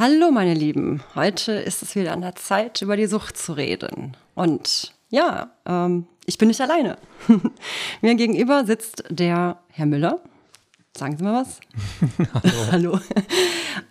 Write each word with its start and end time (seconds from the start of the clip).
Hallo 0.00 0.30
meine 0.30 0.54
Lieben, 0.54 1.02
heute 1.14 1.52
ist 1.52 1.82
es 1.82 1.94
wieder 1.94 2.12
an 2.14 2.22
der 2.22 2.34
Zeit, 2.34 2.80
über 2.80 2.96
die 2.96 3.04
Sucht 3.04 3.36
zu 3.36 3.52
reden. 3.52 4.16
Und 4.34 4.94
ja, 5.10 5.50
ähm, 5.66 6.06
ich 6.24 6.38
bin 6.38 6.48
nicht 6.48 6.62
alleine. 6.62 6.96
Mir 8.00 8.14
gegenüber 8.14 8.64
sitzt 8.64 9.04
der 9.10 9.58
Herr 9.68 9.84
Müller. 9.84 10.18
Sagen 10.96 11.18
Sie 11.18 11.22
mal 11.22 11.42
was. 11.42 11.60
Hallo. 12.72 12.72
Hallo. 12.72 13.00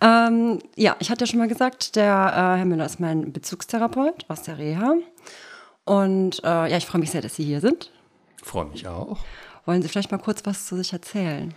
ähm, 0.00 0.58
ja, 0.74 0.96
ich 0.98 1.12
hatte 1.12 1.22
ja 1.22 1.26
schon 1.28 1.38
mal 1.38 1.46
gesagt, 1.46 1.94
der 1.94 2.12
äh, 2.12 2.58
Herr 2.58 2.64
Müller 2.64 2.86
ist 2.86 2.98
mein 2.98 3.32
Bezugstherapeut 3.32 4.24
aus 4.26 4.42
der 4.42 4.58
Reha. 4.58 4.94
Und 5.84 6.42
äh, 6.42 6.72
ja, 6.72 6.76
ich 6.76 6.86
freue 6.86 7.02
mich 7.02 7.12
sehr, 7.12 7.22
dass 7.22 7.36
Sie 7.36 7.44
hier 7.44 7.60
sind. 7.60 7.92
Freue 8.42 8.64
mich 8.64 8.88
auch. 8.88 9.18
Wollen 9.64 9.80
Sie 9.80 9.88
vielleicht 9.88 10.10
mal 10.10 10.18
kurz 10.18 10.44
was 10.44 10.66
zu 10.66 10.76
sich 10.76 10.92
erzählen? 10.92 11.54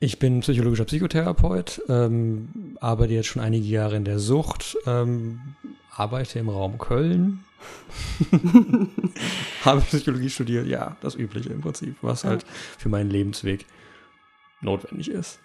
Ich 0.00 0.20
bin 0.20 0.40
psychologischer 0.40 0.84
Psychotherapeut, 0.84 1.82
ähm, 1.88 2.76
arbeite 2.80 3.14
jetzt 3.14 3.26
schon 3.26 3.42
einige 3.42 3.66
Jahre 3.66 3.96
in 3.96 4.04
der 4.04 4.20
Sucht, 4.20 4.76
ähm, 4.86 5.56
arbeite 5.90 6.38
im 6.38 6.48
Raum 6.48 6.78
Köln, 6.78 7.44
habe 9.64 9.80
Psychologie 9.80 10.30
studiert, 10.30 10.68
ja, 10.68 10.96
das 11.00 11.16
Übliche 11.16 11.48
im 11.48 11.62
Prinzip, 11.62 11.96
was 12.00 12.22
halt 12.22 12.46
für 12.78 12.88
meinen 12.88 13.10
Lebensweg 13.10 13.66
notwendig 14.60 15.10
ist. 15.10 15.40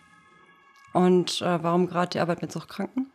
Und 0.93 1.41
äh, 1.41 1.63
warum 1.63 1.88
gerade 1.88 2.12
die 2.12 2.20
Arbeit 2.20 2.43
mit 2.43 2.51
Suchtkranken? 2.51 3.07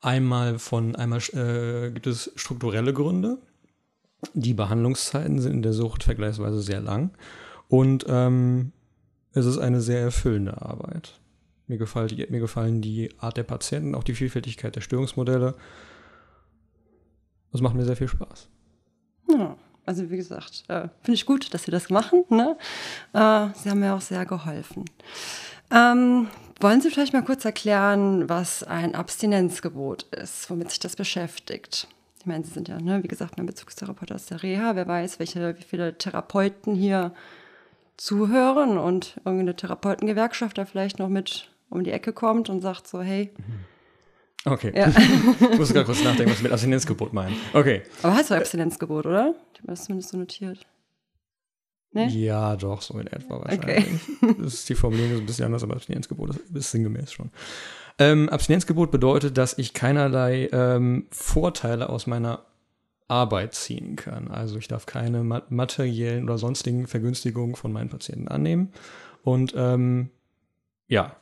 Einmal 0.00 0.60
von 0.60 0.94
einmal 0.94 1.18
äh, 1.32 1.90
gibt 1.90 2.06
es 2.06 2.30
strukturelle 2.36 2.94
Gründe. 2.94 3.38
Die 4.34 4.54
Behandlungszeiten 4.54 5.40
sind 5.40 5.52
in 5.52 5.62
der 5.62 5.72
Sucht 5.72 6.02
vergleichsweise 6.02 6.60
sehr 6.60 6.80
lang. 6.80 7.10
Und 7.68 8.04
ähm, 8.08 8.72
es 9.32 9.46
ist 9.46 9.58
eine 9.58 9.80
sehr 9.80 10.00
erfüllende 10.00 10.60
Arbeit. 10.60 11.20
Mir, 11.66 11.78
gefällt, 11.78 12.30
mir 12.30 12.40
gefallen 12.40 12.82
die 12.82 13.10
Art 13.18 13.36
der 13.36 13.44
Patienten, 13.44 13.94
auch 13.94 14.02
die 14.02 14.14
Vielfältigkeit 14.14 14.74
der 14.74 14.80
Störungsmodelle. 14.80 15.54
Das 17.52 17.60
macht 17.60 17.74
mir 17.74 17.84
sehr 17.84 17.96
viel 17.96 18.08
Spaß. 18.08 18.48
Ja, 19.30 19.56
also 19.86 20.10
wie 20.10 20.16
gesagt, 20.16 20.64
äh, 20.68 20.88
finde 21.02 21.14
ich 21.14 21.26
gut, 21.26 21.54
dass 21.54 21.64
Sie 21.64 21.70
das 21.70 21.90
machen. 21.90 22.24
Ne? 22.28 22.56
Äh, 23.12 23.48
Sie 23.54 23.70
haben 23.70 23.80
mir 23.80 23.94
auch 23.94 24.00
sehr 24.00 24.26
geholfen. 24.26 24.84
Ähm, 25.70 26.28
wollen 26.60 26.80
Sie 26.80 26.90
vielleicht 26.90 27.12
mal 27.12 27.24
kurz 27.24 27.44
erklären, 27.44 28.28
was 28.28 28.64
ein 28.64 28.94
Abstinenzgebot 28.94 30.02
ist, 30.14 30.50
womit 30.50 30.70
sich 30.70 30.80
das 30.80 30.96
beschäftigt? 30.96 31.88
Ich 32.20 32.26
meine, 32.26 32.44
Sie 32.44 32.50
sind 32.52 32.68
ja, 32.68 32.78
ne, 32.78 33.02
wie 33.02 33.08
gesagt, 33.08 33.38
mein 33.38 33.46
Bezugstherapeut 33.46 34.12
aus 34.12 34.26
der 34.26 34.42
Reha. 34.42 34.76
Wer 34.76 34.86
weiß, 34.86 35.18
welche, 35.18 35.56
wie 35.58 35.62
viele 35.62 35.96
Therapeuten 35.96 36.74
hier 36.74 37.12
zuhören 37.96 38.76
und 38.78 39.16
irgendeine 39.24 39.56
Therapeutengewerkschaft 39.56 40.58
da 40.58 40.64
vielleicht 40.66 40.98
noch 40.98 41.08
mit 41.08 41.50
um 41.70 41.82
die 41.84 41.92
Ecke 41.92 42.12
kommt 42.12 42.48
und 42.50 42.60
sagt 42.60 42.86
so, 42.86 43.00
hey, 43.00 43.30
Okay. 44.46 44.72
ja. 44.74 44.88
Ich 44.88 45.58
muss 45.58 45.72
gerade 45.72 45.84
kurz 45.84 46.02
nachdenken, 46.02 46.30
was 46.30 46.38
Sie 46.38 46.44
mit 46.44 46.52
Abstinenzgebot 46.52 47.12
meinen. 47.12 47.36
Okay. 47.52 47.82
aber 48.02 48.14
heißt 48.14 48.30
doch 48.30 48.36
Abstinenzgebot, 48.36 49.04
oder? 49.04 49.34
Ich 49.52 49.58
habe 49.60 49.68
das 49.68 49.84
zumindest 49.84 50.10
so 50.12 50.16
notiert. 50.16 50.66
Ne? 51.92 52.06
Ja, 52.08 52.56
doch, 52.56 52.80
so 52.82 52.98
in 52.98 53.06
etwa 53.08 53.36
Okay. 53.36 53.50
wahrscheinlich. 54.20 54.38
Das 54.38 54.54
ist 54.54 54.68
die 54.68 54.74
Formulierung 54.74 55.12
ist 55.14 55.20
ein 55.20 55.26
bisschen 55.26 55.44
anders, 55.46 55.62
aber 55.62 55.74
Abstinenzgebot 55.74 56.30
ist, 56.30 56.40
ist 56.54 56.70
sinngemäß 56.70 57.12
schon. 57.12 57.30
Ähm, 58.00 58.30
Abstinenzgebot 58.30 58.90
bedeutet, 58.90 59.36
dass 59.36 59.58
ich 59.58 59.74
keinerlei 59.74 60.48
ähm, 60.52 61.06
Vorteile 61.10 61.90
aus 61.90 62.06
meiner 62.06 62.46
Arbeit 63.08 63.54
ziehen 63.54 63.94
kann. 63.96 64.28
Also 64.28 64.56
ich 64.56 64.68
darf 64.68 64.86
keine 64.86 65.22
ma 65.22 65.42
materiellen 65.50 66.24
oder 66.24 66.38
sonstigen 66.38 66.86
Vergünstigungen 66.86 67.56
von 67.56 67.72
meinen 67.72 67.90
Patienten 67.90 68.28
annehmen. 68.28 68.72
Und 69.22 69.52
ähm, 69.54 70.08
ja, 70.88 71.14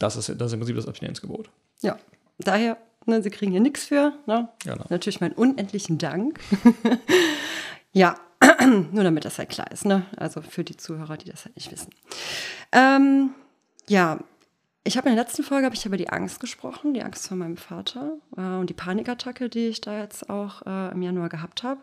das 0.00 0.16
ist, 0.16 0.28
das 0.28 0.48
ist 0.48 0.52
im 0.54 0.58
Prinzip 0.58 0.74
das 0.74 0.88
Abstinenzgebot. 0.88 1.50
Ja, 1.82 1.96
daher, 2.38 2.78
ne, 3.06 3.22
Sie 3.22 3.30
kriegen 3.30 3.52
hier 3.52 3.60
nichts 3.60 3.84
für. 3.84 4.12
Ne? 4.26 4.48
Genau. 4.64 4.84
Natürlich 4.88 5.20
meinen 5.20 5.34
unendlichen 5.34 5.98
Dank. 5.98 6.40
ja, 7.92 8.16
nur 8.90 9.04
damit 9.04 9.24
das 9.24 9.38
halt 9.38 9.50
klar 9.50 9.70
ist. 9.70 9.84
Ne? 9.84 10.06
Also 10.16 10.42
für 10.42 10.64
die 10.64 10.76
Zuhörer, 10.76 11.16
die 11.16 11.30
das 11.30 11.44
halt 11.44 11.54
nicht 11.54 11.70
wissen. 11.70 11.90
Ähm, 12.72 13.34
ja, 13.88 14.18
ich 14.84 14.96
habe 14.96 15.08
in 15.08 15.14
der 15.14 15.24
letzten 15.24 15.42
Folge 15.42 15.70
ich 15.72 15.86
über 15.86 15.96
die 15.96 16.08
Angst 16.08 16.40
gesprochen, 16.40 16.94
die 16.94 17.02
Angst 17.02 17.28
vor 17.28 17.36
meinem 17.36 17.56
Vater 17.56 18.18
äh, 18.36 18.40
und 18.40 18.68
die 18.68 18.74
Panikattacke, 18.74 19.48
die 19.48 19.68
ich 19.68 19.80
da 19.80 19.98
jetzt 20.00 20.28
auch 20.28 20.62
äh, 20.66 20.92
im 20.92 21.02
Januar 21.02 21.28
gehabt 21.28 21.62
habe. 21.62 21.80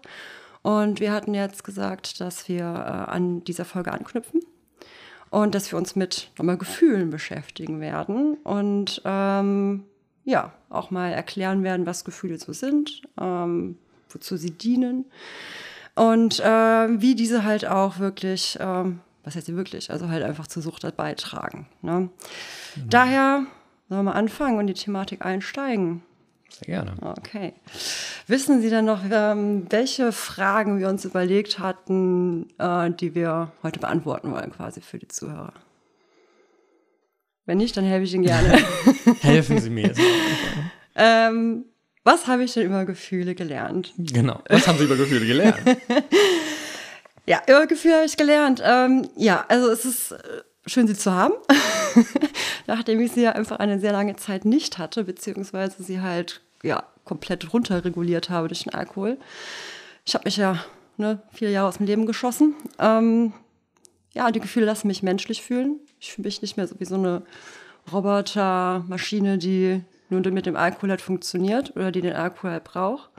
Und 0.62 1.00
wir 1.00 1.14
hatten 1.14 1.34
jetzt 1.34 1.64
gesagt, 1.64 2.20
dass 2.20 2.50
wir 2.50 2.64
äh, 2.64 3.12
an 3.12 3.44
dieser 3.46 3.64
Folge 3.64 3.94
anknüpfen 3.94 4.42
und 5.30 5.56
dass 5.56 5.72
wir 5.72 5.78
uns 5.78 5.96
mit 5.96 6.32
nochmal 6.38 6.58
Gefühlen 6.58 7.10
beschäftigen 7.10 7.80
werden 7.80 8.36
und 8.44 9.02
ähm, 9.06 9.86
ja, 10.26 10.52
auch 10.70 10.92
mal 10.92 11.12
erklären 11.12 11.64
werden, 11.64 11.86
was 11.86 12.04
Gefühle 12.04 12.38
so 12.38 12.52
sind, 12.52 13.02
ähm, 13.20 13.78
wozu 14.10 14.36
sie 14.36 14.52
dienen 14.52 15.06
und 15.96 16.42
ähm, 16.44 17.02
wie 17.02 17.16
diese 17.16 17.44
halt 17.44 17.66
auch 17.66 18.00
wirklich, 18.00 18.58
ähm, 18.60 19.00
was 19.24 19.36
heißt 19.36 19.48
sie 19.48 19.56
wirklich, 19.56 19.92
also 19.92 20.10
halt 20.10 20.24
einfach 20.24 20.48
zur 20.48 20.64
Sucht 20.64 20.84
halt 20.84 20.98
beitragen. 20.98 21.68
Ne? 21.82 22.10
Daher 22.90 23.46
sollen 23.88 24.00
wir 24.00 24.04
mal 24.04 24.12
anfangen 24.14 24.58
und 24.58 24.68
die 24.68 24.74
Thematik 24.74 25.26
einsteigen. 25.26 26.04
Sehr 26.50 26.84
gerne. 26.84 26.94
Okay. 27.02 27.54
Wissen 28.28 28.62
Sie 28.62 28.70
denn 28.70 28.86
noch, 28.86 29.02
ähm, 29.12 29.68
welche 29.70 30.12
Fragen 30.12 30.80
wir 30.80 30.90
uns 30.90 31.06
überlegt 31.06 31.60
hatten, 31.60 32.48
äh, 32.58 32.90
die 32.92 33.14
wir 33.14 33.52
heute 33.62 33.80
beantworten 33.80 34.32
wollen, 34.32 34.52
quasi 34.52 34.82
für 34.82 34.98
die 34.98 35.08
Zuhörer? 35.08 35.54
Wenn 37.46 37.58
nicht, 37.58 37.76
dann 37.78 37.86
helfe 37.86 38.06
ich 38.06 38.14
Ihnen 38.14 38.26
gerne. 38.26 38.60
Helfen 39.22 39.60
Sie 39.60 39.70
mir 39.70 39.88
jetzt. 39.88 40.00
ähm, 40.96 41.66
was 42.04 42.28
habe 42.28 42.44
ich 42.44 42.54
denn 42.54 42.66
über 42.66 42.86
Gefühle 42.86 43.36
gelernt? 43.36 43.94
genau. 43.98 44.42
Was 44.50 44.68
haben 44.68 44.78
Sie 44.78 44.86
über 44.86 44.96
Gefühle 44.96 45.26
gelernt? 45.26 45.58
Ja, 47.30 47.44
über 47.46 47.68
Gefühle 47.68 47.98
habe 47.98 48.06
ich 48.06 48.18
gelernt. 48.18 48.60
Ähm, 48.66 49.08
ja, 49.16 49.46
also 49.50 49.70
es 49.70 49.86
ist 49.86 50.14
äh, 50.14 50.42
schön, 50.66 50.88
sie 50.88 50.96
zu 50.96 51.14
haben. 51.14 51.36
Nachdem 52.66 53.00
ich 53.02 53.12
sie 53.12 53.22
ja 53.22 53.34
einfach 53.34 53.60
eine 53.60 53.80
sehr 53.80 53.92
lange 53.92 54.16
Zeit 54.16 54.46
nicht 54.46 54.80
hatte, 54.80 55.04
beziehungsweise 55.04 55.84
sie 55.84 56.02
halt 56.02 56.42
ja 56.64 56.84
komplett 57.06 57.54
runterreguliert 57.54 58.32
habe 58.32 58.48
durch 58.48 58.64
den 58.64 58.74
Alkohol. 58.74 59.20
Ich 60.06 60.16
habe 60.16 60.24
mich 60.26 60.38
ja 60.38 60.66
ne, 60.98 61.22
viele 61.32 61.52
Jahre 61.52 61.68
aus 61.68 61.78
dem 61.78 61.86
Leben 61.86 62.08
geschossen. 62.08 62.56
Ähm, 62.80 63.34
ja, 64.16 64.32
die 64.32 64.40
Gefühle 64.40 64.66
lassen 64.66 64.88
mich 64.88 65.04
menschlich 65.04 65.44
fühlen. 65.44 65.80
Ich 66.00 66.14
fühle 66.14 66.26
mich 66.26 66.42
nicht 66.42 66.58
mehr 66.58 66.66
so 66.66 66.80
wie 66.80 66.86
so 66.86 66.96
eine 66.96 67.22
Robotermaschine, 67.94 69.38
die 69.38 69.84
nur 70.10 70.22
mit 70.32 70.48
dem 70.48 70.56
Alkohol 70.56 70.90
halt 70.90 71.02
funktioniert 71.02 71.76
oder 71.76 71.92
die 71.92 72.02
den 72.02 72.16
Alkohol 72.16 72.50
halt 72.50 72.64
braucht. 72.64 73.12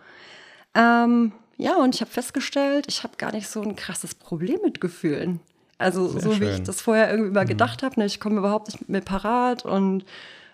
Ähm, 0.74 1.30
ja, 1.60 1.76
und 1.76 1.94
ich 1.94 2.00
habe 2.00 2.10
festgestellt, 2.10 2.86
ich 2.88 3.02
habe 3.02 3.16
gar 3.16 3.32
nicht 3.32 3.48
so 3.48 3.62
ein 3.62 3.76
krasses 3.76 4.14
Problem 4.14 4.60
mit 4.64 4.80
Gefühlen. 4.80 5.40
Also 5.78 6.08
Sehr 6.08 6.20
so 6.20 6.40
wie 6.40 6.44
ich 6.44 6.56
schön. 6.56 6.64
das 6.64 6.80
vorher 6.80 7.10
irgendwie 7.10 7.30
mal 7.30 7.44
gedacht 7.44 7.82
habe, 7.82 7.98
ne, 8.00 8.06
ich 8.06 8.20
komme 8.20 8.38
überhaupt 8.38 8.68
nicht 8.68 8.80
mit 8.80 8.88
mir 8.88 9.00
parat 9.00 9.64
und 9.64 10.04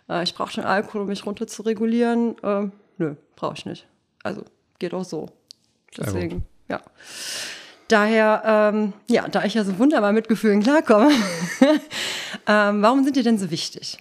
äh, 0.08 0.22
ich 0.22 0.34
brauche 0.34 0.52
schon 0.52 0.64
Alkohol, 0.64 1.02
um 1.02 1.08
mich 1.08 1.26
runter 1.26 1.46
zu 1.46 1.62
regulieren. 1.62 2.36
Ähm, 2.42 2.72
nö, 2.98 3.14
brauche 3.34 3.54
ich 3.56 3.66
nicht. 3.66 3.86
Also 4.22 4.44
geht 4.78 4.94
auch 4.94 5.04
so. 5.04 5.28
Deswegen, 5.96 6.44
ja. 6.68 6.80
Daher, 7.88 8.42
ähm, 8.44 8.92
ja, 9.08 9.28
da 9.28 9.44
ich 9.44 9.54
ja 9.54 9.64
so 9.64 9.78
wunderbar 9.78 10.12
mit 10.12 10.28
Gefühlen 10.28 10.62
klarkomme, 10.62 11.10
ähm, 12.46 12.82
warum 12.82 13.04
sind 13.04 13.16
die 13.16 13.22
denn 13.22 13.38
so 13.38 13.50
wichtig? 13.50 13.98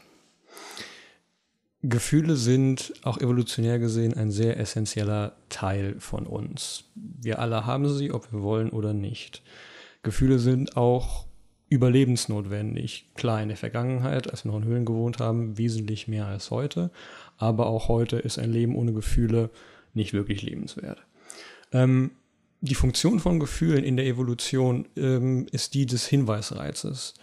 Gefühle 1.89 2.35
sind 2.35 2.93
auch 3.03 3.19
evolutionär 3.19 3.79
gesehen 3.79 4.15
ein 4.15 4.31
sehr 4.31 4.59
essentieller 4.59 5.35
Teil 5.49 5.95
von 5.99 6.25
uns. 6.25 6.85
Wir 6.95 7.39
alle 7.39 7.65
haben 7.65 7.87
sie, 7.89 8.11
ob 8.11 8.31
wir 8.31 8.41
wollen 8.41 8.69
oder 8.69 8.93
nicht. 8.93 9.43
Gefühle 10.01 10.39
sind 10.39 10.77
auch 10.77 11.25
überlebensnotwendig. 11.69 13.09
Klar, 13.15 13.41
in 13.41 13.49
der 13.49 13.57
Vergangenheit, 13.57 14.29
als 14.29 14.45
wir 14.45 14.51
noch 14.51 14.59
in 14.59 14.65
Höhlen 14.65 14.85
gewohnt 14.85 15.19
haben, 15.19 15.57
wesentlich 15.57 16.07
mehr 16.07 16.25
als 16.25 16.51
heute. 16.51 16.91
Aber 17.37 17.67
auch 17.67 17.87
heute 17.87 18.17
ist 18.17 18.39
ein 18.39 18.51
Leben 18.51 18.75
ohne 18.75 18.93
Gefühle 18.93 19.49
nicht 19.93 20.13
wirklich 20.13 20.41
lebenswert. 20.41 21.05
Ähm, 21.71 22.11
die 22.61 22.75
Funktion 22.75 23.19
von 23.19 23.39
Gefühlen 23.39 23.83
in 23.83 23.97
der 23.97 24.05
Evolution 24.05 24.87
ähm, 24.95 25.47
ist 25.51 25.73
die 25.73 25.85
des 25.85 26.07
Hinweisreizes. 26.07 27.13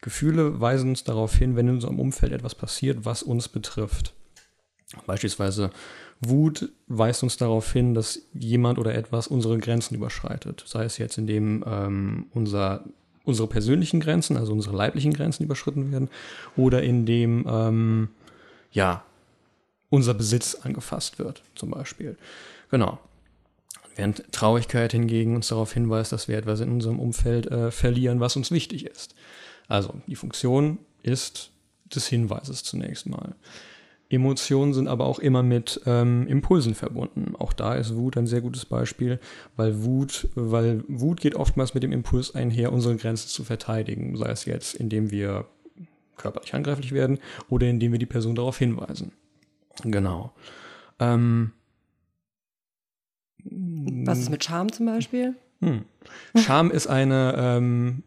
Gefühle 0.00 0.60
weisen 0.60 0.90
uns 0.90 1.04
darauf 1.04 1.34
hin, 1.34 1.56
wenn 1.56 1.68
in 1.68 1.74
unserem 1.74 2.00
Umfeld 2.00 2.32
etwas 2.32 2.54
passiert, 2.54 3.04
was 3.04 3.22
uns 3.22 3.48
betrifft. 3.48 4.14
Beispielsweise 5.06 5.70
Wut 6.20 6.70
weist 6.86 7.22
uns 7.22 7.36
darauf 7.36 7.72
hin, 7.72 7.94
dass 7.94 8.22
jemand 8.32 8.78
oder 8.78 8.94
etwas 8.94 9.26
unsere 9.26 9.58
Grenzen 9.58 9.94
überschreitet. 9.94 10.62
Sei 10.66 10.84
es 10.84 10.98
jetzt, 10.98 11.18
indem 11.18 11.64
ähm, 11.66 12.26
unser, 12.32 12.84
unsere 13.24 13.48
persönlichen 13.48 14.00
Grenzen, 14.00 14.36
also 14.36 14.52
unsere 14.52 14.76
leiblichen 14.76 15.12
Grenzen 15.12 15.44
überschritten 15.44 15.90
werden, 15.90 16.08
oder 16.56 16.82
indem 16.82 17.44
ähm, 17.48 18.08
ja, 18.70 19.04
unser 19.90 20.14
Besitz 20.14 20.54
angefasst 20.54 21.18
wird, 21.18 21.42
zum 21.54 21.70
Beispiel. 21.70 22.16
Genau. 22.70 22.98
Während 23.96 24.32
Traurigkeit 24.32 24.92
hingegen 24.92 25.36
uns 25.36 25.48
darauf 25.48 25.72
hinweist, 25.74 26.12
dass 26.12 26.28
wir 26.28 26.38
etwas 26.38 26.60
in 26.60 26.70
unserem 26.70 26.98
Umfeld 26.98 27.46
äh, 27.46 27.70
verlieren, 27.70 28.20
was 28.20 28.36
uns 28.36 28.50
wichtig 28.50 28.86
ist. 28.86 29.14
Also 29.68 29.94
die 30.06 30.16
Funktion 30.16 30.78
ist 31.02 31.50
des 31.94 32.06
Hinweises 32.06 32.64
zunächst 32.64 33.06
mal. 33.06 33.34
Emotionen 34.12 34.74
sind 34.74 34.88
aber 34.88 35.06
auch 35.06 35.18
immer 35.18 35.42
mit 35.42 35.80
ähm, 35.86 36.26
Impulsen 36.26 36.74
verbunden. 36.74 37.34
Auch 37.38 37.54
da 37.54 37.74
ist 37.74 37.96
Wut 37.96 38.18
ein 38.18 38.26
sehr 38.26 38.42
gutes 38.42 38.66
Beispiel, 38.66 39.18
weil 39.56 39.84
Wut, 39.84 40.28
weil 40.34 40.84
Wut 40.86 41.20
geht 41.20 41.34
oftmals 41.34 41.72
mit 41.72 41.82
dem 41.82 41.92
Impuls 41.92 42.34
einher, 42.34 42.72
unsere 42.72 42.96
Grenzen 42.96 43.28
zu 43.28 43.42
verteidigen, 43.42 44.16
sei 44.16 44.30
es 44.30 44.44
jetzt, 44.44 44.74
indem 44.74 45.10
wir 45.10 45.46
körperlich 46.18 46.54
angreiflich 46.54 46.92
werden 46.92 47.20
oder 47.48 47.68
indem 47.68 47.92
wir 47.92 47.98
die 47.98 48.06
Person 48.06 48.34
darauf 48.34 48.58
hinweisen. 48.58 49.12
Genau. 49.82 50.32
Ähm, 50.98 51.52
Was 53.44 54.18
ist 54.18 54.30
mit 54.30 54.44
Scham 54.44 54.70
zum 54.70 54.86
Beispiel? 54.86 55.34
Hm. 55.60 55.86
Scham 56.36 56.70
ist 56.70 56.86
eine, 56.86 57.34
ähm, 57.38 58.02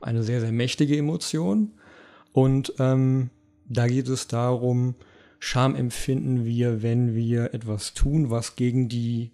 eine 0.00 0.22
sehr, 0.22 0.40
sehr 0.40 0.52
mächtige 0.52 0.96
Emotion 0.96 1.72
und 2.32 2.72
ähm, 2.78 3.30
da 3.68 3.86
geht 3.86 4.08
es 4.08 4.26
darum, 4.26 4.94
Scham 5.40 5.76
empfinden 5.76 6.44
wir, 6.44 6.82
wenn 6.82 7.14
wir 7.14 7.54
etwas 7.54 7.94
tun, 7.94 8.30
was 8.30 8.56
gegen 8.56 8.88
die 8.88 9.30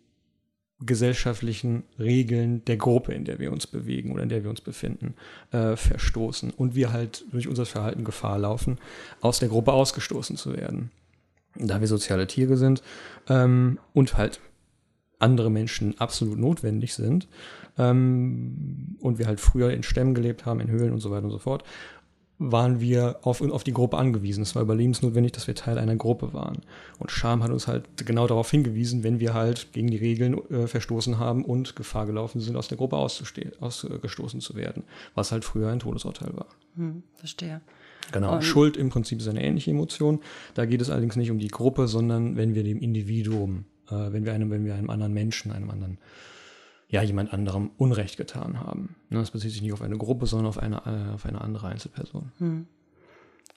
gesellschaftlichen 0.80 1.84
Regeln 1.98 2.64
der 2.66 2.76
Gruppe, 2.76 3.14
in 3.14 3.24
der 3.24 3.38
wir 3.38 3.52
uns 3.52 3.66
bewegen 3.66 4.12
oder 4.12 4.22
in 4.22 4.28
der 4.28 4.42
wir 4.42 4.50
uns 4.50 4.60
befinden, 4.60 5.14
äh, 5.50 5.76
verstoßen. 5.76 6.50
Und 6.50 6.74
wir 6.74 6.92
halt 6.92 7.24
durch 7.32 7.48
unser 7.48 7.64
Verhalten 7.64 8.04
Gefahr 8.04 8.38
laufen, 8.38 8.78
aus 9.20 9.38
der 9.38 9.48
Gruppe 9.48 9.72
ausgestoßen 9.72 10.36
zu 10.36 10.54
werden. 10.54 10.90
Da 11.56 11.80
wir 11.80 11.88
soziale 11.88 12.26
Tiere 12.26 12.56
sind 12.56 12.82
ähm, 13.28 13.78
und 13.94 14.16
halt 14.16 14.40
andere 15.20 15.50
Menschen 15.50 15.98
absolut 16.00 16.38
notwendig 16.38 16.94
sind 16.94 17.28
ähm, 17.78 18.96
und 19.00 19.18
wir 19.18 19.26
halt 19.26 19.40
früher 19.40 19.70
in 19.70 19.82
Stämmen 19.82 20.14
gelebt 20.14 20.44
haben, 20.44 20.60
in 20.60 20.70
Höhlen 20.70 20.92
und 20.92 21.00
so 21.00 21.10
weiter 21.10 21.24
und 21.24 21.30
so 21.30 21.38
fort, 21.38 21.64
waren 22.38 22.80
wir 22.80 23.18
auf, 23.22 23.40
auf 23.40 23.62
die 23.62 23.72
Gruppe 23.72 23.96
angewiesen. 23.96 24.42
Es 24.42 24.54
war 24.54 24.62
überlebensnotwendig, 24.62 25.32
dass 25.32 25.46
wir 25.46 25.54
Teil 25.54 25.78
einer 25.78 25.94
Gruppe 25.94 26.32
waren. 26.32 26.62
Und 26.98 27.10
Scham 27.10 27.42
hat 27.42 27.50
uns 27.50 27.68
halt 27.68 28.06
genau 28.06 28.26
darauf 28.26 28.50
hingewiesen, 28.50 29.04
wenn 29.04 29.20
wir 29.20 29.34
halt 29.34 29.72
gegen 29.72 29.88
die 29.88 29.96
Regeln 29.96 30.38
äh, 30.50 30.66
verstoßen 30.66 31.18
haben 31.18 31.44
und 31.44 31.76
Gefahr 31.76 32.06
gelaufen 32.06 32.40
sind, 32.40 32.56
aus 32.56 32.68
der 32.68 32.76
Gruppe 32.76 32.96
ausgestoßen 32.96 34.40
zu 34.40 34.56
werden, 34.56 34.82
was 35.14 35.30
halt 35.30 35.44
früher 35.44 35.68
ein 35.68 35.78
Todesurteil 35.78 36.34
war. 36.34 36.48
Hm, 36.76 37.04
verstehe. 37.14 37.60
Genau. 38.12 38.34
Und 38.34 38.42
Schuld 38.42 38.76
im 38.76 38.90
Prinzip 38.90 39.20
ist 39.20 39.28
eine 39.28 39.42
ähnliche 39.42 39.70
Emotion. 39.70 40.20
Da 40.54 40.66
geht 40.66 40.82
es 40.82 40.90
allerdings 40.90 41.16
nicht 41.16 41.30
um 41.30 41.38
die 41.38 41.48
Gruppe, 41.48 41.88
sondern 41.88 42.36
wenn 42.36 42.54
wir 42.54 42.64
dem 42.64 42.78
Individuum, 42.78 43.64
äh, 43.88 44.12
wenn 44.12 44.24
wir 44.24 44.34
einem, 44.34 44.50
wenn 44.50 44.64
wir 44.64 44.74
einem 44.74 44.90
anderen 44.90 45.14
Menschen, 45.14 45.52
einem 45.52 45.70
anderen 45.70 45.98
ja, 46.88 47.02
jemand 47.02 47.32
anderem 47.32 47.70
Unrecht 47.76 48.16
getan 48.16 48.60
haben. 48.60 48.96
Ne, 49.10 49.18
das 49.18 49.30
bezieht 49.30 49.50
sich 49.50 49.62
nicht 49.62 49.72
auf 49.72 49.82
eine 49.82 49.96
Gruppe, 49.96 50.26
sondern 50.26 50.46
auf 50.46 50.58
eine, 50.58 50.76
äh, 50.86 51.14
auf 51.14 51.26
eine 51.26 51.40
andere 51.40 51.68
Einzelperson. 51.68 52.32
Hm. 52.38 52.66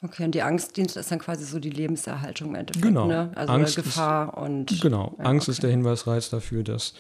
Okay, 0.03 0.25
und 0.25 0.35
die 0.35 0.43
Angstdienst 0.43 0.95
ist 0.95 1.11
dann 1.11 1.19
quasi 1.19 1.43
so 1.43 1.59
die 1.59 1.71
Lebenserhaltung 1.71 2.49
im 2.49 2.55
Endeffekt, 2.55 2.85
genau. 2.85 3.07
ne? 3.07 3.31
Also 3.35 3.53
Angst 3.53 3.75
Gefahr 3.75 4.29
ist, 4.29 4.37
und. 4.37 4.81
Genau, 4.81 5.15
ja, 5.17 5.25
Angst 5.25 5.47
okay. 5.47 5.53
ist 5.53 5.63
der 5.63 5.71
Hinweisreiz 5.71 6.29
dafür, 6.29 6.63
dass 6.63 6.93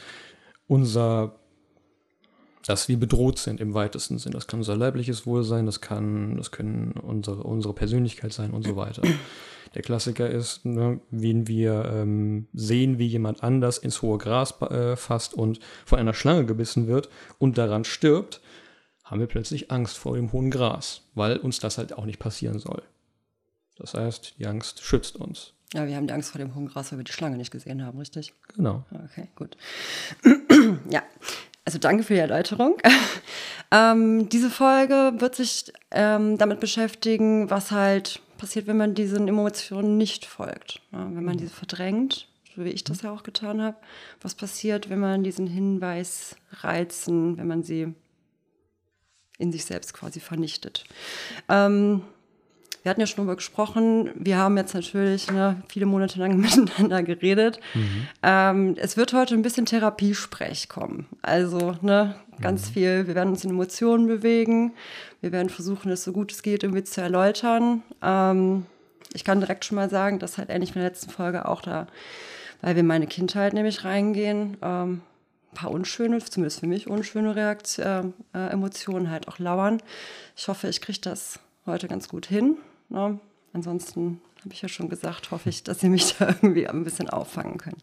unser 0.67 1.39
dass 2.67 2.89
wir 2.89 2.99
bedroht 2.99 3.39
sind 3.39 3.61
im 3.61 3.73
weitesten 3.73 4.19
Sinn. 4.19 4.33
Das 4.33 4.45
kann 4.45 4.59
unser 4.59 4.75
leibliches 4.75 5.25
Wohl 5.25 5.43
sein, 5.43 5.65
das 5.65 5.79
kann, 5.79 6.35
das 6.35 6.51
können 6.51 6.91
unsere, 6.91 7.43
unsere 7.43 7.73
Persönlichkeit 7.73 8.33
sein 8.33 8.51
und 8.51 8.63
so 8.63 8.75
weiter. 8.75 9.01
Der 9.73 9.81
Klassiker 9.81 10.29
ist, 10.29 10.65
ne, 10.65 10.99
wen 11.09 11.47
wir 11.47 11.85
ähm, 11.93 12.47
sehen, 12.53 12.99
wie 12.99 13.07
jemand 13.07 13.41
anders 13.41 13.77
ins 13.77 14.01
hohe 14.01 14.17
Gras 14.17 14.61
äh, 14.61 14.97
fasst 14.97 15.33
und 15.33 15.59
von 15.85 15.97
einer 15.97 16.13
Schlange 16.13 16.45
gebissen 16.45 16.87
wird 16.87 17.09
und 17.37 17.57
daran 17.57 17.85
stirbt, 17.85 18.41
haben 19.05 19.21
wir 19.21 19.27
plötzlich 19.27 19.71
Angst 19.71 19.97
vor 19.97 20.17
dem 20.17 20.33
hohen 20.33 20.51
Gras, 20.51 21.03
weil 21.15 21.37
uns 21.37 21.59
das 21.59 21.77
halt 21.77 21.93
auch 21.93 22.05
nicht 22.05 22.19
passieren 22.19 22.59
soll. 22.59 22.83
Das 23.77 23.93
heißt, 23.93 24.39
die 24.39 24.47
Angst 24.47 24.83
schützt 24.83 25.15
uns. 25.15 25.53
Ja, 25.73 25.87
wir 25.87 25.95
haben 25.95 26.07
die 26.07 26.13
Angst 26.13 26.31
vor 26.31 26.39
dem 26.39 26.55
hohen 26.55 26.67
Gras, 26.67 26.91
weil 26.91 26.99
wir 26.99 27.03
die 27.03 27.11
Schlange 27.11 27.37
nicht 27.37 27.51
gesehen 27.51 27.85
haben, 27.85 27.97
richtig? 27.97 28.33
Genau. 28.55 28.83
Okay, 28.91 29.27
gut. 29.35 29.55
ja, 30.89 31.03
also 31.67 31.79
danke 31.79 32.03
für 32.03 32.13
die 32.13 32.21
Erläuterung. 32.21 32.77
ähm, 33.71 34.29
diese 34.29 34.49
Folge 34.49 35.15
wird 35.17 35.35
sich 35.35 35.65
ähm, 35.91 36.37
damit 36.37 36.61
beschäftigen, 36.61 37.49
was 37.49 37.71
halt 37.71 38.21
passiert, 38.37 38.67
wenn 38.67 38.77
man 38.77 38.95
diesen 38.95 39.27
Emotionen 39.27 39.97
nicht 39.97 40.25
folgt. 40.25 40.79
Ja, 40.93 40.99
wenn 40.99 41.25
man 41.25 41.35
mhm. 41.35 41.39
diese 41.39 41.53
verdrängt, 41.53 42.29
so 42.55 42.63
wie 42.63 42.69
ich 42.69 42.85
das 42.85 43.01
ja 43.01 43.11
auch 43.11 43.23
getan 43.23 43.61
habe. 43.61 43.75
Was 44.21 44.33
passiert, 44.33 44.89
wenn 44.89 44.99
man 44.99 45.25
diesen 45.25 45.45
Hinweis 45.45 46.37
reizen, 46.51 47.37
wenn 47.37 47.47
man 47.47 47.63
sie 47.63 47.93
in 49.37 49.51
sich 49.51 49.65
selbst 49.65 49.93
quasi 49.93 50.21
vernichtet. 50.21 50.85
Ähm, 51.49 52.01
wir 52.87 52.91
hatten 52.91 53.01
ja 53.01 53.07
schon 53.07 53.17
darüber 53.17 53.35
gesprochen, 53.35 54.11
wir 54.15 54.37
haben 54.37 54.55
jetzt 54.55 54.73
natürlich 54.73 55.29
ne, 55.29 55.61
viele 55.67 55.85
Monate 55.85 56.19
lang 56.19 56.37
miteinander 56.39 57.03
geredet. 57.03 57.59
Mhm. 57.73 58.07
Ähm, 58.23 58.75
es 58.77 58.95
wird 58.95 59.11
heute 59.11 59.33
ein 59.33 59.41
bisschen 59.41 59.65
Therapiesprech 59.65 60.69
kommen. 60.69 61.05
Also 61.21 61.75
ne, 61.81 62.15
ganz 62.39 62.69
mhm. 62.69 62.73
viel, 62.73 63.07
wir 63.07 63.13
werden 63.13 63.31
uns 63.31 63.43
in 63.43 63.49
Emotionen 63.49 64.07
bewegen, 64.07 64.71
wir 65.19 65.33
werden 65.33 65.49
versuchen, 65.49 65.91
es 65.91 66.05
so 66.05 66.13
gut 66.13 66.31
es 66.31 66.43
geht 66.43 66.63
irgendwie 66.63 66.85
zu 66.85 67.01
erläutern. 67.01 67.83
Ähm, 68.01 68.65
ich 69.11 69.25
kann 69.25 69.41
direkt 69.41 69.65
schon 69.65 69.75
mal 69.75 69.89
sagen, 69.89 70.19
dass 70.19 70.37
halt 70.37 70.49
ähnlich 70.49 70.69
wie 70.69 70.79
in 70.79 70.83
der 70.83 70.91
letzten 70.91 71.09
Folge 71.09 71.45
auch 71.45 71.61
da, 71.61 71.87
weil 72.61 72.75
wir 72.75 72.79
in 72.79 72.87
meine 72.87 73.07
Kindheit 73.07 73.51
nämlich 73.53 73.83
reingehen, 73.83 74.55
ähm, 74.61 75.01
ein 75.51 75.55
paar 75.55 75.71
unschöne, 75.71 76.19
zumindest 76.19 76.61
für 76.61 76.67
mich 76.67 76.87
unschöne 76.87 77.35
Reaktion, 77.35 78.13
äh, 78.33 78.47
Emotionen 78.47 79.11
halt 79.11 79.27
auch 79.27 79.39
lauern. 79.39 79.81
Ich 80.37 80.47
hoffe, 80.47 80.69
ich 80.69 80.79
kriege 80.79 81.01
das 81.01 81.41
heute 81.65 81.89
ganz 81.89 82.07
gut 82.07 82.27
hin. 82.27 82.55
Ne? 82.89 83.19
Ansonsten 83.53 84.21
habe 84.43 84.53
ich 84.53 84.61
ja 84.61 84.69
schon 84.69 84.89
gesagt, 84.89 85.31
hoffe 85.31 85.49
ich, 85.49 85.63
dass 85.63 85.79
Sie 85.79 85.89
mich 85.89 86.15
da 86.19 86.27
irgendwie 86.27 86.67
ein 86.67 86.83
bisschen 86.83 87.09
auffangen 87.09 87.57
können. 87.57 87.81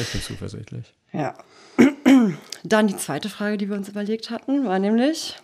Ich 0.00 0.12
bin 0.12 0.22
zuversichtlich. 0.22 0.94
Ja. 1.12 1.34
Dann 2.64 2.86
die 2.86 2.96
zweite 2.96 3.28
Frage, 3.28 3.58
die 3.58 3.68
wir 3.68 3.76
uns 3.76 3.88
überlegt 3.88 4.30
hatten, 4.30 4.64
war 4.66 4.78
nämlich, 4.78 5.36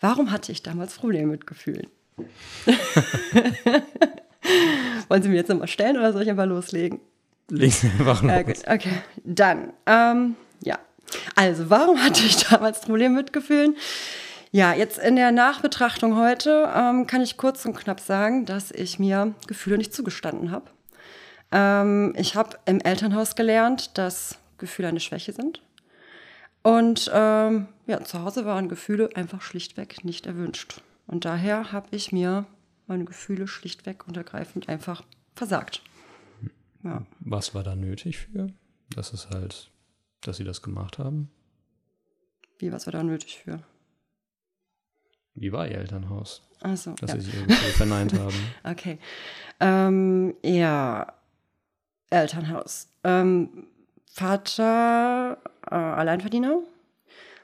warum 0.00 0.30
hatte 0.30 0.52
ich 0.52 0.62
damals 0.62 0.94
Probleme 0.94 1.32
mit 1.32 1.46
Gefühlen? 1.46 1.88
Wollen 5.08 5.22
Sie 5.22 5.28
mir 5.28 5.36
jetzt 5.36 5.48
nochmal 5.48 5.68
stellen 5.68 5.96
oder 5.96 6.12
soll 6.12 6.22
ich 6.22 6.30
einfach 6.30 6.46
loslegen? 6.46 7.00
Legen 7.48 7.72
Sie 7.72 7.88
einfach 7.88 8.22
los. 8.22 8.32
Äh, 8.62 8.74
okay, 8.74 9.02
dann, 9.24 9.72
ähm, 9.86 10.36
ja. 10.62 10.78
Also, 11.34 11.70
warum 11.70 12.02
hatte 12.02 12.24
ich 12.24 12.36
damals 12.48 12.80
Probleme 12.80 13.14
mit 13.16 13.32
Gefühlen? 13.32 13.76
Ja, 14.56 14.72
jetzt 14.72 14.96
in 14.96 15.16
der 15.16 15.32
Nachbetrachtung 15.32 16.16
heute 16.16 16.72
ähm, 16.74 17.06
kann 17.06 17.20
ich 17.20 17.36
kurz 17.36 17.66
und 17.66 17.76
knapp 17.76 18.00
sagen, 18.00 18.46
dass 18.46 18.70
ich 18.70 18.98
mir 18.98 19.34
Gefühle 19.46 19.76
nicht 19.76 19.92
zugestanden 19.92 20.50
habe. 20.50 20.70
Ähm, 21.52 22.14
ich 22.16 22.36
habe 22.36 22.56
im 22.64 22.80
Elternhaus 22.80 23.36
gelernt, 23.36 23.98
dass 23.98 24.38
Gefühle 24.56 24.88
eine 24.88 25.00
Schwäche 25.00 25.34
sind. 25.34 25.60
Und 26.62 27.10
ähm, 27.12 27.68
ja, 27.86 28.02
zu 28.02 28.22
Hause 28.22 28.46
waren 28.46 28.70
Gefühle 28.70 29.10
einfach 29.14 29.42
schlichtweg 29.42 30.06
nicht 30.06 30.24
erwünscht. 30.24 30.80
Und 31.06 31.26
daher 31.26 31.70
habe 31.70 31.88
ich 31.90 32.10
mir 32.10 32.46
meine 32.86 33.04
Gefühle 33.04 33.48
schlichtweg 33.48 34.08
und 34.08 34.16
ergreifend 34.16 34.70
einfach 34.70 35.04
versagt. 35.34 35.82
Ja. 36.82 37.04
Was 37.20 37.54
war 37.54 37.62
da 37.62 37.76
nötig 37.76 38.16
für? 38.16 38.46
Dass 38.88 39.12
es 39.12 39.28
halt, 39.28 39.70
dass 40.22 40.38
sie 40.38 40.44
das 40.44 40.62
gemacht 40.62 40.98
haben? 40.98 41.30
Wie, 42.58 42.72
was 42.72 42.86
war 42.86 42.92
da 42.92 43.02
nötig 43.02 43.40
für? 43.44 43.60
Wie 45.36 45.52
war 45.52 45.68
Ihr 45.68 45.78
Elternhaus? 45.78 46.42
Achso. 46.62 46.94
Dass 46.94 47.10
ja. 47.10 47.16
Sie 47.16 47.26
sich 47.26 47.34
irgendwie 47.34 47.54
verneint 47.54 48.14
haben. 48.14 48.34
Okay. 48.64 48.98
Ähm, 49.60 50.34
ja, 50.42 51.12
Elternhaus. 52.10 52.88
Ähm, 53.04 53.68
Vater 54.10 55.38
äh, 55.70 55.74
Alleinverdiener, 55.74 56.58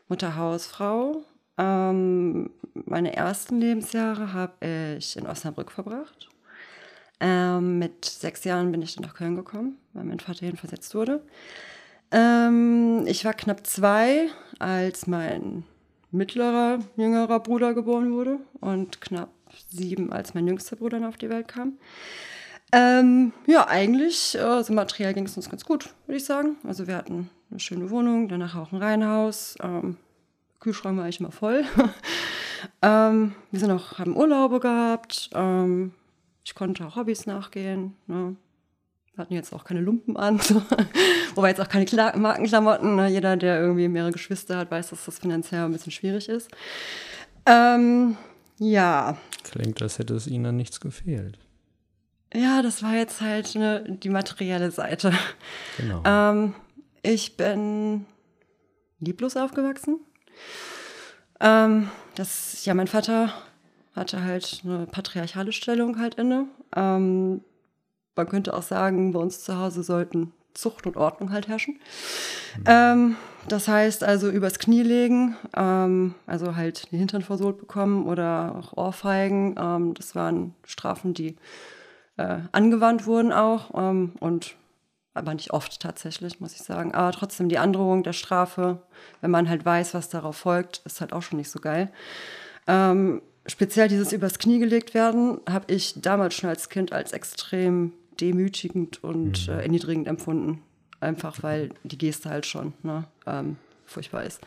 Mutter 0.09 0.37
Hausfrau. 0.37 1.23
Ähm, 1.59 2.51
meine 2.75 3.15
ersten 3.15 3.61
Lebensjahre 3.61 4.33
habe 4.33 4.97
ich 4.99 5.17
in 5.17 5.27
Osnabrück 5.27 5.71
verbracht. 5.71 6.29
Ähm, 7.21 7.79
mit 7.79 8.05
sechs 8.05 8.45
Jahren 8.45 8.73
bin 8.73 8.83
ich 8.83 8.95
dann 8.95 9.05
nach 9.05 9.15
Köln 9.15 9.37
gekommen, 9.37 9.79
weil 9.93 10.05
mein 10.05 10.19
Vater 10.19 10.45
hin 10.45 10.57
versetzt 10.57 10.95
wurde. 10.95 11.23
Ähm, 12.11 13.05
ich 13.07 13.25
war 13.25 13.33
knapp 13.33 13.67
zwei, 13.67 14.29
als 14.59 15.07
mein 15.07 15.65
mittlerer, 16.13 16.79
jüngerer 16.97 17.41
Bruder 17.41 17.75
geboren 17.75 18.13
wurde 18.13 18.39
und 18.61 19.01
knapp 19.01 19.31
sieben, 19.69 20.13
als 20.13 20.35
mein 20.35 20.47
jüngster 20.47 20.77
Bruder 20.77 20.99
dann 20.99 21.09
auf 21.09 21.17
die 21.17 21.31
Welt 21.31 21.49
kam. 21.49 21.79
Ähm, 22.73 23.33
ja, 23.47 23.69
eigentlich, 23.69 24.41
also 24.41 24.73
materiell 24.73 25.13
ging 25.13 25.27
es 25.27 25.37
uns 25.37 25.51
ganz 25.51 25.65
gut, 25.65 25.91
würde 26.07 26.17
ich 26.17 26.25
sagen. 26.25 26.57
Also 26.67 26.87
wir 26.87 26.97
hatten 26.97 27.29
eine 27.51 27.61
schöne 27.61 27.91
Wohnung, 27.91 28.29
danach 28.29 28.57
auch 28.57 28.73
ein 28.73 28.79
Reihenhaus. 28.79 29.57
Ähm, 29.63 29.99
Kühlschrank 30.61 30.97
war 30.97 31.05
eigentlich 31.05 31.21
immer 31.21 31.33
voll. 31.33 31.65
ähm, 32.83 33.35
wir 33.51 33.61
sind 33.61 33.71
auch, 33.71 33.99
haben 33.99 34.17
Urlaube 34.17 34.61
gehabt. 34.61 35.29
Ähm, 35.35 35.93
ich 36.45 36.55
konnte 36.55 36.87
auch 36.87 36.97
Hobbys 36.97 37.27
nachgehen. 37.27 37.95
Ne? 38.07 38.37
Wir 39.15 39.23
hatten 39.23 39.35
jetzt 39.35 39.53
auch 39.53 39.65
keine 39.65 39.81
Lumpen 39.81 40.17
an, 40.17 40.41
wobei 41.35 41.51
jetzt 41.51 41.61
auch 41.61 41.69
keine 41.69 41.85
Kla 41.85 42.17
Markenklamotten. 42.17 42.97
Ne? 42.97 43.09
Jeder, 43.09 43.37
der 43.37 43.61
irgendwie 43.61 43.89
mehrere 43.89 44.13
Geschwister 44.13 44.57
hat, 44.57 44.71
weiß, 44.71 44.91
dass 44.91 45.05
das 45.05 45.19
finanziell 45.19 45.65
ein 45.65 45.73
bisschen 45.73 45.93
schwierig 45.93 46.29
ist. 46.31 46.51
Ähm, 47.45 48.17
ja, 48.59 49.19
Klingt, 49.45 49.83
als 49.83 49.99
hätte 49.99 50.15
es 50.15 50.27
ihnen 50.27 50.47
an 50.47 50.57
nichts 50.57 50.81
gefehlt. 50.81 51.39
Ja, 52.35 52.63
das 52.63 52.83
war 52.83 52.95
jetzt 52.95 53.21
halt 53.21 53.55
ne, 53.55 53.85
die 54.03 54.09
materielle 54.09 54.71
Seite. 54.71 55.13
Genau. 55.77 56.03
Ähm, 56.07 56.55
ich 57.03 57.37
bin 57.37 58.07
lieblos 59.01 59.37
aufgewachsen. 59.37 60.01
Ähm, 61.41 61.91
das, 62.15 62.65
ja, 62.65 62.73
mein 62.73 62.87
Vater 62.87 63.33
hatte 63.95 64.23
halt 64.23 64.63
eine 64.65 64.87
patriarchale 64.87 65.53
Stellung 65.53 65.99
halt 65.99 66.15
inne. 66.15 66.47
Ähm, 66.75 67.43
man 68.17 68.29
könnte 68.29 68.55
auch 68.55 68.63
sagen, 68.63 69.13
bei 69.13 69.21
uns 69.21 69.43
zu 69.43 69.59
Hause 69.59 69.83
sollten 69.83 70.33
Zucht 70.55 70.87
und 70.87 70.97
Ordnung 70.97 71.33
halt 71.33 71.49
herrschen. 71.49 71.79
Mhm. 72.59 72.65
Ähm, 72.67 73.17
das 73.49 73.69
heißt 73.69 74.05
also 74.05 74.31
übers 74.31 74.59
Knie 74.59 74.83
legen, 74.83 75.37
ähm, 75.57 76.15
also 76.27 76.55
halt 76.55 76.93
den 76.93 76.99
Hintern 76.99 77.23
versohlt 77.23 77.59
bekommen 77.59 78.07
oder 78.07 78.57
auch 78.57 78.77
Ohrfeigen. 78.77 79.57
Ähm, 79.59 79.95
das 79.95 80.15
waren 80.15 80.55
Strafen, 80.65 81.15
die 81.15 81.37
äh, 82.19 82.39
angewandt 82.53 83.07
wurden 83.07 83.33
auch 83.33 83.71
ähm, 83.75 84.13
und 84.21 84.57
aber 85.15 85.35
nicht 85.35 85.53
oft 85.53 85.81
tatsächlich, 85.81 86.41
muss 86.41 86.55
ich 86.55 86.63
sagen. 86.63 86.95
Aber 86.95 87.13
trotzdem 87.13 87.49
die 87.49 87.59
Androhung 87.59 88.03
der 88.03 88.15
Strafe, 88.15 88.83
wenn 89.21 89.31
man 89.31 89.49
halt 89.49 89.65
weiß, 89.65 89.93
was 89.93 90.09
darauf 90.09 90.37
folgt, 90.37 90.81
ist 90.87 91.01
halt 91.01 91.13
auch 91.13 91.21
schon 91.21 91.39
nicht 91.39 91.51
so 91.51 91.61
geil. 91.61 91.93
Ähm, 92.67 93.21
speziell 93.47 93.89
dieses 93.89 94.13
übers 94.13 94.39
Knie 94.39 94.59
gelegt 94.59 94.95
werden, 94.95 95.41
habe 95.49 95.71
ich 95.73 96.01
damals 96.01 96.35
schon 96.35 96.49
als 96.49 96.71
Kind 96.71 96.93
als 96.93 97.13
extrem 97.13 97.93
demütigend 98.23 99.05
und 99.05 99.49
mhm. 99.49 99.55
äh, 99.55 99.63
erniedrigend 99.63 100.09
empfunden. 100.09 100.63
Einfach 101.01 101.43
weil 101.43 101.71
die 101.83 101.99
Geste 101.99 102.31
halt 102.31 102.47
schon 102.47 102.75
ne, 102.83 103.05
ähm, 103.27 103.57
furchtbar 103.87 104.23
ist. 104.23 104.41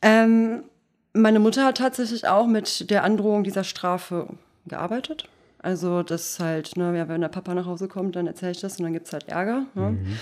Ähm, 0.00 0.64
meine 1.12 1.38
Mutter 1.38 1.66
hat 1.66 1.78
tatsächlich 1.78 2.26
auch 2.26 2.46
mit 2.46 2.90
der 2.90 3.04
Androhung 3.04 3.44
dieser 3.44 3.64
Strafe 3.64 4.28
gearbeitet. 4.66 5.28
Also 5.58 6.02
das 6.02 6.40
halt, 6.40 6.76
ne, 6.76 6.96
ja, 6.96 7.08
wenn 7.08 7.20
der 7.20 7.28
Papa 7.28 7.54
nach 7.54 7.66
Hause 7.66 7.88
kommt, 7.88 8.16
dann 8.16 8.26
erzähle 8.26 8.52
ich 8.52 8.60
das 8.60 8.78
und 8.78 8.84
dann 8.84 8.94
gibt 8.94 9.06
es 9.06 9.12
halt 9.12 9.28
Ärger. 9.28 9.66
Ne? 9.74 9.90
Mhm. 9.90 10.18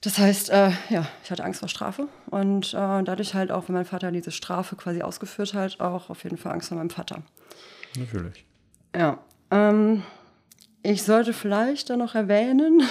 Das 0.00 0.18
heißt, 0.18 0.50
äh, 0.50 0.70
ja, 0.90 1.06
ich 1.22 1.30
hatte 1.30 1.44
Angst 1.44 1.60
vor 1.60 1.68
Strafe 1.68 2.08
und 2.30 2.72
äh, 2.72 3.02
dadurch 3.02 3.34
halt 3.34 3.50
auch, 3.52 3.68
wenn 3.68 3.74
mein 3.74 3.84
Vater 3.84 4.10
diese 4.10 4.30
Strafe 4.30 4.76
quasi 4.76 5.02
ausgeführt 5.02 5.54
hat, 5.54 5.80
auch 5.80 6.10
auf 6.10 6.24
jeden 6.24 6.36
Fall 6.36 6.52
Angst 6.52 6.68
vor 6.68 6.78
meinem 6.78 6.90
Vater. 6.90 7.22
Natürlich. 7.96 8.44
Ja. 8.94 9.18
Ähm, 9.50 10.02
ich 10.82 11.02
sollte 11.02 11.32
vielleicht 11.32 11.90
da 11.90 11.96
noch 11.96 12.14
erwähnen, 12.14 12.82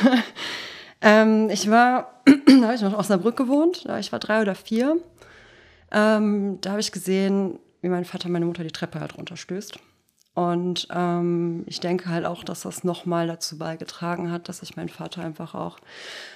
ähm, 1.01 1.49
ich 1.49 1.69
war, 1.69 2.21
da 2.25 2.61
habe 2.63 2.75
ich 2.75 2.81
noch 2.81 3.09
einer 3.09 3.17
Brücke 3.17 3.45
gewohnt, 3.45 3.87
ich 3.99 4.11
war 4.11 4.19
drei 4.19 4.41
oder 4.41 4.55
vier. 4.55 4.97
Ähm, 5.91 6.59
da 6.61 6.71
habe 6.71 6.81
ich 6.81 6.91
gesehen, 6.91 7.59
wie 7.81 7.89
mein 7.89 8.05
Vater 8.05 8.29
meine 8.29 8.45
Mutter 8.45 8.63
die 8.63 8.71
Treppe 8.71 8.99
halt 8.99 9.17
runterstößt. 9.17 9.79
Und 10.33 10.87
ähm, 10.91 11.63
ich 11.65 11.79
denke 11.79 12.09
halt 12.09 12.25
auch, 12.25 12.43
dass 12.43 12.61
das 12.61 12.83
nochmal 12.83 13.25
dazu 13.25 13.57
beigetragen 13.57 14.31
hat, 14.31 14.49
dass 14.49 14.61
ich 14.61 14.75
meinen 14.75 14.89
Vater 14.89 15.23
einfach 15.23 15.55
auch 15.55 15.79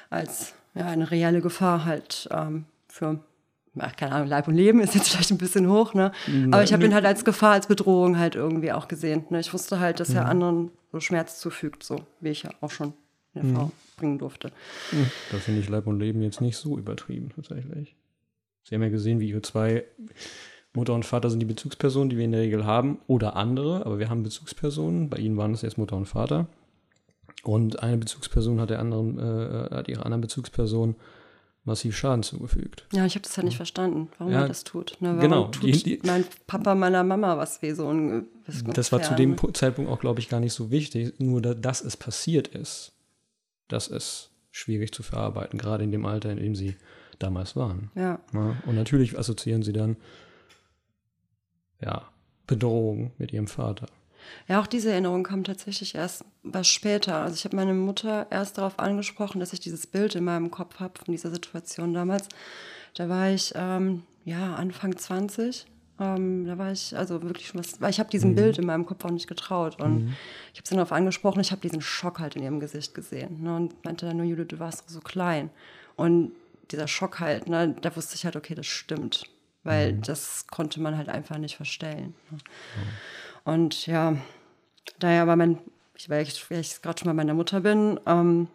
als 0.09 0.55
ja, 0.73 0.87
eine 0.87 1.11
reelle 1.11 1.41
Gefahr 1.41 1.85
halt 1.85 2.27
ähm, 2.31 2.65
für, 2.87 3.19
ach, 3.79 3.95
keine 3.95 4.13
Ahnung, 4.13 4.27
Leib 4.27 4.47
und 4.47 4.55
Leben 4.55 4.79
ist 4.81 4.95
jetzt 4.95 5.09
vielleicht 5.11 5.31
ein 5.31 5.37
bisschen 5.37 5.69
hoch, 5.69 5.93
ne? 5.93 6.11
Aber 6.51 6.63
ich 6.63 6.73
habe 6.73 6.85
ihn 6.85 6.93
halt 6.93 7.05
als 7.05 7.25
Gefahr, 7.25 7.53
als 7.53 7.67
Bedrohung 7.67 8.17
halt 8.17 8.35
irgendwie 8.35 8.71
auch 8.71 8.87
gesehen. 8.87 9.25
Ne? 9.29 9.39
Ich 9.39 9.53
wusste 9.53 9.79
halt, 9.79 9.99
dass 9.99 10.13
er 10.13 10.25
anderen 10.25 10.71
so 10.91 10.99
Schmerz 10.99 11.39
zufügt, 11.39 11.83
so 11.83 12.01
wie 12.19 12.29
ich 12.29 12.43
ja 12.43 12.51
auch 12.61 12.71
schon 12.71 12.93
in 13.33 13.49
Erfahrung 13.49 13.69
mhm. 13.69 13.99
bringen 13.99 14.19
durfte. 14.19 14.51
Da 15.31 15.37
finde 15.37 15.61
ich 15.61 15.69
Leib 15.69 15.87
und 15.87 15.99
Leben 15.99 16.21
jetzt 16.21 16.41
nicht 16.41 16.57
so 16.57 16.77
übertrieben, 16.77 17.29
tatsächlich. 17.33 17.95
Sie 18.63 18.75
haben 18.75 18.83
ja 18.83 18.89
gesehen, 18.89 19.19
wie 19.19 19.29
ihre 19.29 19.41
zwei 19.41 19.85
Mutter 20.73 20.93
und 20.93 21.05
Vater 21.05 21.29
sind 21.29 21.39
die 21.39 21.45
Bezugspersonen, 21.45 22.09
die 22.09 22.17
wir 22.17 22.25
in 22.25 22.31
der 22.31 22.41
Regel 22.41 22.65
haben, 22.65 22.99
oder 23.07 23.35
andere, 23.35 23.85
aber 23.85 23.99
wir 23.99 24.09
haben 24.09 24.23
Bezugspersonen. 24.23 25.09
Bei 25.09 25.17
ihnen 25.17 25.37
waren 25.37 25.53
es 25.53 25.61
jetzt 25.61 25.77
Mutter 25.77 25.95
und 25.95 26.05
Vater. 26.05 26.47
Und 27.43 27.81
eine 27.81 27.97
Bezugsperson 27.97 28.59
hat 28.61 28.69
der 28.69 28.79
anderen, 28.79 29.17
äh, 29.17 29.75
hat 29.75 29.87
ihrer 29.87 30.05
anderen 30.05 30.21
Bezugsperson 30.21 30.95
massiv 31.63 31.95
Schaden 31.95 32.23
zugefügt. 32.23 32.87
Ja, 32.91 33.05
ich 33.05 33.15
habe 33.15 33.23
das 33.23 33.35
ja 33.35 33.43
nicht 33.43 33.57
verstanden, 33.57 34.09
warum 34.17 34.33
ja, 34.33 34.41
er 34.41 34.47
das 34.47 34.63
tut. 34.63 34.97
Ne, 34.99 35.17
genau. 35.19 35.47
Tut 35.47 35.63
die, 35.63 35.83
die, 35.83 35.99
mein 36.03 36.25
Papa 36.47 36.75
meiner 36.75 37.03
Mama 37.03 37.37
was 37.37 37.61
weh 37.61 37.73
so 37.73 37.91
ein 37.91 38.25
Das 38.73 38.91
war 38.91 39.01
zu 39.01 39.15
dem 39.15 39.37
Zeitpunkt 39.53 39.91
auch, 39.91 39.99
glaube 39.99 40.19
ich, 40.19 40.29
gar 40.29 40.39
nicht 40.39 40.53
so 40.53 40.71
wichtig. 40.71 41.13
Nur, 41.19 41.41
dass 41.41 41.81
es 41.81 41.97
passiert 41.97 42.47
ist, 42.47 42.93
das 43.67 43.87
ist 43.87 44.31
schwierig 44.51 44.93
zu 44.93 45.03
verarbeiten, 45.03 45.59
gerade 45.59 45.83
in 45.83 45.91
dem 45.91 46.05
Alter, 46.05 46.31
in 46.31 46.37
dem 46.37 46.55
sie 46.55 46.75
damals 47.19 47.55
waren. 47.55 47.91
Ja. 47.95 48.19
ja 48.33 48.57
und 48.65 48.75
natürlich 48.75 49.17
assoziieren 49.17 49.63
sie 49.63 49.73
dann 49.73 49.97
ja, 51.79 52.09
Bedrohung 52.47 53.11
mit 53.17 53.31
ihrem 53.31 53.47
Vater. 53.47 53.87
Ja, 54.47 54.61
auch 54.61 54.67
diese 54.67 54.91
Erinnerung 54.91 55.23
kam 55.23 55.43
tatsächlich 55.43 55.95
erst 55.95 56.25
was 56.43 56.67
später. 56.67 57.17
Also 57.17 57.35
ich 57.35 57.45
habe 57.45 57.55
meine 57.55 57.73
Mutter 57.73 58.27
erst 58.29 58.57
darauf 58.57 58.79
angesprochen, 58.79 59.39
dass 59.39 59.53
ich 59.53 59.59
dieses 59.59 59.87
Bild 59.87 60.15
in 60.15 60.23
meinem 60.23 60.51
Kopf 60.51 60.79
habe 60.79 60.93
von 60.97 61.11
dieser 61.11 61.31
Situation 61.31 61.93
damals. 61.93 62.27
Da 62.95 63.09
war 63.09 63.29
ich 63.29 63.53
ähm, 63.55 64.03
ja 64.25 64.55
Anfang 64.55 64.97
20. 64.97 65.65
Ähm, 65.99 66.45
da 66.45 66.57
war 66.57 66.71
ich 66.71 66.97
also 66.97 67.21
wirklich 67.21 67.47
schon 67.47 67.59
was, 67.59 67.79
weil 67.79 67.91
ich 67.91 67.99
habe 67.99 68.09
diesem 68.09 68.31
mhm. 68.31 68.35
Bild 68.35 68.57
in 68.57 68.65
meinem 68.65 68.85
Kopf 68.85 69.05
auch 69.05 69.11
nicht 69.11 69.27
getraut. 69.27 69.81
Und 69.81 70.05
mhm. 70.05 70.15
ich 70.53 70.59
habe 70.59 70.67
sie 70.67 70.75
darauf 70.75 70.91
angesprochen, 70.91 71.39
ich 71.41 71.51
habe 71.51 71.61
diesen 71.61 71.81
Schock 71.81 72.19
halt 72.19 72.35
in 72.35 72.43
ihrem 72.43 72.59
Gesicht 72.59 72.93
gesehen. 72.93 73.43
Ne, 73.43 73.55
und 73.55 73.85
meinte 73.85 74.05
dann 74.05 74.17
nur, 74.17 74.25
Jude, 74.25 74.45
du 74.45 74.59
warst 74.59 74.89
so 74.89 74.99
klein. 74.99 75.49
Und 75.95 76.31
dieser 76.71 76.87
Schock 76.87 77.19
halt, 77.19 77.47
ne, 77.47 77.75
da 77.81 77.95
wusste 77.95 78.15
ich 78.15 78.25
halt, 78.25 78.35
okay, 78.35 78.55
das 78.55 78.65
stimmt 78.65 79.25
weil 79.63 79.93
mhm. 79.93 80.01
das 80.01 80.47
konnte 80.47 80.81
man 80.81 80.97
halt 80.97 81.09
einfach 81.09 81.37
nicht 81.37 81.55
verstellen. 81.55 82.15
Ne? 82.29 82.37
Und 83.43 83.87
ja, 83.87 84.15
daher 84.99 85.27
war 85.27 85.35
mein, 85.35 85.57
ich, 85.95 86.09
weil 86.09 86.23
ich, 86.23 86.49
ich 86.49 86.81
gerade 86.81 86.99
schon 86.99 87.07
bei 87.07 87.13
meiner 87.13 87.33
Mutter 87.33 87.61
bin, 87.61 87.99
ähm, 88.05 88.47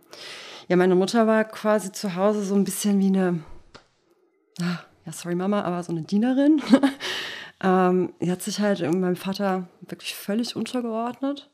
ja, 0.69 0.77
meine 0.77 0.97
Mutter 0.97 1.27
war 1.27 1.45
quasi 1.45 1.93
zu 1.93 2.17
Hause 2.17 2.43
so 2.43 2.55
ein 2.55 2.65
bisschen 2.65 2.99
wie 2.99 3.07
eine, 3.07 3.41
ah, 4.61 4.81
ja, 5.05 5.13
sorry 5.13 5.37
Mama, 5.37 5.63
aber 5.63 5.83
so 5.83 5.93
eine 5.93 6.03
Dienerin. 6.03 6.61
ähm, 7.63 8.13
die 8.21 8.31
hat 8.31 8.43
sich 8.43 8.61
halt 8.61 8.81
meinem 8.81 9.17
Vater 9.17 9.69
wirklich 9.81 10.15
völlig 10.17 10.57
untergeordnet. 10.57 11.49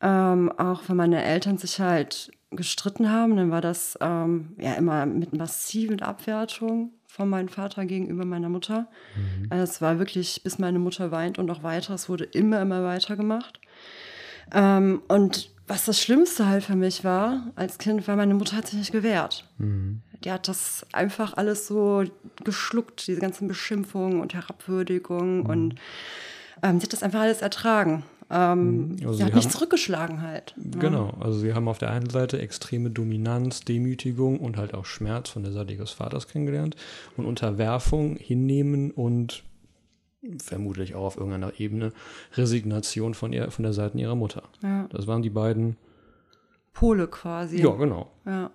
Ähm, 0.00 0.50
auch 0.58 0.82
wenn 0.88 0.96
meine 0.96 1.22
Eltern 1.22 1.58
sich 1.58 1.78
halt 1.78 2.32
gestritten 2.50 3.10
haben, 3.10 3.36
dann 3.36 3.50
war 3.52 3.60
das 3.60 3.96
ähm, 4.00 4.56
ja 4.58 4.74
immer 4.74 5.06
mit 5.06 5.32
massiven 5.32 6.02
Abwertungen 6.02 6.90
von 7.12 7.28
meinem 7.28 7.48
Vater 7.48 7.84
gegenüber 7.84 8.24
meiner 8.24 8.48
Mutter. 8.48 8.88
Mhm. 9.14 9.48
Also 9.50 9.64
es 9.64 9.82
war 9.82 9.98
wirklich, 9.98 10.40
bis 10.42 10.58
meine 10.58 10.78
Mutter 10.78 11.10
weint 11.10 11.38
und 11.38 11.50
auch 11.50 11.62
weiter. 11.62 11.92
Es 11.92 12.08
wurde 12.08 12.24
immer, 12.24 12.62
immer 12.62 12.82
weiter 12.84 13.16
gemacht. 13.16 13.60
Ähm, 14.50 15.02
und 15.08 15.50
was 15.66 15.84
das 15.84 16.00
Schlimmste 16.00 16.46
halt 16.46 16.64
für 16.64 16.74
mich 16.74 17.04
war 17.04 17.52
als 17.54 17.76
Kind, 17.76 18.08
war, 18.08 18.16
meine 18.16 18.32
Mutter 18.32 18.56
hat 18.56 18.66
sich 18.66 18.78
nicht 18.78 18.92
gewehrt. 18.92 19.46
Mhm. 19.58 20.00
Die 20.24 20.32
hat 20.32 20.48
das 20.48 20.86
einfach 20.92 21.36
alles 21.36 21.66
so 21.66 22.04
geschluckt, 22.44 23.06
diese 23.06 23.20
ganzen 23.20 23.46
Beschimpfungen 23.46 24.18
und 24.18 24.32
Herabwürdigungen. 24.32 25.40
Mhm. 25.40 25.46
Und 25.46 25.74
ähm, 26.62 26.80
sie 26.80 26.84
hat 26.84 26.94
das 26.94 27.02
einfach 27.02 27.20
alles 27.20 27.42
ertragen. 27.42 28.04
Ähm, 28.34 28.88
mhm. 28.88 28.96
also 29.02 29.12
sie 29.12 29.24
hat 29.24 29.34
nicht 29.34 29.52
zurückgeschlagen 29.52 30.22
halt. 30.22 30.54
Ne? 30.56 30.78
Genau, 30.78 31.12
also 31.20 31.38
sie 31.38 31.52
haben 31.52 31.68
auf 31.68 31.76
der 31.76 31.90
einen 31.90 32.08
Seite 32.08 32.40
extreme 32.40 32.90
Dominanz, 32.90 33.60
Demütigung 33.60 34.40
und 34.40 34.56
halt 34.56 34.72
auch 34.72 34.86
Schmerz 34.86 35.28
von 35.28 35.42
der 35.42 35.52
Seite 35.52 35.74
ihres 35.74 35.90
Vaters 35.90 36.28
kennengelernt 36.28 36.74
und 37.18 37.26
Unterwerfung 37.26 38.16
hinnehmen 38.16 38.90
und 38.90 39.44
vermutlich 40.42 40.94
auch 40.94 41.04
auf 41.04 41.16
irgendeiner 41.16 41.60
Ebene 41.60 41.92
Resignation 42.34 43.12
von, 43.12 43.34
ihr, 43.34 43.50
von 43.50 43.64
der 43.64 43.74
Seite 43.74 43.98
ihrer 43.98 44.14
Mutter. 44.14 44.44
Ja. 44.62 44.86
Das 44.90 45.06
waren 45.06 45.20
die 45.20 45.30
beiden 45.30 45.76
Pole 46.72 47.08
quasi. 47.08 47.60
Ja, 47.60 47.72
genau. 47.72 48.10
Ja, 48.24 48.50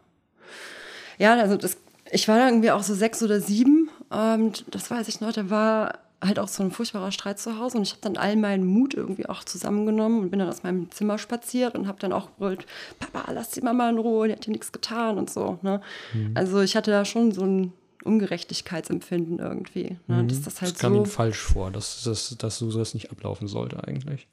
ja 1.20 1.36
also 1.36 1.56
das, 1.56 1.78
ich 2.12 2.28
war 2.28 2.38
da 2.40 2.48
irgendwie 2.48 2.72
auch 2.72 2.84
so 2.84 2.96
sechs 2.96 3.22
oder 3.22 3.42
sieben. 3.42 3.90
Ähm, 4.12 4.54
das 4.72 4.90
weiß 4.90 5.08
ich 5.08 5.22
noch, 5.22 5.34
da 5.34 5.52
war 5.52 6.00
halt 6.22 6.40
auch 6.40 6.48
so 6.48 6.64
ein 6.64 6.72
furchtbarer 6.72 7.12
Streit 7.12 7.40
zu 7.40 7.60
Hause 7.60 7.78
und 7.78 7.84
ich 7.84 7.92
habe 7.92 8.02
dann 8.02 8.18
all 8.18 8.36
meinen 8.36 8.66
Mut 8.66 8.94
irgendwie 8.94 9.28
auch 9.28 9.44
zusammengenommen 9.44 10.22
und 10.22 10.30
bin 10.32 10.40
dann 10.40 10.50
aus 10.50 10.64
meinem 10.64 10.90
Zimmer 10.90 11.18
spaziert 11.18 11.76
und 11.76 11.88
habe 11.88 12.00
dann 12.00 12.12
auch 12.12 12.28
gebrüllt, 12.28 12.66
Papa, 13.00 13.32
lass 13.32 13.52
die 13.52 13.62
Mama 13.62 13.90
in 13.90 14.00
Ruhe, 14.00 14.28
die 14.28 14.34
hat 14.34 14.46
dir 14.46 14.52
nichts 14.52 14.72
getan 14.72 15.18
und 15.18 15.30
so. 15.30 15.60
Ne? 15.62 15.82
Mhm. 16.14 16.32
Also 16.34 16.62
ich 16.62 16.76
hatte 16.76 16.92
da 16.92 17.06
schon 17.06 17.32
so 17.32 17.44
ein 17.44 17.74
Ungerechtigkeitsempfinden 18.04 19.38
irgendwie. 19.38 19.98
Ne? 20.08 20.24
Mhm. 20.24 20.28
Dass 20.28 20.42
das, 20.42 20.62
halt 20.62 20.74
das 20.74 20.80
kam 20.80 20.94
so, 20.94 21.00
ihm 21.00 21.06
falsch 21.06 21.40
vor, 21.40 21.70
dass, 21.70 22.04
dass, 22.04 22.36
dass 22.38 22.58
so 22.58 22.72
das 22.76 22.94
nicht 22.94 23.12
ablaufen 23.12 23.48
sollte 23.48 23.84
eigentlich. 23.88 24.28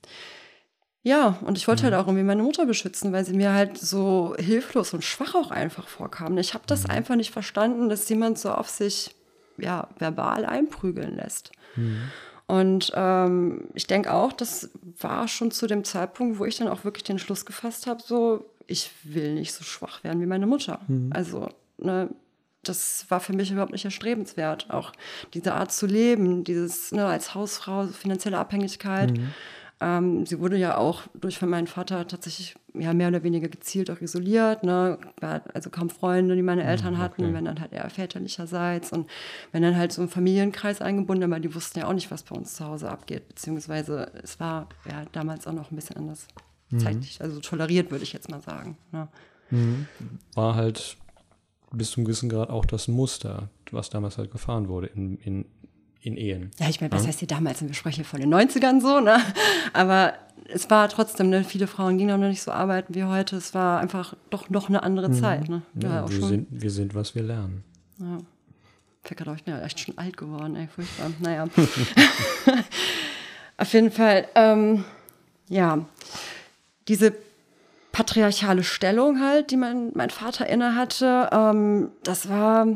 Ja, 1.03 1.39
und 1.45 1.59
ich 1.59 1.69
wollte 1.69 1.83
mhm. 1.83 1.93
halt 1.93 1.95
auch 1.97 2.07
irgendwie 2.07 2.25
meine 2.25 2.43
Mutter 2.43 2.65
beschützen, 2.65 3.13
weil 3.13 3.27
sie 3.27 3.35
mir 3.35 3.53
halt 3.53 3.77
so 3.77 4.35
hilflos 4.39 4.95
und 4.95 5.05
schwach 5.05 5.35
auch 5.35 5.51
einfach 5.51 5.87
vorkam. 5.87 6.39
Ich 6.39 6.55
habe 6.55 6.65
das 6.67 6.85
mhm. 6.85 6.91
einfach 6.91 7.17
nicht 7.17 7.31
verstanden, 7.31 7.91
dass 7.91 8.09
jemand 8.09 8.39
so 8.39 8.51
auf 8.51 8.71
sich 8.71 9.14
ja, 9.59 9.89
verbal 9.99 10.45
einprügeln 10.45 11.17
lässt. 11.17 11.53
Mhm. 11.77 12.11
Und 12.47 12.93
ähm, 12.95 13.69
ich 13.75 13.87
denke 13.87 14.13
auch, 14.13 14.33
das 14.33 14.71
war 15.01 15.29
schon 15.29 15.51
zu 15.51 15.67
dem 15.67 15.85
Zeitpunkt, 15.85 16.39
wo 16.39 16.45
ich 16.45 16.57
dann 16.57 16.69
auch 16.69 16.85
wirklich 16.85 17.05
den 17.05 17.19
Schluss 17.19 17.47
gefasst 17.47 17.87
habe, 17.87 18.03
so, 18.05 18.45
ich 18.67 18.91
will 19.03 19.35
nicht 19.35 19.53
so 19.53 19.65
schwach 19.65 20.05
werden 20.05 20.21
wie 20.21 20.27
meine 20.27 20.47
Mutter. 20.47 20.81
Mhm. 20.87 21.11
Also, 21.15 21.49
ne, 21.79 22.11
das 22.63 23.07
war 23.09 23.21
für 23.21 23.33
mich 23.33 23.51
überhaupt 23.51 23.73
nicht 23.73 23.85
erstrebenswert. 23.85 24.71
Auch 24.71 24.93
diese 25.33 25.55
Art 25.55 25.73
zu 25.73 25.87
leben, 25.87 26.45
dieses 26.45 26.93
ne, 26.93 27.07
als 27.07 27.35
Hausfrau, 27.35 27.87
finanzielle 27.87 28.39
Abhängigkeit. 28.39 29.13
Mhm. 29.13 29.35
Ähm, 29.85 30.25
sie 30.25 30.41
wurde 30.41 30.57
ja 30.57 30.79
auch 30.79 31.03
durch 31.13 31.39
von 31.39 31.51
meinem 31.51 31.67
Vater 31.67 32.07
tatsächlich 32.07 32.57
ja, 32.73 32.95
mehr 32.95 33.09
oder 33.09 33.23
weniger 33.23 33.49
gezielt 33.49 33.91
auch 33.91 34.01
isoliert. 34.01 34.63
Ne? 34.63 34.97
Also 35.53 35.69
kaum 35.69 35.91
Freunde, 35.91 36.35
die 36.37 36.43
meine 36.43 36.63
hm, 36.63 36.71
Eltern 36.71 36.97
hatten, 36.97 37.25
okay. 37.25 37.35
wenn 37.35 37.45
dann 37.45 37.61
halt 37.61 37.75
eher 37.75 37.89
väterlicherseits 37.91 38.93
und 38.93 39.11
wenn 39.53 39.63
dann 39.63 39.77
halt 39.77 39.93
so 39.93 40.01
ein 40.01 40.09
Familienkreis 40.09 40.81
eingebunden, 40.81 41.25
aber 41.25 41.39
die 41.39 41.55
wussten 41.55 41.81
ja 41.81 41.87
auch 41.87 41.93
nicht, 41.93 42.11
was 42.11 42.23
bei 42.23 42.35
uns 42.35 42.55
zu 42.55 42.65
Hause 42.65 42.91
abgeht. 42.91 43.29
Beziehungsweise 43.29 44.11
es 44.23 44.41
war 44.41 44.71
ja 44.89 45.05
damals 45.13 45.47
auch 45.47 45.53
noch 45.53 45.71
ein 45.71 45.77
bisschen 45.77 45.99
anders 45.99 46.29
mhm. 46.71 46.79
zeitlich, 46.79 47.21
also 47.21 47.41
toleriert, 47.41 47.91
würde 47.91 48.05
ich 48.05 48.15
jetzt 48.15 48.31
mal 48.31 48.41
sagen. 48.41 48.79
Ne? 48.91 49.09
Mhm. 49.51 49.87
War 50.33 50.55
halt 50.55 50.97
bis 51.73 51.91
zum 51.91 52.07
gewissen 52.07 52.31
Grad 52.31 52.49
auch 52.49 52.65
das 52.65 52.89
Muster, 52.89 53.51
was 53.71 53.91
damals 53.91 54.17
halt 54.17 54.31
gefahren 54.31 54.69
wurde 54.69 54.87
in, 54.87 55.19
in, 55.19 55.45
in 56.05 56.17
Ehen. 56.17 56.51
Ja, 56.59 56.69
ich 56.69 56.81
meine, 56.81 56.93
was 56.93 57.03
ja? 57.03 57.09
heißt 57.09 57.21
hier 57.21 57.29
damals? 57.29 57.63
Wir 57.63 57.73
sprechen 57.73 57.97
hier 57.97 58.05
von 58.05 58.21
den 58.21 58.33
90ern 58.33 58.81
so, 58.81 59.01
ne? 59.01 59.19
Aber 59.73 60.13
es 60.53 60.69
war 60.69 60.89
trotzdem, 60.89 61.31
ne, 61.31 61.45
viele 61.45 61.67
Frauen 61.67 61.97
gingen 61.97 62.11
auch 62.11 62.19
noch 62.19 62.29
nicht 62.29 62.43
so 62.43 62.53
arbeiten 62.53 62.95
wie 62.95 63.05
heute. 63.05 63.37
Es 63.37 63.55
war 63.55 63.81
einfach 63.81 64.15
doch 64.29 64.51
noch 64.51 64.69
eine 64.69 64.83
andere 64.83 65.09
mhm. 65.09 65.15
Zeit. 65.15 65.49
Ne? 65.49 65.63
Ja, 65.83 66.09
wir, 66.09 66.27
sind, 66.27 66.49
wir 66.51 66.71
sind, 66.71 66.95
was 66.95 67.15
wir 67.15 67.23
lernen. 67.23 67.65
Ja. 67.99 68.19
Ficker, 69.03 69.25
glaube 69.25 69.39
ich, 69.39 69.45
bin 69.45 69.55
ja 69.55 69.63
echt 69.63 69.81
schon 69.81 69.97
alt 69.97 70.17
geworden, 70.17 70.57
ey, 70.57 70.69
furchtbar. 70.69 71.11
Naja. 71.21 71.47
Auf 73.57 73.73
jeden 73.73 73.91
Fall, 73.91 74.27
ähm, 74.35 74.85
ja, 75.49 75.87
diese 76.89 77.15
patriarchale 77.93 78.65
Stellung 78.65 79.21
halt, 79.21 79.51
die 79.51 79.57
mein, 79.57 79.93
mein 79.95 80.11
Vater 80.11 80.47
inne 80.49 80.75
hatte, 80.75 81.31
ähm, 81.33 81.91
das 82.03 82.29
war 82.29 82.67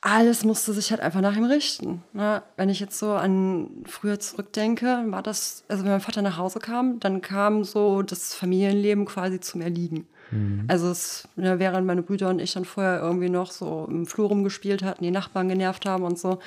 alles 0.00 0.44
musste 0.44 0.72
sich 0.72 0.90
halt 0.90 1.00
einfach 1.00 1.20
nach 1.20 1.36
ihm 1.36 1.44
richten. 1.44 2.02
Ne? 2.12 2.42
Wenn 2.56 2.68
ich 2.68 2.78
jetzt 2.78 2.98
so 2.98 3.12
an 3.12 3.84
früher 3.86 4.20
zurückdenke, 4.20 5.04
war 5.06 5.22
das, 5.22 5.64
also 5.68 5.84
wenn 5.84 5.90
mein 5.90 6.00
Vater 6.00 6.22
nach 6.22 6.38
Hause 6.38 6.60
kam, 6.60 7.00
dann 7.00 7.20
kam 7.20 7.64
so 7.64 8.02
das 8.02 8.34
Familienleben 8.34 9.06
quasi 9.06 9.40
zum 9.40 9.60
Erliegen. 9.60 10.06
Mhm. 10.30 10.64
Also 10.68 10.90
es, 10.90 11.26
ne, 11.36 11.58
während 11.58 11.86
meine 11.86 12.02
Brüder 12.02 12.28
und 12.28 12.38
ich 12.38 12.52
dann 12.52 12.64
vorher 12.64 13.00
irgendwie 13.00 13.28
noch 13.28 13.50
so 13.50 13.86
im 13.88 14.06
Flur 14.06 14.28
rumgespielt 14.28 14.84
hatten, 14.84 15.02
die 15.02 15.10
Nachbarn 15.10 15.48
genervt 15.48 15.86
haben 15.86 16.04
und 16.04 16.18
so, 16.18 16.38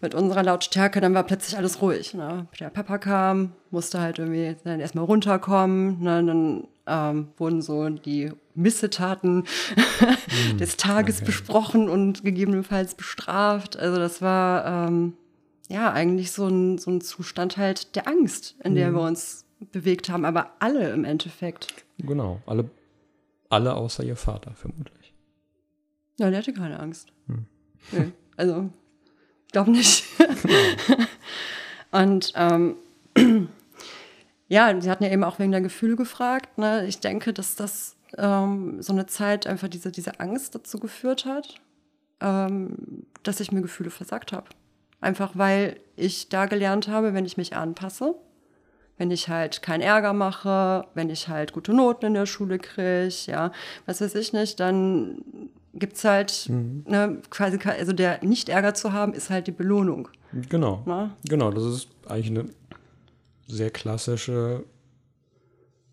mit 0.00 0.14
unserer 0.14 0.42
Lautstärke, 0.42 1.00
dann 1.00 1.14
war 1.14 1.22
plötzlich 1.22 1.56
alles 1.56 1.80
ruhig. 1.80 2.14
Ne? 2.14 2.46
Der 2.58 2.70
Papa 2.70 2.98
kam, 2.98 3.52
musste 3.70 4.00
halt 4.00 4.18
irgendwie 4.18 4.56
dann 4.64 4.80
erstmal 4.80 5.04
runterkommen, 5.04 6.02
ne? 6.02 6.24
dann 6.24 6.66
ähm, 6.86 7.28
wurden 7.36 7.62
so 7.62 7.88
die 7.90 8.32
Missetaten 8.58 9.44
mm, 9.44 10.56
des 10.58 10.76
Tages 10.76 11.18
okay. 11.18 11.26
besprochen 11.26 11.88
und 11.88 12.24
gegebenenfalls 12.24 12.94
bestraft. 12.94 13.76
Also 13.76 13.98
das 13.98 14.20
war 14.20 14.88
ähm, 14.88 15.14
ja 15.68 15.92
eigentlich 15.92 16.32
so 16.32 16.46
ein, 16.46 16.78
so 16.78 16.90
ein 16.90 17.00
Zustand 17.00 17.56
halt 17.56 17.94
der 17.96 18.08
Angst, 18.08 18.56
in 18.62 18.74
der 18.74 18.90
mm. 18.90 18.94
wir 18.94 19.02
uns 19.02 19.44
bewegt 19.72 20.08
haben, 20.08 20.24
aber 20.24 20.52
alle 20.58 20.90
im 20.90 21.04
Endeffekt. 21.04 21.84
Genau, 21.98 22.40
alle, 22.46 22.70
alle 23.48 23.74
außer 23.74 24.04
ihr 24.04 24.16
Vater 24.16 24.52
vermutlich. 24.54 25.14
Ja, 26.18 26.30
der 26.30 26.40
hatte 26.40 26.52
keine 26.52 26.80
Angst. 26.80 27.12
Hm. 27.26 27.46
Nee, 27.92 28.12
also, 28.36 28.70
glaube 29.52 29.70
nicht. 29.70 30.04
und 31.90 32.32
ähm, 32.34 32.76
ja, 34.48 34.80
sie 34.80 34.90
hatten 34.90 35.04
ja 35.04 35.10
eben 35.10 35.24
auch 35.24 35.38
wegen 35.38 35.52
der 35.52 35.60
Gefühle 35.60 35.96
gefragt. 35.96 36.58
Ne? 36.58 36.86
Ich 36.86 37.00
denke, 37.00 37.32
dass 37.32 37.54
das 37.54 37.96
ähm, 38.16 38.80
so 38.80 38.92
eine 38.92 39.06
Zeit 39.06 39.46
einfach 39.46 39.68
diese, 39.68 39.90
diese 39.92 40.20
Angst 40.20 40.54
dazu 40.54 40.78
geführt 40.78 41.24
hat, 41.24 41.56
ähm, 42.20 43.06
dass 43.22 43.40
ich 43.40 43.52
mir 43.52 43.62
Gefühle 43.62 43.90
versagt 43.90 44.32
habe. 44.32 44.46
Einfach 45.00 45.32
weil 45.34 45.78
ich 45.96 46.28
da 46.28 46.46
gelernt 46.46 46.88
habe, 46.88 47.14
wenn 47.14 47.24
ich 47.24 47.36
mich 47.36 47.54
anpasse, 47.54 48.14
wenn 48.96 49.10
ich 49.10 49.28
halt 49.28 49.62
keinen 49.62 49.80
Ärger 49.80 50.12
mache, 50.12 50.86
wenn 50.94 51.08
ich 51.10 51.28
halt 51.28 51.52
gute 51.52 51.72
Noten 51.72 52.06
in 52.06 52.14
der 52.14 52.26
Schule 52.26 52.58
kriege, 52.58 53.08
ja, 53.26 53.52
was 53.86 54.00
weiß 54.00 54.14
ich 54.16 54.32
nicht, 54.32 54.58
dann 54.58 55.22
gibt 55.74 55.96
es 55.96 56.04
halt 56.04 56.46
mhm. 56.48 56.84
ne, 56.86 57.22
quasi, 57.30 57.58
also 57.64 57.92
der 57.92 58.24
Nicht-Ärger 58.24 58.74
zu 58.74 58.92
haben, 58.92 59.12
ist 59.12 59.30
halt 59.30 59.46
die 59.46 59.52
Belohnung. 59.52 60.08
Genau. 60.32 60.82
Na? 60.86 61.16
Genau, 61.28 61.50
das 61.50 61.64
ist 61.64 61.88
eigentlich 62.08 62.30
eine 62.30 62.46
sehr 63.46 63.70
klassische, 63.70 64.64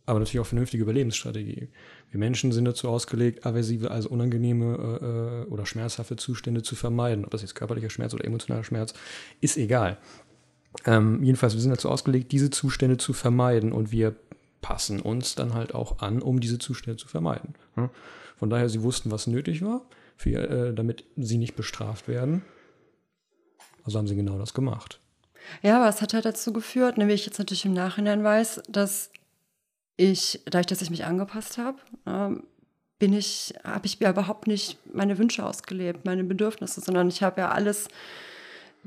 aber 0.05 0.19
natürlich 0.19 0.39
auch 0.39 0.45
vernünftige 0.45 0.83
Überlebensstrategie. 0.83 1.69
Wir 2.11 2.19
Menschen 2.19 2.51
sind 2.51 2.65
dazu 2.65 2.89
ausgelegt, 2.89 3.45
aversive, 3.45 3.91
also 3.91 4.09
unangenehme 4.09 5.45
äh, 5.47 5.51
oder 5.51 5.65
schmerzhafte 5.65 6.15
Zustände 6.15 6.61
zu 6.61 6.75
vermeiden. 6.75 7.25
Ob 7.25 7.31
das 7.31 7.41
jetzt 7.41 7.55
körperlicher 7.55 7.89
Schmerz 7.89 8.13
oder 8.13 8.25
emotionaler 8.25 8.63
Schmerz, 8.63 8.93
ist 9.41 9.57
egal. 9.57 9.97
Ähm, 10.85 11.23
jedenfalls, 11.23 11.53
wir 11.53 11.61
sind 11.61 11.71
dazu 11.71 11.89
ausgelegt, 11.89 12.31
diese 12.31 12.49
Zustände 12.49 12.97
zu 12.97 13.13
vermeiden 13.13 13.71
und 13.71 13.91
wir 13.91 14.15
passen 14.61 14.99
uns 14.99 15.35
dann 15.35 15.53
halt 15.53 15.73
auch 15.73 15.99
an, 15.99 16.21
um 16.21 16.39
diese 16.39 16.59
Zustände 16.59 16.97
zu 16.97 17.07
vermeiden. 17.07 17.55
Ja? 17.77 17.89
Von 18.37 18.49
daher, 18.49 18.69
sie 18.69 18.83
wussten, 18.83 19.11
was 19.11 19.27
nötig 19.27 19.63
war, 19.63 19.85
für, 20.17 20.49
äh, 20.49 20.73
damit 20.73 21.05
sie 21.15 21.37
nicht 21.37 21.55
bestraft 21.55 22.07
werden. 22.07 22.43
Also 23.83 23.97
haben 23.97 24.07
sie 24.07 24.15
genau 24.15 24.37
das 24.37 24.53
gemacht. 24.53 24.99
Ja, 25.61 25.77
aber 25.77 25.89
es 25.89 26.01
hat 26.01 26.13
halt 26.13 26.25
dazu 26.25 26.51
geführt, 26.51 26.97
wie 26.97 27.13
ich 27.13 27.25
jetzt 27.25 27.37
natürlich 27.37 27.65
im 27.65 27.73
Nachhinein 27.73 28.23
weiß, 28.23 28.63
dass 28.67 29.11
ich, 29.97 30.41
dadurch, 30.45 30.67
dass 30.67 30.81
ich 30.81 30.89
mich 30.89 31.05
angepasst 31.05 31.57
habe, 31.57 31.77
ähm, 32.05 32.43
bin 32.99 33.13
ich, 33.13 33.53
habe 33.63 33.85
ich 33.85 33.99
mir 33.99 34.09
überhaupt 34.09 34.47
nicht 34.47 34.77
meine 34.93 35.17
Wünsche 35.17 35.45
ausgelebt, 35.45 36.05
meine 36.05 36.23
Bedürfnisse, 36.23 36.81
sondern 36.81 37.09
ich 37.09 37.23
habe 37.23 37.41
ja 37.41 37.51
alles, 37.51 37.89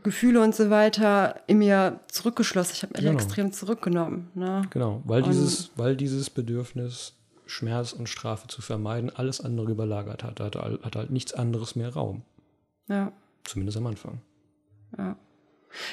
Gefühle 0.03 0.43
und 0.43 0.55
so 0.55 0.71
weiter 0.71 1.41
in 1.47 1.59
mir 1.59 2.01
zurückgeschlossen. 2.09 2.73
Ich 2.75 2.83
habe 2.83 2.93
mich 2.95 3.03
genau. 3.03 3.15
extrem 3.15 3.53
zurückgenommen. 3.53 4.31
Ne? 4.35 4.63
Genau, 4.71 5.03
weil 5.05 5.23
dieses, 5.23 5.71
weil 5.77 5.97
dieses 5.97 6.31
Bedürfnis, 6.31 7.15
Schmerz 7.47 7.93
und 7.93 8.09
Strafe 8.09 8.47
zu 8.49 8.63
vermeiden, 8.63 9.11
alles 9.15 9.41
andere 9.41 9.71
überlagert 9.71 10.23
hat. 10.23 10.41
Hat, 10.41 10.57
hat 10.57 10.97
halt 10.97 11.11
nichts 11.11 11.33
anderes 11.33 11.77
mehr 11.77 11.93
Raum. 11.93 12.23
Ja. 12.89 13.13
Zumindest 13.45 13.79
am 13.79 13.87
Anfang. 13.87 14.21
Ja. 14.97 15.17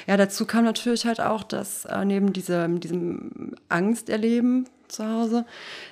Ja, 0.06 0.16
dazu 0.16 0.46
kam 0.46 0.64
natürlich 0.64 1.04
halt 1.04 1.20
auch, 1.20 1.42
dass 1.42 1.84
äh, 1.84 2.04
neben 2.04 2.32
diesem, 2.32 2.80
diesem 2.80 3.54
Angsterleben 3.68 4.68
zu 4.88 5.06
Hause, 5.06 5.44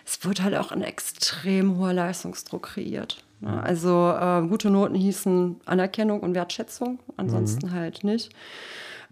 es 0.05 0.25
wurde 0.25 0.45
halt 0.45 0.57
auch 0.57 0.73
ein 0.73 0.83
extrem 0.83 1.79
hoher 1.79 1.93
Leistungsdruck 1.93 2.65
kreiert. 2.65 3.23
Ne? 3.41 3.51
Mhm. 3.51 3.59
Also 3.59 4.15
äh, 4.19 4.47
gute 4.47 4.71
Noten 4.71 4.95
hießen 4.95 5.61
Anerkennung 5.67 6.21
und 6.21 6.35
Wertschätzung, 6.35 6.99
ansonsten 7.17 7.69
mhm. 7.69 7.73
halt 7.73 8.05
nicht. 8.05 8.31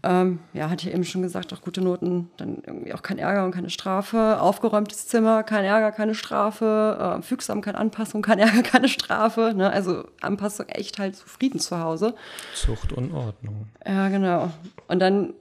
Ähm, 0.04 0.40
ja, 0.52 0.68
hatte 0.68 0.88
ich 0.88 0.94
eben 0.94 1.04
schon 1.04 1.22
gesagt, 1.22 1.52
auch 1.52 1.60
gute 1.60 1.80
Noten, 1.80 2.28
dann 2.36 2.60
irgendwie 2.66 2.92
auch 2.92 3.02
kein 3.02 3.18
Ärger 3.18 3.44
und 3.44 3.52
keine 3.52 3.70
Strafe. 3.70 4.40
Aufgeräumtes 4.40 5.06
Zimmer, 5.06 5.44
kein 5.44 5.64
Ärger, 5.64 5.92
keine 5.92 6.16
Strafe. 6.16 7.18
Äh, 7.20 7.22
Fügsamkeit, 7.22 7.76
Anpassung, 7.76 8.20
kein 8.20 8.40
Ärger, 8.40 8.62
keine 8.64 8.88
Strafe. 8.88 9.52
Ne? 9.54 9.70
Also 9.70 10.04
Anpassung 10.20 10.66
echt 10.68 10.98
halt 10.98 11.14
zufrieden 11.14 11.60
zu 11.60 11.78
Hause. 11.78 12.14
Zucht 12.54 12.92
und 12.92 13.12
Ordnung. 13.12 13.68
Ja, 13.86 14.08
genau. 14.08 14.50
Und 14.88 14.98
dann, 14.98 15.34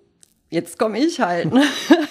jetzt 0.51 0.77
komme 0.77 0.99
ich 0.99 1.19
halt. 1.19 1.51
Ne? 1.51 1.63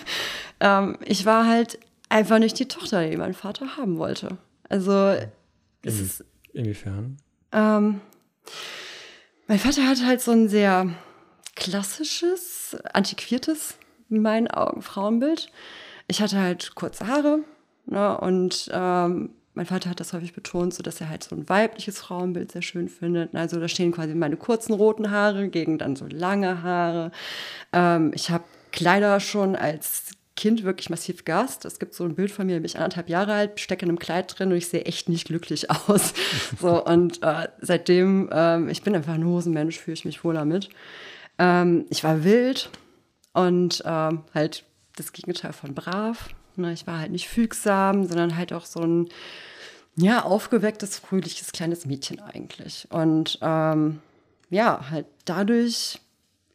ähm, 0.61 0.99
ich 1.05 1.27
war 1.27 1.47
halt 1.47 1.79
einfach 2.11 2.39
nicht 2.39 2.59
die 2.59 2.69
Tochter, 2.69 3.09
die 3.09 3.17
mein 3.17 3.33
Vater 3.33 3.79
haben 3.79 3.97
wollte. 3.97 4.37
Also, 4.69 5.17
es 5.83 6.01
ist. 6.01 6.25
Inwiefern? 6.53 7.17
Ähm, 7.53 8.01
mein 9.47 9.59
Vater 9.59 9.87
hat 9.87 10.05
halt 10.05 10.21
so 10.21 10.33
ein 10.33 10.49
sehr 10.49 10.91
klassisches, 11.57 12.77
antiquiertes, 12.93 13.77
in 14.11 14.21
meinen 14.23 14.49
Augen, 14.49 14.83
Frauenbild. 14.83 15.51
Ich 16.09 16.21
hatte 16.21 16.39
halt 16.39 16.75
kurze 16.75 17.07
Haare 17.07 17.41
ne, 17.87 18.19
und 18.19 18.69
ähm, 18.73 19.31
mein 19.55 19.67
Vater 19.67 19.91
hat 19.91 20.01
das 20.01 20.13
häufig 20.13 20.33
betont, 20.33 20.75
so 20.75 20.83
dass 20.83 21.01
er 21.01 21.09
halt 21.09 21.23
so 21.23 21.37
ein 21.37 21.49
weibliches 21.49 21.99
Frauenbild 21.99 22.51
sehr 22.51 22.63
schön 22.63 22.89
findet. 22.89 23.35
Also 23.35 23.61
da 23.61 23.69
stehen 23.69 23.93
quasi 23.93 24.15
meine 24.15 24.37
kurzen 24.37 24.73
roten 24.73 25.11
Haare 25.11 25.49
gegen 25.49 25.79
dann 25.79 25.97
so 25.97 26.07
lange 26.07 26.63
Haare. 26.63 27.13
Ähm, 27.73 28.13
ich 28.15 28.31
habe 28.31 28.45
Kleider 28.73 29.21
schon 29.21 29.57
als 29.57 30.13
Kind 30.41 30.65
wirklich 30.65 30.89
massiv 30.89 31.27
gehasst. 31.27 31.67
Es 31.67 31.79
gibt 31.79 31.93
so 31.93 32.03
ein 32.03 32.15
Bild 32.15 32.31
von 32.31 32.47
mir, 32.47 32.55
bin 32.55 32.65
ich 32.65 32.79
anderthalb 32.79 33.11
Jahre 33.11 33.35
alt, 33.35 33.61
stecke 33.61 33.85
in 33.85 33.91
einem 33.91 33.99
Kleid 33.99 34.39
drin 34.39 34.51
und 34.51 34.57
ich 34.57 34.69
sehe 34.69 34.87
echt 34.87 35.11
nicht 35.11 35.27
glücklich 35.27 35.71
aus. 35.89 36.15
so, 36.59 36.83
und 36.83 37.23
äh, 37.23 37.49
seitdem, 37.61 38.31
äh, 38.33 38.71
ich 38.71 38.83
bin 38.83 38.97
einfach 38.97 39.13
ein 39.13 39.27
Hosenmensch, 39.27 39.79
fühle 39.79 39.93
ich 39.93 40.07
mich 40.07 40.25
wohl 40.25 40.33
damit. 40.33 40.71
Ähm, 41.39 41.85
ich 41.91 42.03
war 42.05 42.25
wild 42.25 42.71
und 43.35 43.83
ähm, 43.85 44.23
halt 44.33 44.65
das 44.97 45.13
Gegenteil 45.13 45.53
von 45.53 45.75
brav. 45.75 46.31
Ne? 46.57 46.73
Ich 46.73 46.87
war 46.87 47.01
halt 47.01 47.13
nicht 47.13 47.29
fügsam, 47.29 48.07
sondern 48.07 48.35
halt 48.35 48.55
auch 48.55 48.65
so 48.65 48.81
ein 48.81 49.11
ja, 49.97 50.25
aufgewecktes, 50.25 50.99
fröhliches 50.99 51.53
kleines 51.53 51.85
Mädchen 51.85 52.19
eigentlich. 52.19 52.89
Und 52.91 53.39
ähm, 53.43 53.99
ja, 54.49 54.87
halt 54.91 55.05
dadurch 55.27 56.01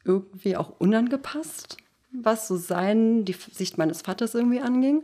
irgendwie 0.03 0.57
auch 0.57 0.73
unangepasst 0.79 1.77
was 2.23 2.47
so 2.47 2.57
sein, 2.57 3.25
die 3.25 3.35
Sicht 3.51 3.77
meines 3.77 4.01
Vaters 4.01 4.35
irgendwie 4.35 4.61
anging. 4.61 5.03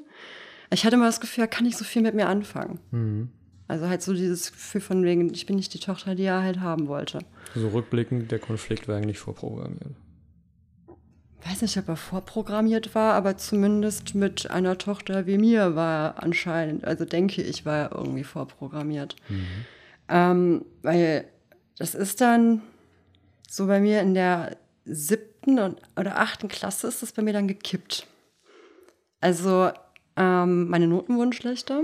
Ich 0.71 0.86
hatte 0.86 0.95
immer 0.95 1.06
das 1.06 1.19
Gefühl, 1.19 1.43
er 1.43 1.47
kann 1.47 1.65
nicht 1.65 1.78
so 1.78 1.84
viel 1.84 2.02
mit 2.02 2.15
mir 2.15 2.28
anfangen. 2.28 2.80
Mhm. 2.91 3.30
Also 3.67 3.88
halt 3.88 4.02
so 4.02 4.13
dieses 4.13 4.52
Gefühl 4.52 4.82
von 4.82 5.04
wegen, 5.04 5.34
ich 5.34 5.45
bin 5.45 5.56
nicht 5.56 5.74
die 5.74 5.80
Tochter, 5.80 6.15
die 6.15 6.24
er 6.24 6.43
halt 6.43 6.60
haben 6.60 6.88
wollte. 6.88 7.19
So 7.56 7.69
rückblickend, 7.69 8.30
der 8.32 8.39
Konflikt 8.39 8.88
war 8.88 8.97
eigentlich 8.97 9.19
vorprogrammiert. 9.19 9.95
weiß 11.45 11.62
nicht, 11.62 11.78
ob 11.78 11.88
er 11.88 11.95
vorprogrammiert 11.95 12.93
war, 12.95 13.13
aber 13.13 13.38
zumindest 13.38 14.13
mit 14.13 14.52
einer 14.52 14.78
Tochter 14.78 15.26
wie 15.26 15.38
mir 15.38 15.76
war 15.76 16.04
er 16.04 16.24
anscheinend, 16.24 16.84
also 16.84 17.06
denke 17.06 17.41
ich, 17.41 17.65
war 17.65 17.78
er 17.78 17.91
irgendwie 17.95 18.26
vorprogrammiert. 18.26 19.15
Mhm. 19.30 19.45
Ähm, 20.10 20.65
weil 20.82 21.26
das 21.78 21.95
ist 21.95 22.19
dann 22.19 22.62
so 23.50 23.67
bei 23.67 23.80
mir 23.80 24.02
in 24.02 24.13
der 24.13 24.58
siebten 24.86 25.30
oder 25.45 26.19
achten 26.19 26.47
Klasse 26.47 26.88
ist 26.88 27.01
das 27.01 27.12
bei 27.12 27.21
mir 27.21 27.34
dann 27.34 27.47
gekippt. 27.47 28.06
Also 29.19 29.71
ähm, 30.15 30.67
meine 30.69 30.88
Noten 30.88 31.17
wurden 31.17 31.34
schlechter. 31.34 31.84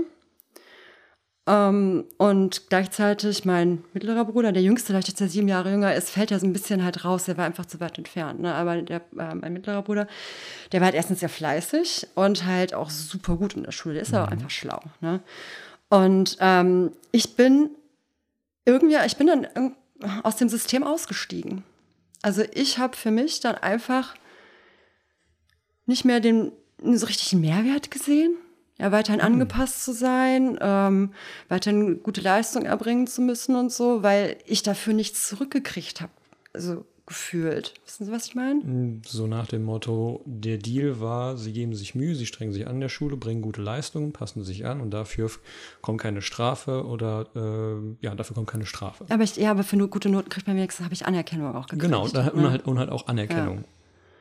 Ähm, 1.48 2.04
und 2.18 2.68
gleichzeitig 2.68 3.46
mein 3.46 3.82
mittlerer 3.94 4.26
Bruder, 4.26 4.52
der 4.52 4.62
jüngste, 4.62 4.92
dadurch, 4.92 5.12
dass 5.12 5.20
er 5.20 5.28
sieben 5.28 5.48
Jahre 5.48 5.70
jünger 5.70 5.94
ist, 5.94 6.10
fällt 6.10 6.30
er 6.30 6.38
so 6.38 6.46
ein 6.46 6.52
bisschen 6.52 6.84
halt 6.84 7.04
raus. 7.06 7.24
Der 7.24 7.38
war 7.38 7.46
einfach 7.46 7.64
zu 7.64 7.80
weit 7.80 7.96
entfernt. 7.96 8.40
Ne? 8.40 8.54
Aber 8.54 8.82
der, 8.82 9.00
äh, 9.18 9.34
mein 9.34 9.54
mittlerer 9.54 9.82
Bruder, 9.82 10.06
der 10.72 10.80
war 10.80 10.86
halt 10.86 10.94
erstens 10.94 11.20
sehr 11.20 11.30
fleißig 11.30 12.08
und 12.14 12.44
halt 12.44 12.74
auch 12.74 12.90
super 12.90 13.36
gut 13.36 13.54
in 13.54 13.62
der 13.62 13.72
Schule. 13.72 13.94
Der 13.94 14.02
ist 14.02 14.12
mhm. 14.12 14.18
aber 14.18 14.32
einfach 14.32 14.50
schlau. 14.50 14.80
Ne? 15.00 15.20
Und 15.88 16.36
ähm, 16.40 16.92
ich 17.12 17.34
bin 17.34 17.70
irgendwie, 18.66 18.96
ich 19.06 19.16
bin 19.16 19.26
dann 19.28 19.72
aus 20.22 20.36
dem 20.36 20.50
System 20.50 20.84
ausgestiegen. 20.84 21.64
Also 22.22 22.42
ich 22.52 22.78
habe 22.78 22.96
für 22.96 23.10
mich 23.10 23.40
dann 23.40 23.54
einfach 23.54 24.14
nicht 25.86 26.04
mehr 26.04 26.20
den 26.20 26.52
so 26.82 27.06
richtig 27.06 27.32
Mehrwert 27.34 27.90
gesehen 27.90 28.36
ja, 28.78 28.92
weiterhin 28.92 29.20
mhm. 29.20 29.26
angepasst 29.26 29.84
zu 29.84 29.92
sein, 29.92 30.56
ähm, 30.60 31.12
weiterhin 31.48 32.02
gute 32.02 32.20
Leistung 32.20 32.64
erbringen 32.64 33.06
zu 33.06 33.20
müssen 33.20 33.56
und 33.56 33.72
so, 33.72 34.02
weil 34.02 34.36
ich 34.46 34.62
dafür 34.62 34.94
nichts 34.94 35.28
zurückgekriegt 35.28 36.00
habe. 36.00 36.12
Also 36.52 36.84
gefühlt. 37.08 37.74
Wissen 37.84 38.04
Sie, 38.04 38.12
was 38.12 38.26
ich 38.26 38.34
meine? 38.34 38.62
Hm, 38.62 39.02
so 39.04 39.26
nach 39.26 39.46
dem 39.48 39.64
Motto, 39.64 40.22
der 40.26 40.58
Deal 40.58 41.00
war, 41.00 41.36
Sie 41.36 41.52
geben 41.52 41.74
sich 41.74 41.94
Mühe, 41.94 42.14
Sie 42.14 42.26
strengen 42.26 42.52
sich 42.52 42.66
an 42.66 42.78
der 42.78 42.88
Schule, 42.88 43.16
bringen 43.16 43.42
gute 43.42 43.62
Leistungen, 43.62 44.12
passen 44.12 44.44
sich 44.44 44.66
an 44.66 44.80
und 44.80 44.90
dafür 44.90 45.30
kommt 45.80 46.00
keine 46.00 46.22
Strafe 46.22 46.86
oder 46.86 47.26
äh, 47.34 48.04
ja, 48.04 48.14
dafür 48.14 48.34
kommt 48.34 48.48
keine 48.48 48.66
Strafe. 48.66 49.06
Aber 49.08 49.24
ich, 49.24 49.36
ja, 49.36 49.50
aber 49.50 49.64
für 49.64 49.76
nur 49.76 49.88
gute 49.88 50.08
Noten 50.08 50.28
kriegt 50.28 50.46
man 50.46 50.56
wenigstens, 50.56 50.84
habe 50.84 50.94
ich 50.94 51.06
Anerkennung 51.06 51.54
auch 51.54 51.66
gekriegt. 51.66 51.82
Genau, 51.82 52.06
da, 52.06 52.28
und, 52.28 52.48
halt, 52.48 52.66
und 52.66 52.78
halt 52.78 52.90
auch 52.90 53.08
Anerkennung 53.08 53.58
ja. 53.58 53.64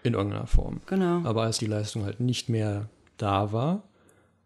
in 0.03 0.13
irgendeiner 0.13 0.47
Form. 0.47 0.81
Genau. 0.87 1.21
Aber 1.23 1.43
als 1.43 1.57
die 1.59 1.67
Leistung 1.67 2.05
halt 2.05 2.19
nicht 2.19 2.49
mehr 2.49 2.89
da 3.17 3.51
war, 3.51 3.83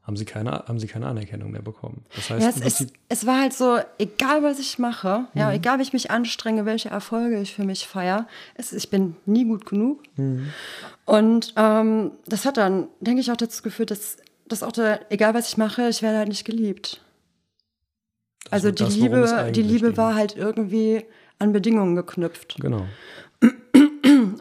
haben 0.03 0.17
sie 0.17 0.25
keine, 0.25 0.51
haben 0.51 0.79
sie 0.79 0.87
keine 0.87 1.07
Anerkennung 1.07 1.51
mehr 1.51 1.61
bekommen. 1.61 2.03
Das 2.15 2.29
heißt, 2.29 2.41
ja, 2.41 2.65
es, 2.65 2.81
ist, 2.81 2.93
es, 3.07 3.25
war 3.27 3.39
halt 3.39 3.53
so, 3.53 3.77
egal 3.99 4.41
was 4.41 4.59
ich 4.59 4.79
mache, 4.79 5.27
mhm. 5.33 5.39
ja, 5.39 5.51
egal 5.53 5.77
wie 5.77 5.83
ich 5.83 5.93
mich 5.93 6.09
anstrenge, 6.09 6.65
welche 6.65 6.89
Erfolge 6.89 7.39
ich 7.39 7.53
für 7.53 7.63
mich 7.63 7.87
feiere, 7.87 8.27
es, 8.55 8.73
ich 8.73 8.89
bin 8.89 9.15
nie 9.25 9.45
gut 9.45 9.65
genug. 9.65 10.01
Mhm. 10.17 10.49
Und 11.05 11.53
ähm, 11.55 12.11
das 12.25 12.45
hat 12.45 12.57
dann, 12.57 12.87
denke 12.99 13.21
ich, 13.21 13.31
auch 13.31 13.37
dazu 13.37 13.61
geführt, 13.61 13.91
dass, 13.91 14.17
dass 14.47 14.63
auch 14.63 14.71
der, 14.71 15.11
egal 15.11 15.33
was 15.35 15.49
ich 15.49 15.57
mache, 15.57 15.87
ich 15.89 16.01
werde 16.01 16.17
halt 16.17 16.29
nicht 16.29 16.45
geliebt. 16.45 17.01
Das 18.45 18.53
also 18.53 18.71
die 18.71 18.83
das, 18.83 18.95
Liebe, 18.95 19.51
die 19.53 19.61
Liebe 19.61 19.97
war 19.97 20.15
halt 20.15 20.35
irgendwie 20.35 21.05
an 21.37 21.53
Bedingungen 21.53 21.95
geknüpft. 21.95 22.55
Genau. 22.59 22.85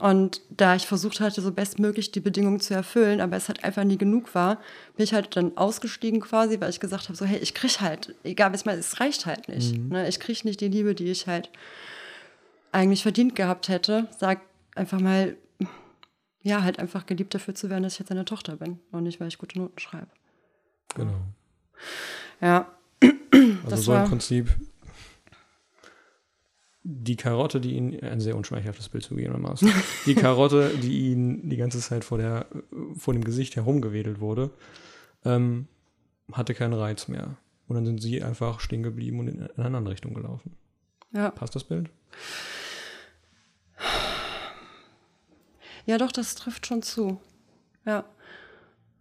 Und 0.00 0.40
da 0.48 0.74
ich 0.76 0.86
versucht 0.86 1.20
hatte, 1.20 1.42
so 1.42 1.52
bestmöglich 1.52 2.10
die 2.10 2.20
Bedingungen 2.20 2.58
zu 2.58 2.72
erfüllen, 2.72 3.20
aber 3.20 3.36
es 3.36 3.48
halt 3.48 3.62
einfach 3.64 3.84
nie 3.84 3.98
genug 3.98 4.34
war, 4.34 4.56
bin 4.96 5.04
ich 5.04 5.12
halt 5.12 5.36
dann 5.36 5.58
ausgestiegen 5.58 6.20
quasi, 6.20 6.58
weil 6.58 6.70
ich 6.70 6.80
gesagt 6.80 7.04
habe, 7.04 7.16
so 7.16 7.26
hey, 7.26 7.38
ich 7.38 7.52
kriege 7.52 7.80
halt, 7.80 8.14
egal 8.24 8.50
was 8.54 8.64
mal, 8.64 8.78
es 8.78 8.98
reicht 8.98 9.26
halt 9.26 9.48
nicht. 9.48 9.76
Mhm. 9.76 9.90
Ne? 9.90 10.08
Ich 10.08 10.18
kriege 10.18 10.40
nicht 10.44 10.62
die 10.62 10.68
Liebe, 10.68 10.94
die 10.94 11.10
ich 11.10 11.26
halt 11.26 11.50
eigentlich 12.72 13.02
verdient 13.02 13.36
gehabt 13.36 13.68
hätte. 13.68 14.08
Sag 14.18 14.40
einfach 14.74 15.00
mal, 15.00 15.36
ja, 16.42 16.62
halt 16.62 16.78
einfach 16.78 17.04
geliebt 17.04 17.34
dafür 17.34 17.54
zu 17.54 17.68
werden, 17.68 17.82
dass 17.82 17.92
ich 17.94 17.98
jetzt 17.98 18.10
eine 18.10 18.24
Tochter 18.24 18.56
bin 18.56 18.78
und 18.92 19.02
nicht, 19.02 19.20
weil 19.20 19.28
ich 19.28 19.36
gute 19.36 19.58
Noten 19.58 19.78
schreibe. 19.78 20.08
Genau. 20.94 21.20
Ja. 22.40 22.68
Also 23.64 23.76
so 23.76 23.94
im 23.94 24.04
Prinzip 24.04 24.48
die 26.82 27.16
Karotte, 27.16 27.60
die 27.60 27.74
ihn, 27.74 28.00
ein 28.02 28.20
sehr 28.20 28.36
unschmeichelhaftes 28.36 28.88
Bild 28.88 29.04
zugegebenermaßen, 29.04 29.70
die 30.06 30.14
Karotte, 30.14 30.70
die 30.82 31.10
ihn 31.10 31.48
die 31.48 31.56
ganze 31.56 31.80
Zeit 31.80 32.04
vor, 32.04 32.18
der, 32.18 32.46
vor 32.96 33.12
dem 33.12 33.24
Gesicht 33.24 33.56
herumgewedelt 33.56 34.20
wurde, 34.20 34.50
ähm, 35.24 35.68
hatte 36.32 36.54
keinen 36.54 36.74
Reiz 36.74 37.08
mehr. 37.08 37.36
Und 37.68 37.76
dann 37.76 37.84
sind 37.84 38.02
sie 38.02 38.22
einfach 38.22 38.60
stehen 38.60 38.82
geblieben 38.82 39.20
und 39.20 39.28
in 39.28 39.42
eine 39.42 39.76
andere 39.76 39.92
Richtung 39.92 40.14
gelaufen. 40.14 40.56
Ja. 41.12 41.30
Passt 41.30 41.54
das 41.54 41.64
Bild? 41.64 41.90
Ja, 45.86 45.98
doch, 45.98 46.12
das 46.12 46.34
trifft 46.34 46.66
schon 46.66 46.82
zu. 46.82 47.20
Ja. 47.84 48.04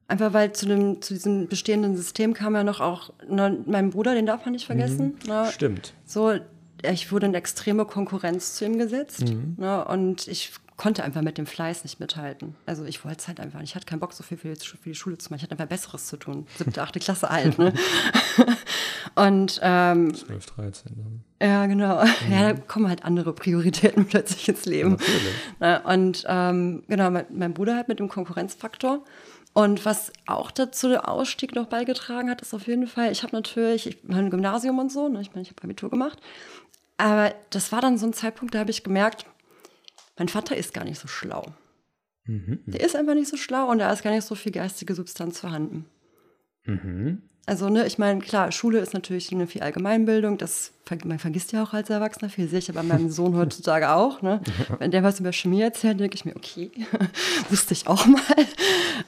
Einfach 0.08 0.34
weil 0.34 0.54
zu, 0.54 0.66
dem, 0.66 1.02
zu 1.02 1.14
diesem 1.14 1.48
bestehenden 1.48 1.96
System 1.96 2.34
kam 2.34 2.56
ja 2.56 2.64
noch 2.64 2.80
auch 2.80 3.14
ne, 3.28 3.64
mein 3.66 3.92
Bruder, 3.92 4.16
den 4.16 4.26
darf 4.26 4.44
man 4.44 4.54
nicht 4.54 4.66
vergessen. 4.66 5.18
Mhm. 5.22 5.30
Ne? 5.30 5.50
Stimmt. 5.52 5.94
So, 6.06 6.40
ich 6.84 7.12
wurde 7.12 7.28
in 7.28 7.34
extreme 7.34 7.86
Konkurrenz 7.86 8.56
zu 8.56 8.66
ihm 8.66 8.78
gesetzt. 8.78 9.22
Mhm. 9.22 9.56
Ne, 9.58 9.86
und 9.86 10.28
ich 10.28 10.52
konnte 10.80 11.04
einfach 11.04 11.22
mit 11.22 11.38
dem 11.38 11.46
Fleiß 11.46 11.84
nicht 11.84 12.00
mithalten. 12.00 12.56
Also 12.66 12.86
ich 12.86 13.04
wollte 13.04 13.18
es 13.20 13.28
halt 13.28 13.42
einfach 13.42 13.60
nicht. 13.60 13.72
Ich 13.72 13.76
hatte 13.76 13.86
keinen 13.86 14.00
Bock, 14.00 14.14
so 14.14 14.24
viel 14.24 14.38
für 14.38 14.54
die, 14.54 14.96
Schule 14.96 15.18
zu 15.18 15.30
machen. 15.30 15.38
Ich 15.38 15.44
hatte 15.44 15.52
einfach 15.52 15.68
Besseres 15.68 16.08
zu 16.08 16.16
tun. 16.16 16.48
Siebte, 16.58 16.82
achte 16.82 17.00
Klasse 17.00 17.30
alt. 17.30 17.60
Ne? 17.60 17.74
und 19.16 19.60
ähm, 19.62 20.16
12, 20.16 20.46
13 20.46 20.92
dann. 20.96 21.24
Ja, 21.50 21.66
genau. 21.66 22.02
Mhm. 22.04 22.10
Ja, 22.32 22.54
da 22.54 22.60
kommen 22.62 22.88
halt 22.88 23.04
andere 23.04 23.34
Prioritäten 23.34 24.06
plötzlich 24.08 24.48
ins 24.48 24.66
Leben. 24.66 24.92
Natürlich. 24.92 25.34
Ne, 25.60 25.82
und 25.86 26.26
ähm, 26.28 26.84
genau, 26.88 27.12
mein, 27.12 27.26
mein 27.30 27.54
Bruder 27.54 27.76
halt 27.76 27.90
mit 27.90 28.00
dem 28.00 28.08
Konkurrenzfaktor. 28.08 29.04
Und 29.52 29.84
was 29.84 30.14
auch 30.28 30.52
dazu 30.52 30.88
der 30.88 31.10
Ausstieg 31.10 31.56
noch 31.56 31.66
beigetragen 31.66 32.30
hat, 32.30 32.42
ist 32.42 32.54
auf 32.54 32.68
jeden 32.68 32.88
Fall, 32.88 33.12
ich 33.12 33.24
habe 33.24 33.36
natürlich, 33.36 33.88
ich 33.88 33.98
mein 34.04 34.30
Gymnasium 34.30 34.80
und 34.80 34.92
so, 34.92 35.10
ne, 35.10 35.20
ich 35.20 35.32
meine, 35.32 35.42
ich 35.42 35.50
habe 35.50 35.64
Abitur 35.64 35.90
gemacht 35.90 36.20
aber 37.00 37.34
das 37.50 37.72
war 37.72 37.80
dann 37.80 37.98
so 37.98 38.06
ein 38.06 38.14
Zeitpunkt, 38.14 38.54
da 38.54 38.60
habe 38.60 38.72
ich 38.72 38.84
gemerkt, 38.84 39.26
mein 40.18 40.28
Vater 40.28 40.58
ist 40.58 40.74
gar 40.74 40.84
nicht 40.84 41.00
so 41.00 41.08
schlau. 41.08 41.46
Mhm. 42.26 42.60
Der 42.66 42.82
ist 42.82 42.96
einfach 42.96 43.14
nicht 43.14 43.30
so 43.30 43.38
schlau 43.38 43.72
und 43.72 43.80
da 43.80 43.92
ist 43.92 44.04
gar 44.04 44.12
nicht 44.12 44.26
so 44.26 44.36
viel 44.36 44.52
geistige 44.52 44.94
Substanz 44.94 45.40
vorhanden. 45.40 45.86
Mhm. 46.66 47.22
Also, 47.46 47.70
ne, 47.70 47.88
ich 47.88 47.98
meine, 47.98 48.20
klar, 48.20 48.52
Schule 48.52 48.80
ist 48.80 48.94
natürlich 48.94 49.32
eine 49.32 49.48
viel 49.48 49.62
Allgemeinbildung, 49.62 50.38
das 50.38 50.74
man 51.06 51.20
vergisst 51.20 51.52
ja 51.52 51.64
auch 51.64 51.74
als 51.74 51.90
Erwachsener 51.90 52.30
viel, 52.30 52.48
sehe 52.48 52.60
ich 52.60 52.70
aber 52.70 52.84
meinem 52.84 53.10
Sohn 53.10 53.36
heutzutage 53.36 53.92
auch. 53.92 54.22
Ne? 54.22 54.42
Wenn 54.80 54.92
der 54.92 55.04
was 55.04 55.20
über 55.20 55.32
Chemie 55.32 55.62
erzählt, 55.62 56.00
denke 56.00 56.16
ich 56.16 56.26
mir, 56.26 56.36
okay, 56.36 56.70
wusste 57.50 57.74
ich 57.74 57.88
auch 57.88 58.06
mal. 58.06 58.22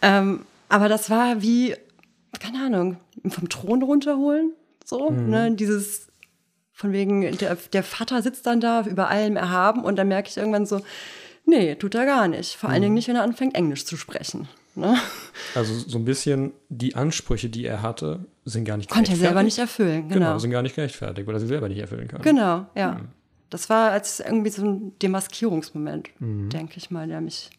Ähm, 0.01 0.45
aber 0.69 0.87
das 0.87 1.09
war 1.09 1.41
wie, 1.41 1.75
keine 2.39 2.65
Ahnung, 2.65 2.97
vom 3.27 3.49
Thron 3.49 3.83
runterholen, 3.83 4.53
so, 4.85 5.09
mhm. 5.09 5.29
ne, 5.29 5.51
dieses 5.55 6.10
von 6.81 6.93
wegen, 6.93 7.37
der, 7.37 7.55
der 7.73 7.83
Vater 7.83 8.23
sitzt 8.23 8.47
dann 8.47 8.59
da 8.59 8.81
über 8.87 9.07
allem 9.07 9.37
erhaben 9.37 9.83
und 9.83 9.97
dann 9.97 10.07
merke 10.07 10.29
ich 10.29 10.37
irgendwann 10.37 10.65
so, 10.65 10.81
nee, 11.45 11.75
tut 11.75 11.93
er 11.93 12.07
gar 12.07 12.27
nicht. 12.27 12.55
Vor 12.55 12.71
allen 12.71 12.81
Dingen 12.81 12.93
mhm. 12.93 12.95
nicht, 12.95 13.07
wenn 13.07 13.15
er 13.15 13.21
anfängt, 13.21 13.53
Englisch 13.53 13.85
zu 13.85 13.97
sprechen. 13.97 14.47
Ne? 14.73 14.97
Also 15.53 15.75
so 15.75 15.99
ein 15.99 16.05
bisschen 16.05 16.53
die 16.69 16.95
Ansprüche, 16.95 17.49
die 17.49 17.65
er 17.65 17.83
hatte, 17.83 18.25
sind 18.45 18.65
gar 18.65 18.77
nicht 18.77 18.89
Konnte 18.89 19.11
er 19.11 19.17
selber 19.17 19.43
nicht 19.43 19.59
erfüllen, 19.59 20.09
genau. 20.09 20.25
genau. 20.25 20.39
sind 20.39 20.49
gar 20.49 20.63
nicht 20.63 20.75
gerechtfertigt, 20.75 21.27
weil 21.27 21.35
er 21.35 21.39
sie 21.39 21.47
selber 21.47 21.69
nicht 21.69 21.77
erfüllen 21.77 22.07
kann. 22.07 22.23
Genau, 22.23 22.65
ja. 22.73 22.93
Mhm. 22.93 23.09
Das 23.51 23.69
war 23.69 23.91
als 23.91 24.19
irgendwie 24.19 24.49
so 24.49 24.65
ein 24.65 24.97
Demaskierungsmoment, 25.03 26.09
mhm. 26.19 26.49
denke 26.49 26.77
ich 26.77 26.89
mal, 26.89 27.07
der 27.07 27.21
mich 27.21 27.51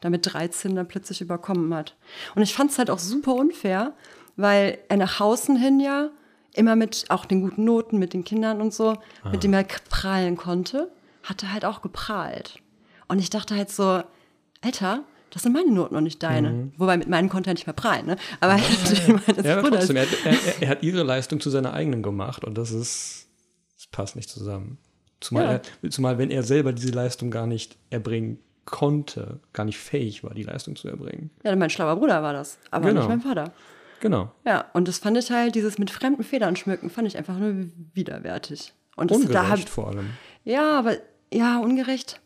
da 0.00 0.08
mit 0.08 0.32
13 0.32 0.74
dann 0.74 0.88
plötzlich 0.88 1.20
überkommen 1.20 1.74
hat. 1.74 1.94
Und 2.34 2.42
ich 2.42 2.54
fand 2.54 2.70
es 2.70 2.78
halt 2.78 2.88
auch 2.88 2.98
super 2.98 3.34
unfair, 3.34 3.92
weil 4.36 4.78
er 4.88 4.96
nach 4.96 5.20
außen 5.20 5.56
hin 5.56 5.78
ja 5.78 6.08
immer 6.54 6.76
mit 6.76 7.06
auch 7.08 7.24
den 7.24 7.42
guten 7.42 7.64
Noten, 7.64 7.98
mit 7.98 8.12
den 8.12 8.24
Kindern 8.24 8.60
und 8.60 8.74
so, 8.74 8.96
ah. 9.22 9.30
mit 9.30 9.42
dem 9.44 9.52
er 9.52 9.64
prahlen 9.64 10.36
konnte, 10.36 10.90
hat 11.22 11.42
er 11.42 11.52
halt 11.52 11.64
auch 11.64 11.82
geprahlt. 11.82 12.58
Und 13.08 13.18
ich 13.18 13.30
dachte 13.30 13.56
halt 13.56 13.70
so, 13.70 14.02
Alter, 14.60 15.04
das 15.30 15.42
sind 15.42 15.52
meine 15.52 15.70
Noten 15.70 15.96
und 15.96 16.04
nicht 16.04 16.22
deine. 16.22 16.50
Mhm. 16.50 16.72
Wobei 16.76 16.96
mit 16.96 17.08
meinen 17.08 17.28
konnte 17.28 17.50
er 17.50 17.54
nicht 17.54 17.66
mehr 17.66 17.74
prahlen, 17.74 18.06
ne? 18.06 18.16
Aber 18.40 18.56
ja, 18.56 18.62
ja, 19.36 19.42
ja. 19.42 19.62
trotzdem, 19.62 19.96
er, 19.96 20.06
er, 20.24 20.62
er, 20.62 20.68
hat 20.68 20.82
ihre 20.82 21.02
Leistung 21.02 21.40
zu 21.40 21.48
seiner 21.50 21.72
eigenen 21.72 22.02
gemacht 22.02 22.44
und 22.44 22.58
das 22.58 22.70
ist, 22.70 23.28
das 23.76 23.86
passt 23.86 24.16
nicht 24.16 24.28
zusammen. 24.28 24.78
Zumal, 25.20 25.62
er, 25.82 25.90
zumal 25.90 26.18
wenn 26.18 26.30
er 26.30 26.42
selber 26.42 26.72
diese 26.72 26.90
Leistung 26.90 27.30
gar 27.30 27.46
nicht 27.46 27.78
erbringen 27.90 28.40
konnte, 28.64 29.40
gar 29.52 29.64
nicht 29.64 29.78
fähig 29.78 30.22
war, 30.22 30.34
die 30.34 30.42
Leistung 30.42 30.76
zu 30.76 30.88
erbringen. 30.88 31.30
Ja, 31.44 31.54
mein 31.56 31.70
schlauer 31.70 31.96
Bruder 31.96 32.22
war 32.22 32.32
das, 32.32 32.58
aber 32.70 32.88
genau. 32.88 33.00
nicht 33.00 33.08
mein 33.08 33.20
Vater. 33.20 33.52
Genau. 34.02 34.32
Ja, 34.44 34.64
und 34.72 34.88
das 34.88 34.98
fand 34.98 35.16
ich 35.16 35.30
halt, 35.30 35.54
dieses 35.54 35.78
mit 35.78 35.88
fremden 35.88 36.24
Federn 36.24 36.56
schmücken, 36.56 36.90
fand 36.90 37.06
ich 37.06 37.16
einfach 37.16 37.38
nur 37.38 37.68
widerwärtig. 37.94 38.74
Und 38.96 39.12
das, 39.12 39.18
ungerecht 39.18 39.34
da 39.36 39.48
hab, 39.48 39.68
vor 39.68 39.88
allem. 39.88 40.10
Ja, 40.42 40.76
aber 40.76 40.96
ja, 41.32 41.60
ungerecht. 41.60 42.20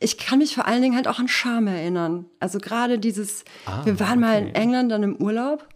Ich 0.00 0.16
kann 0.16 0.38
mich 0.38 0.54
vor 0.54 0.66
allen 0.66 0.80
Dingen 0.80 0.96
halt 0.96 1.06
auch 1.06 1.18
an 1.18 1.28
Scham 1.28 1.66
erinnern. 1.66 2.24
Also 2.40 2.60
gerade 2.60 2.98
dieses, 2.98 3.44
ah, 3.66 3.84
wir 3.84 4.00
waren 4.00 4.12
okay. 4.12 4.20
mal 4.20 4.38
in 4.40 4.54
England 4.54 4.90
dann 4.90 5.02
im 5.02 5.16
Urlaub 5.16 5.68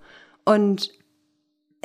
und 0.46 0.90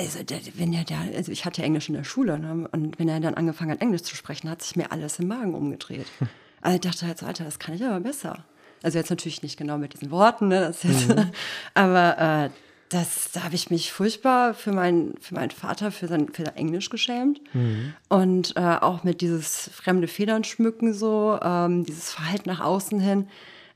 also 0.00 0.18
wenn 0.56 0.72
er 0.72 0.84
da, 0.84 1.02
also 1.14 1.30
ich 1.30 1.44
hatte 1.44 1.62
Englisch 1.62 1.90
in 1.90 1.94
der 1.94 2.04
Schule 2.04 2.38
ne, 2.38 2.66
und 2.72 2.98
wenn 2.98 3.08
er 3.08 3.20
dann 3.20 3.34
angefangen 3.34 3.70
hat, 3.70 3.82
Englisch 3.82 4.02
zu 4.02 4.16
sprechen, 4.16 4.48
hat 4.48 4.62
sich 4.62 4.76
mir 4.76 4.90
alles 4.90 5.18
im 5.18 5.28
Magen 5.28 5.54
umgedreht. 5.54 6.06
Also 6.62 6.76
ich 6.76 6.80
dachte 6.80 7.06
halt 7.06 7.18
so, 7.18 7.26
Alter, 7.26 7.44
das 7.44 7.58
kann 7.58 7.74
ich 7.74 7.84
aber 7.84 8.00
besser. 8.00 8.46
Also 8.84 8.98
jetzt 8.98 9.08
natürlich 9.08 9.42
nicht 9.42 9.56
genau 9.56 9.78
mit 9.78 9.94
diesen 9.94 10.10
Worten, 10.10 10.48
ne? 10.48 10.66
Jetzt, 10.66 10.84
mhm. 10.84 11.30
aber 11.74 12.18
äh, 12.18 12.50
das, 12.90 13.30
da 13.32 13.44
habe 13.44 13.54
ich 13.54 13.70
mich 13.70 13.90
furchtbar 13.90 14.52
für, 14.52 14.72
mein, 14.72 15.14
für 15.20 15.34
meinen 15.34 15.50
Vater, 15.50 15.90
für 15.90 16.06
sein, 16.06 16.28
für 16.28 16.44
sein 16.44 16.56
Englisch 16.56 16.90
geschämt. 16.90 17.40
Mhm. 17.54 17.94
Und 18.10 18.56
äh, 18.56 18.76
auch 18.82 19.02
mit 19.02 19.22
dieses 19.22 19.70
fremde 19.72 20.06
Federn 20.06 20.44
schmücken, 20.44 20.92
so, 20.92 21.38
ähm, 21.42 21.84
dieses 21.84 22.12
Verhalten 22.12 22.50
nach 22.50 22.60
außen 22.60 23.00
hin, 23.00 23.28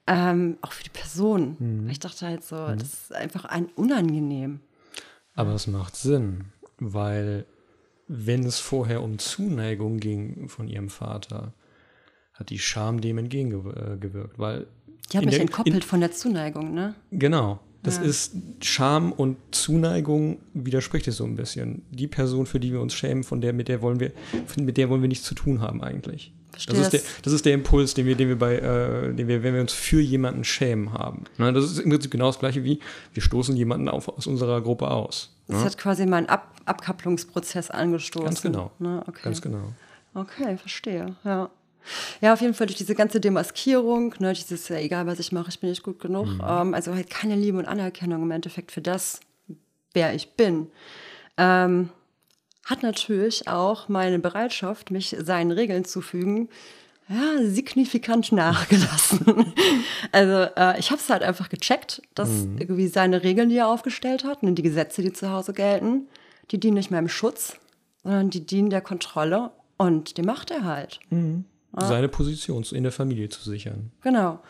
ähm, 0.06 0.58
auch 0.60 0.72
für 0.72 0.84
die 0.84 0.90
Person. 0.90 1.56
Mhm. 1.58 1.88
Ich 1.88 2.00
dachte 2.00 2.26
halt 2.26 2.44
so, 2.44 2.56
mhm. 2.56 2.78
das 2.78 2.92
ist 2.92 3.14
einfach 3.14 3.46
ein 3.46 3.70
unangenehm. 3.76 4.60
Aber 5.34 5.54
es 5.54 5.66
macht 5.66 5.96
Sinn, 5.96 6.44
weil 6.78 7.46
wenn 8.08 8.44
es 8.44 8.58
vorher 8.58 9.02
um 9.02 9.18
Zuneigung 9.18 10.00
ging 10.00 10.50
von 10.50 10.68
ihrem 10.68 10.90
Vater, 10.90 11.54
hat 12.34 12.50
die 12.50 12.58
Scham 12.58 13.00
dem 13.00 13.16
entgegengewirkt, 13.16 14.38
weil 14.38 14.66
die 15.12 15.18
hat 15.18 15.24
mich 15.24 15.38
entkoppelt 15.38 15.74
in, 15.76 15.82
von 15.82 16.00
der 16.00 16.12
Zuneigung, 16.12 16.74
ne? 16.74 16.94
Genau. 17.10 17.60
Das 17.82 17.98
ja. 17.98 18.02
ist 18.02 18.34
Scham 18.60 19.12
und 19.12 19.36
Zuneigung 19.52 20.38
widerspricht 20.52 21.06
es 21.08 21.16
so 21.16 21.24
ein 21.24 21.36
bisschen. 21.36 21.82
Die 21.90 22.08
Person, 22.08 22.46
für 22.46 22.58
die 22.58 22.72
wir 22.72 22.80
uns 22.80 22.92
schämen, 22.92 23.22
von 23.22 23.40
der, 23.40 23.52
mit 23.52 23.68
der 23.68 23.82
wollen 23.82 24.00
wir, 24.00 24.12
mit 24.56 24.76
der 24.76 24.90
wollen 24.90 25.00
wir 25.00 25.08
nichts 25.08 25.24
zu 25.24 25.34
tun 25.34 25.60
haben 25.60 25.82
eigentlich. 25.82 26.32
Verstehe 26.50 26.74
das, 26.74 26.86
ist 26.86 26.92
der, 26.92 27.00
das 27.22 27.32
ist 27.32 27.46
der 27.46 27.54
Impuls, 27.54 27.94
den 27.94 28.06
wir, 28.06 28.16
den 28.16 28.28
wir 28.28 28.38
bei, 28.38 28.56
äh, 28.56 29.14
den 29.14 29.28
wir, 29.28 29.44
wenn 29.44 29.54
wir 29.54 29.60
uns 29.60 29.72
für 29.72 30.00
jemanden 30.00 30.42
schämen 30.42 30.92
haben. 30.92 31.24
Ne? 31.36 31.52
Das 31.52 31.64
ist 31.64 31.78
im 31.78 31.90
Prinzip 31.90 32.10
genau 32.10 32.26
das 32.26 32.40
gleiche 32.40 32.64
wie, 32.64 32.80
wir 33.14 33.22
stoßen 33.22 33.56
jemanden 33.56 33.88
auf, 33.88 34.08
aus 34.08 34.26
unserer 34.26 34.60
Gruppe 34.60 34.90
aus. 34.90 35.30
Das 35.46 35.58
ne? 35.58 35.64
hat 35.64 35.78
quasi 35.78 36.04
meinen 36.04 36.26
Ab 36.26 36.52
Abkapplungsprozess 36.64 37.70
angestoßen. 37.70 38.26
Ganz 38.26 38.42
genau. 38.42 38.72
Ne? 38.78 39.02
Okay. 39.06 39.20
Ganz 39.22 39.40
genau. 39.40 39.72
Okay, 40.14 40.56
verstehe. 40.58 41.14
Ja. 41.24 41.48
Ja, 42.20 42.32
auf 42.32 42.40
jeden 42.40 42.54
Fall 42.54 42.66
durch 42.66 42.76
diese 42.76 42.94
ganze 42.94 43.20
Demaskierung, 43.20 44.14
ne, 44.18 44.32
dieses, 44.32 44.68
ja, 44.68 44.76
egal 44.76 45.06
was 45.06 45.18
ich 45.18 45.32
mache, 45.32 45.50
ich 45.50 45.60
bin 45.60 45.70
nicht 45.70 45.82
gut 45.82 46.00
genug. 46.00 46.26
Mhm. 46.26 46.42
Ähm, 46.46 46.74
also 46.74 46.94
halt 46.94 47.10
keine 47.10 47.36
Liebe 47.36 47.58
und 47.58 47.66
Anerkennung 47.66 48.22
im 48.22 48.30
Endeffekt 48.30 48.72
für 48.72 48.80
das, 48.80 49.20
wer 49.92 50.14
ich 50.14 50.32
bin. 50.32 50.68
Ähm, 51.36 51.90
hat 52.64 52.82
natürlich 52.82 53.48
auch 53.48 53.88
meine 53.88 54.18
Bereitschaft, 54.18 54.90
mich 54.90 55.16
seinen 55.18 55.52
Regeln 55.52 55.84
zu 55.84 56.00
fügen, 56.00 56.48
ja, 57.08 57.42
signifikant 57.42 58.32
nachgelassen. 58.32 59.54
also 60.12 60.52
äh, 60.56 60.78
ich 60.78 60.90
habe 60.90 61.00
es 61.00 61.08
halt 61.08 61.22
einfach 61.22 61.48
gecheckt, 61.48 62.02
dass 62.14 62.28
mhm. 62.28 62.58
irgendwie 62.58 62.88
seine 62.88 63.22
Regeln, 63.22 63.48
die 63.48 63.56
er 63.56 63.68
aufgestellt 63.68 64.24
hat, 64.24 64.42
ne, 64.42 64.52
die 64.52 64.62
Gesetze, 64.62 65.02
die 65.02 65.12
zu 65.12 65.30
Hause 65.30 65.54
gelten, 65.54 66.08
die 66.50 66.60
dienen 66.60 66.74
nicht 66.74 66.90
mehr 66.90 67.00
im 67.00 67.08
Schutz, 67.08 67.56
sondern 68.02 68.30
die 68.30 68.44
dienen 68.44 68.70
der 68.70 68.82
Kontrolle 68.82 69.50
und 69.78 70.18
die 70.18 70.22
macht 70.22 70.50
er 70.50 70.64
halt. 70.64 71.00
Mhm 71.10 71.44
seine 71.76 72.08
Position 72.08 72.64
in 72.72 72.82
der 72.82 72.92
Familie 72.92 73.28
zu 73.28 73.42
sichern. 73.42 73.92
Genau. 74.02 74.40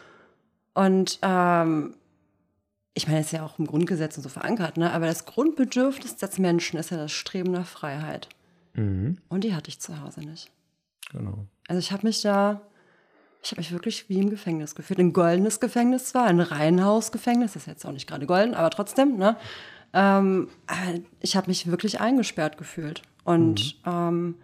Und 0.74 1.18
ähm, 1.22 1.94
ich 2.94 3.07
meine, 3.07 3.20
es 3.20 3.26
ist 3.26 3.33
ja 3.33 3.44
auch 3.44 3.59
im 3.59 3.66
Grundgesetz 3.66 4.16
und 4.16 4.22
so 4.22 4.28
verankert, 4.28 4.76
ne? 4.76 4.92
aber 4.92 5.07
das 5.07 5.24
Grundbedürfnis 5.24 6.16
des 6.16 6.38
Menschen 6.38 6.78
ist 6.78 6.90
ja 6.90 6.96
das 6.96 7.12
Streben 7.12 7.52
nach 7.52 7.66
Freiheit. 7.66 8.28
Mhm. 8.74 9.18
Und 9.28 9.44
die 9.44 9.54
hatte 9.54 9.68
ich 9.68 9.81
zu 9.81 10.00
Hause 10.00 10.20
nicht. 10.20 10.50
Genau. 11.12 11.46
Also 11.68 11.78
ich 11.78 11.92
habe 11.92 12.07
mich 12.07 12.22
da, 12.22 12.61
ich 13.42 13.50
habe 13.50 13.61
mich 13.61 13.72
wirklich 13.72 14.09
wie 14.09 14.18
im 14.18 14.31
Gefängnis 14.31 14.74
gefühlt. 14.74 14.98
Ein 14.98 15.12
goldenes 15.12 15.61
Gefängnis 15.61 16.07
zwar, 16.07 16.26
ein 16.26 16.40
Reihenhausgefängnis, 16.40 17.52
das 17.52 17.62
ist 17.62 17.66
jetzt 17.66 17.87
auch 17.87 17.92
nicht 17.92 18.09
gerade 18.09 18.26
golden, 18.26 18.54
aber 18.54 18.70
trotzdem, 18.70 19.16
ne? 19.16 19.37
Ähm, 19.92 20.48
ich 21.20 21.37
habe 21.37 21.48
mich 21.48 21.66
wirklich 21.68 22.00
eingesperrt 22.00 22.59
gefühlt. 22.59 23.02
Und 23.24 23.76
mhm. 23.85 23.92
ähm, 23.92 24.35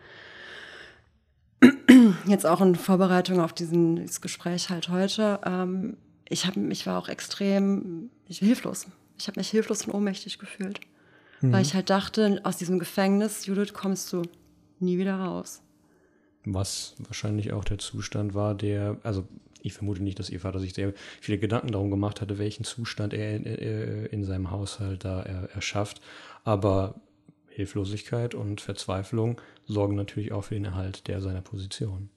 jetzt 2.26 2.46
auch 2.46 2.60
in 2.60 2.74
Vorbereitung 2.74 3.40
auf 3.40 3.52
diesen, 3.52 3.96
dieses 3.96 4.20
Gespräch 4.20 4.70
halt 4.70 4.88
heute, 4.88 5.40
ähm, 5.44 5.96
ich, 6.28 6.46
hab, 6.46 6.56
ich 6.56 6.86
war 6.86 6.98
auch 6.98 7.08
extrem 7.08 8.10
ich, 8.28 8.38
hilflos. 8.38 8.86
Ich 9.18 9.28
habe 9.28 9.38
mich 9.38 9.50
hilflos 9.50 9.86
und 9.86 9.94
ohnmächtig 9.94 10.38
gefühlt. 10.38 10.80
Mhm. 11.40 11.52
Weil 11.52 11.62
ich 11.62 11.74
halt 11.74 11.90
dachte, 11.90 12.40
aus 12.44 12.56
diesem 12.56 12.78
Gefängnis, 12.78 13.46
Judith, 13.46 13.72
kommst 13.72 14.12
du 14.12 14.22
nie 14.80 14.98
wieder 14.98 15.16
raus. 15.16 15.62
Was 16.44 16.94
wahrscheinlich 16.98 17.52
auch 17.52 17.64
der 17.64 17.78
Zustand 17.78 18.34
war, 18.34 18.54
der, 18.54 18.98
also 19.02 19.26
ich 19.62 19.72
vermute 19.72 20.02
nicht, 20.02 20.18
dass 20.18 20.28
ihr 20.28 20.40
Vater 20.40 20.60
sich 20.60 20.74
sehr 20.74 20.92
viele 21.20 21.38
Gedanken 21.38 21.72
darum 21.72 21.90
gemacht 21.90 22.20
hatte, 22.20 22.38
welchen 22.38 22.64
Zustand 22.64 23.14
er 23.14 23.36
in, 23.36 23.46
äh, 23.46 24.06
in 24.06 24.24
seinem 24.24 24.50
Haushalt 24.50 25.04
da 25.04 25.22
erschafft. 25.22 26.02
Aber 26.44 26.96
Hilflosigkeit 27.54 28.34
und 28.34 28.60
Verzweiflung 28.60 29.40
sorgen 29.64 29.94
natürlich 29.94 30.32
auch 30.32 30.42
für 30.42 30.54
den 30.54 30.64
Erhalt 30.64 31.06
der 31.06 31.20
seiner 31.20 31.40
Position. 31.40 32.10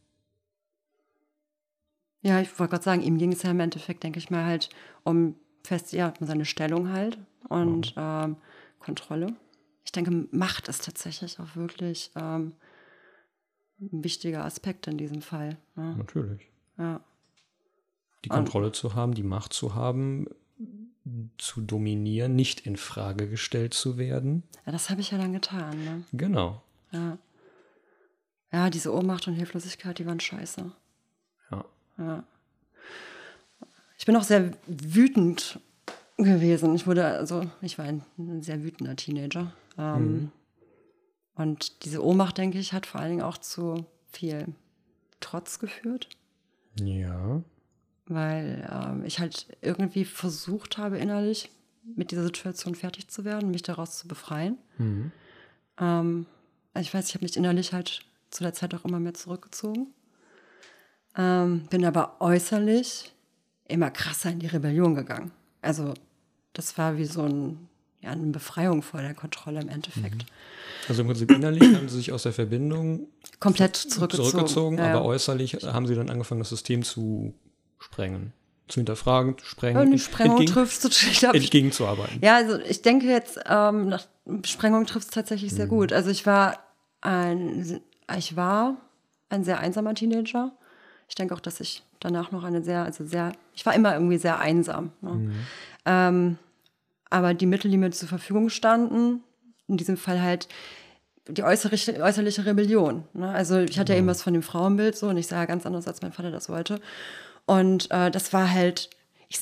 Ja, 2.21 2.41
ich 2.41 2.60
wollte 2.60 2.71
gerade 2.71 2.84
sagen, 2.84 3.02
ihm 3.04 3.19
ging 3.19 3.32
es 3.32 3.43
ja 3.43 3.52
im 3.52 3.60
Endeffekt, 3.60 4.04
denke 4.04 4.17
ich 4.17 4.32
mal, 4.32 4.45
halt 4.45 4.69
um 5.04 5.36
fest, 5.63 5.93
ja, 5.93 6.12
um 6.19 6.26
seine 6.26 6.45
Stellung 6.45 6.91
halt 6.91 7.19
und 7.50 7.95
mhm. 7.95 8.02
ähm, 8.02 8.36
Kontrolle. 8.80 9.28
Ich 9.86 9.91
denke, 9.91 10.28
Macht 10.32 10.67
ist 10.67 10.86
tatsächlich 10.86 11.39
auch 11.39 11.56
wirklich 11.56 12.12
ähm, 12.15 12.54
ein 13.80 14.04
wichtiger 14.04 14.43
Aspekt 14.43 14.88
in 14.88 14.97
diesem 14.97 15.21
Fall. 15.21 15.58
Ja. 15.76 15.93
Natürlich. 15.95 16.50
Ja. 16.80 17.02
Die 18.26 18.30
Kontrolle 18.30 18.67
und, 18.67 18.76
zu 18.76 18.95
haben, 18.95 19.13
die 19.13 19.23
Macht 19.23 19.54
zu 19.54 19.76
haben, 19.76 20.28
zu 21.37 21.61
dominieren, 21.61 22.35
nicht 22.35 22.61
in 22.61 22.77
Frage 22.77 23.29
gestellt 23.29 23.73
zu 23.73 23.97
werden. 23.97 24.43
Ja, 24.65 24.71
das 24.71 24.89
habe 24.89 25.01
ich 25.01 25.11
ja 25.11 25.17
dann 25.17 25.33
getan. 25.33 25.83
Ne? 25.83 26.03
Genau. 26.13 26.61
Ja. 26.91 27.17
Ja, 28.51 28.69
diese 28.69 28.93
Ohnmacht 28.93 29.27
und 29.27 29.33
Hilflosigkeit, 29.33 29.99
die 29.99 30.05
waren 30.05 30.19
scheiße. 30.19 30.71
Ja. 31.51 31.65
Ja. 31.97 32.23
Ich 33.97 34.05
bin 34.05 34.15
auch 34.15 34.23
sehr 34.23 34.51
wütend 34.67 35.59
gewesen. 36.17 36.75
Ich 36.75 36.87
wurde, 36.87 37.05
also, 37.05 37.49
ich 37.61 37.77
war 37.77 37.85
ein, 37.85 38.03
ein 38.17 38.41
sehr 38.41 38.63
wütender 38.63 38.95
Teenager. 38.95 39.53
Ähm, 39.77 40.11
mhm. 40.11 40.31
Und 41.35 41.85
diese 41.85 42.03
Ohnmacht, 42.03 42.37
denke 42.37 42.57
ich, 42.57 42.73
hat 42.73 42.85
vor 42.85 43.01
allen 43.01 43.11
Dingen 43.11 43.21
auch 43.21 43.37
zu 43.37 43.85
viel 44.11 44.47
Trotz 45.19 45.59
geführt. 45.59 46.09
Ja 46.79 47.41
weil 48.09 48.67
ähm, 48.71 49.03
ich 49.05 49.19
halt 49.19 49.47
irgendwie 49.61 50.05
versucht 50.05 50.77
habe, 50.77 50.97
innerlich 50.97 51.49
mit 51.95 52.11
dieser 52.11 52.23
Situation 52.23 52.75
fertig 52.75 53.07
zu 53.07 53.25
werden, 53.25 53.51
mich 53.51 53.63
daraus 53.63 53.97
zu 53.97 54.07
befreien. 54.07 54.57
Mhm. 54.77 55.11
Ähm, 55.79 56.25
also 56.73 56.87
ich 56.87 56.93
weiß, 56.93 57.07
ich 57.09 57.15
habe 57.15 57.25
mich 57.25 57.37
innerlich 57.37 57.73
halt 57.73 58.01
zu 58.29 58.43
der 58.43 58.53
Zeit 58.53 58.73
auch 58.75 58.85
immer 58.85 58.99
mehr 58.99 59.13
zurückgezogen. 59.13 59.87
Ähm, 61.17 61.65
bin 61.69 61.85
aber 61.85 62.17
äußerlich 62.19 63.11
immer 63.67 63.89
krasser 63.89 64.29
in 64.29 64.39
die 64.39 64.47
Rebellion 64.47 64.95
gegangen. 64.95 65.31
Also 65.61 65.93
das 66.53 66.77
war 66.77 66.97
wie 66.97 67.05
so 67.05 67.23
ein, 67.23 67.67
ja, 68.01 68.11
eine 68.11 68.27
Befreiung 68.27 68.81
vor 68.81 69.01
der 69.01 69.13
Kontrolle 69.13 69.61
im 69.61 69.69
Endeffekt. 69.69 70.23
Mhm. 70.23 70.87
Also 70.87 71.01
im 71.01 71.07
Prinzip 71.07 71.31
innerlich 71.31 71.63
haben 71.75 71.89
sie 71.89 71.97
sich 71.97 72.11
aus 72.11 72.23
der 72.23 72.33
Verbindung 72.33 73.07
komplett 73.39 73.75
zurückgezogen, 73.75 74.29
zurückgezogen 74.29 74.77
ja, 74.77 74.93
aber 74.93 75.05
äußerlich 75.05 75.53
haben 75.63 75.87
sie 75.87 75.95
dann 75.95 76.09
angefangen, 76.09 76.39
das 76.39 76.49
System 76.49 76.83
zu 76.83 77.33
sprengen. 77.79 78.33
Zu 78.67 78.81
hinterfragen, 78.81 79.37
zu 79.37 79.45
sprengen. 79.45 79.77
Eine 79.77 79.97
Sprengung 79.97 80.37
entgegen, 80.37 80.53
triffst 80.53 80.83
du, 80.83 80.89
ich 80.89 81.19
glaub, 81.19 81.33
entgegenzuarbeiten. 81.33 82.19
Ja, 82.21 82.35
also 82.35 82.59
ich 82.59 82.81
denke 82.81 83.07
jetzt, 83.07 83.39
ähm, 83.45 83.87
nach 83.87 84.05
Sprengung 84.43 84.85
trifft 84.85 85.07
es 85.07 85.13
tatsächlich 85.13 85.53
sehr 85.53 85.65
mhm. 85.67 85.69
gut. 85.69 85.93
Also 85.93 86.09
ich 86.09 86.25
war 86.25 86.59
ein, 87.01 87.79
ich 88.17 88.35
war 88.35 88.75
ein 89.29 89.43
sehr 89.43 89.59
einsamer 89.59 89.93
Teenager. 89.93 90.51
Ich 91.07 91.15
denke 91.15 91.33
auch, 91.33 91.39
dass 91.39 91.61
ich 91.61 91.83
danach 91.99 92.31
noch 92.31 92.43
eine 92.43 92.61
sehr, 92.61 92.83
also 92.83 93.05
sehr, 93.05 93.31
ich 93.53 93.65
war 93.65 93.73
immer 93.73 93.93
irgendwie 93.93 94.17
sehr 94.17 94.39
einsam. 94.39 94.91
Ne? 95.01 95.11
Mhm. 95.11 95.33
Ähm, 95.85 96.37
aber 97.09 97.33
die 97.33 97.45
Mittel, 97.45 97.71
die 97.71 97.77
mir 97.77 97.91
zur 97.91 98.09
Verfügung 98.09 98.49
standen, 98.49 99.23
in 99.67 99.77
diesem 99.77 99.97
Fall 99.97 100.21
halt 100.21 100.47
die 101.29 101.43
äußerliche, 101.43 102.01
äußerliche 102.01 102.45
Rebellion. 102.45 103.03
Ne? 103.13 103.29
Also 103.29 103.59
ich 103.59 103.79
hatte 103.79 103.93
ja 103.93 103.99
eben 103.99 104.07
was 104.07 104.21
von 104.21 104.33
dem 104.33 104.43
Frauenbild 104.43 104.97
so 104.97 105.07
und 105.07 105.17
ich 105.17 105.27
sah 105.27 105.45
ganz 105.45 105.65
anders, 105.65 105.87
als 105.87 106.01
mein 106.01 106.13
Vater 106.13 106.31
das 106.31 106.49
wollte. 106.49 106.79
Und 107.47 107.89
äh, 107.91 108.12
das 108.12 108.33
war 108.33 108.51
halt, 108.51 108.89
ich, 109.29 109.39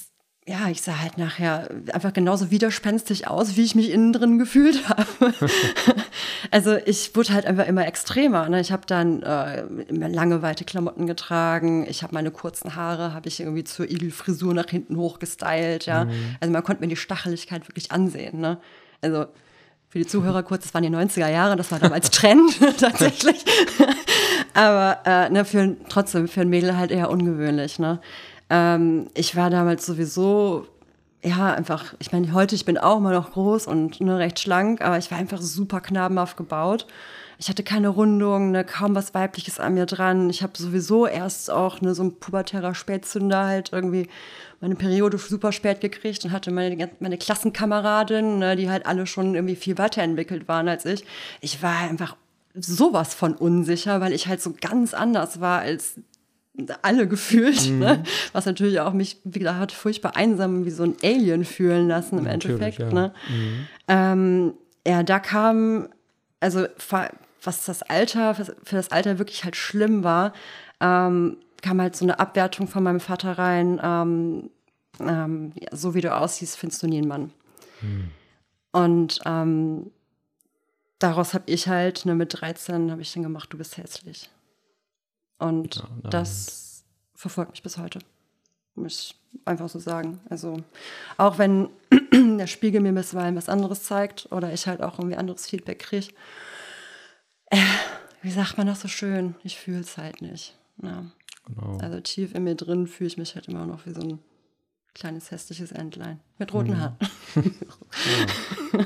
ja, 0.48 0.70
ich 0.70 0.84
sah 0.84 1.00
halt 1.00 1.18
nachher 1.18 1.70
einfach 1.92 2.14
genauso 2.14 2.52
widerspenstig 2.52 3.28
aus, 3.28 3.58
wie 3.58 3.64
ich 3.64 3.74
mich 3.74 3.90
innen 3.90 4.14
drin 4.14 4.38
gefühlt 4.38 4.88
habe. 4.90 5.34
also 6.52 6.78
ich 6.86 7.16
wurde 7.16 7.34
halt 7.34 7.48
einfach 7.48 7.68
immer 7.68 7.86
extremer. 7.86 8.48
Ne? 8.48 8.62
Ich 8.62 8.72
habe 8.72 8.84
dann 8.86 9.24
äh, 9.24 9.64
immer 9.90 10.08
lange, 10.08 10.44
weite 10.44 10.66
Klamotten 10.66 11.08
getragen. 11.08 11.88
Ich 11.90 12.04
habe 12.04 12.14
meine 12.14 12.30
kurzen 12.30 12.76
Haare, 12.76 13.14
habe 13.14 13.28
ich 13.28 13.40
irgendwie 13.40 13.64
zur 13.64 13.90
Igelfrisur 13.90 14.54
nach 14.54 14.70
hinten 14.70 14.98
hoch 14.98 15.18
gestylt. 15.18 15.88
Ja? 15.88 16.06
Mhm. 16.06 16.36
Also 16.40 16.54
man 16.54 16.64
konnte 16.64 16.82
mir 16.84 16.88
die 16.88 16.96
Stacheligkeit 16.96 17.68
wirklich 17.68 17.92
ansehen. 17.92 18.40
Ne? 18.40 18.60
Also 19.02 19.26
für 19.90 20.00
die 20.00 20.06
Zuhörer 20.06 20.44
kurz, 20.44 20.64
das 20.64 20.74
waren 20.76 20.84
die 20.84 20.90
90er 20.90 21.30
Jahre, 21.30 21.56
das 21.56 21.72
war 21.72 21.80
damals 21.80 22.12
Trend 22.12 22.52
tatsächlich. 22.80 23.44
Aber 24.56 25.00
äh, 25.06 25.30
ne, 25.30 25.44
für, 25.44 25.76
trotzdem 25.90 26.30
für 26.30 26.42
ein 26.42 26.50
Mädel 26.50 26.78
halt 26.78 26.90
eher 26.90 27.10
ungewöhnlich. 27.10 27.78
Ne? 27.78 28.00
Ähm, 28.50 29.08
ich 29.14 29.36
war 29.36 29.50
damals 29.50 29.86
sowieso, 29.86 30.66
ja, 31.22 31.54
einfach, 31.54 31.94
ich 32.00 32.14
meine, 32.14 32.34
heute, 32.34 32.56
ich 32.56 32.64
bin 32.64 32.78
auch 32.78 32.98
immer 32.98 33.12
noch 33.12 33.34
groß 33.34 33.68
und 33.68 34.00
ne, 34.00 34.18
recht 34.18 34.40
schlank, 34.40 34.82
aber 34.82 34.98
ich 34.98 35.12
war 35.12 35.18
einfach 35.18 35.42
super 35.42 35.82
knabenhaft 35.82 36.38
gebaut. 36.38 36.88
Ich 37.38 37.50
hatte 37.50 37.64
keine 37.64 37.90
Rundung, 37.90 38.52
ne, 38.52 38.64
kaum 38.64 38.96
was 38.96 39.14
Weibliches 39.14 39.60
an 39.60 39.74
mir 39.74 39.86
dran. 39.86 40.30
Ich 40.30 40.42
habe 40.42 40.54
sowieso 40.56 41.06
erst 41.06 41.52
auch 41.52 41.82
ne, 41.82 41.94
so 41.94 42.04
ein 42.04 42.16
pubertärer 42.16 42.76
Spätzünder 42.76 43.46
halt 43.46 43.74
irgendwie 43.74 44.08
meine 44.62 44.76
Periode 44.76 45.18
super 45.18 45.52
spät 45.52 45.82
gekriegt 45.82 46.24
und 46.24 46.32
hatte 46.32 46.50
meine, 46.52 46.90
meine 47.02 47.18
Klassenkameradin, 47.18 48.40
ne, 48.40 48.56
die 48.56 48.70
halt 48.70 48.86
alle 48.86 49.06
schon 49.06 49.36
irgendwie 49.36 49.58
viel 49.58 49.78
weiterentwickelt 49.78 50.48
waren 50.48 50.70
als 50.70 50.86
ich. 50.86 51.04
Ich 51.42 51.62
war 51.62 51.78
einfach 51.78 52.16
sowas 52.58 53.14
von 53.14 53.34
unsicher, 53.34 54.02
weil 54.02 54.14
ich 54.14 54.28
halt 54.28 54.42
so 54.42 54.54
ganz 54.60 54.94
anders 54.94 55.40
war 55.40 55.60
als 55.60 55.96
alle 56.82 57.08
gefühlt, 57.08 57.70
mhm. 57.70 57.80
ne? 57.80 58.04
was 58.32 58.46
natürlich 58.46 58.80
auch 58.80 58.94
mich, 58.94 59.20
wie 59.24 59.40
gesagt, 59.40 59.60
hat 59.60 59.72
furchtbar 59.72 60.16
einsam 60.16 60.66
wie 60.66 60.72
so 60.72 60.84
ein 60.84 60.96
Alien 61.04 61.44
fühlen 61.44 61.88
lassen 61.88 62.20
im 62.20 62.24
natürlich, 62.24 62.62
Endeffekt. 62.62 62.80
Ja. 62.80 62.92
Ne? 62.92 63.14
Mhm. 63.30 63.68
Ähm, 63.88 64.54
ja, 64.88 65.04
da 65.04 65.20
kam, 65.20 65.90
also 66.40 66.66
was 67.44 67.66
das 67.66 67.84
Alter, 67.84 68.36
für 68.36 68.76
das 68.76 68.92
Alter 68.92 69.20
wirklich 69.20 69.44
halt 69.44 69.56
schlimm 69.56 70.04
war, 70.04 70.34
ähm, 70.80 71.38
kam 71.62 71.82
halt 71.82 71.96
so 71.96 72.06
eine 72.06 72.20
Abwertung 72.20 72.68
von 72.68 72.84
meinem 72.84 73.00
Vater 73.00 73.38
rein. 73.38 73.80
Ähm, 73.84 74.50
ähm, 75.00 75.52
ja, 75.56 75.70
so 75.72 75.94
wie 75.94 76.02
du 76.02 76.16
aussiehst, 76.16 76.58
findest 76.58 76.84
du 76.84 76.88
nie 76.88 77.00
einen 77.00 77.08
Mann. 77.08 77.32
Mhm. 77.82 78.12
Und 78.72 79.20
ähm, 79.26 79.92
daraus 81.00 81.34
habe 81.34 81.46
ich 81.48 81.68
halt, 81.68 82.06
ne, 82.06 82.16
mit 82.16 82.42
13 82.42 82.92
habe 82.92 83.02
ich 83.02 83.14
dann 83.14 83.24
gemacht, 83.24 83.52
du 83.52 83.58
bist 83.58 83.78
hässlich. 83.78 84.30
Und 85.38 85.76
ja, 85.76 86.10
das 86.10 86.84
verfolgt 87.14 87.52
mich 87.52 87.64
bis 87.64 87.78
heute. 87.78 88.00
Muss 88.76 89.00
ich 89.00 89.16
einfach 89.46 89.70
so 89.70 89.80
sagen. 89.80 90.20
Also, 90.30 90.58
auch 91.18 91.38
wenn 91.38 91.70
der 92.12 92.48
Spiegel 92.48 92.82
mir 92.82 92.94
bisweilen 92.94 93.36
was 93.36 93.50
anderes 93.50 93.84
zeigt 93.84 94.32
oder 94.32 94.54
ich 94.54 94.68
halt 94.68 94.82
auch 94.82 95.00
irgendwie 95.00 95.18
anderes 95.18 95.48
Feedback 95.48 95.80
kriege, 95.80 96.14
äh, 97.48 97.58
wie 98.22 98.32
sagt 98.32 98.58
man 98.58 98.68
das 98.68 98.82
so 98.82 98.88
schön? 98.88 99.36
Ich 99.44 99.58
fühle 99.58 99.82
es 99.82 99.98
halt 99.98 100.22
nicht. 100.22 100.58
Ja. 100.82 101.06
Genau. 101.46 101.78
Also 101.78 102.00
tief 102.00 102.34
in 102.34 102.44
mir 102.44 102.56
drin 102.56 102.88
fühle 102.88 103.08
ich 103.08 103.18
mich 103.18 103.36
halt 103.36 103.48
immer 103.48 103.66
noch 103.66 103.86
wie 103.86 103.94
so 103.94 104.02
ein 104.02 104.20
kleines 104.94 105.30
hässliches 105.30 105.72
Entlein 105.72 106.20
mit 106.40 106.54
roten 106.54 106.72
mhm. 106.72 106.80
Haaren. 106.80 106.98
ja. 108.74 108.86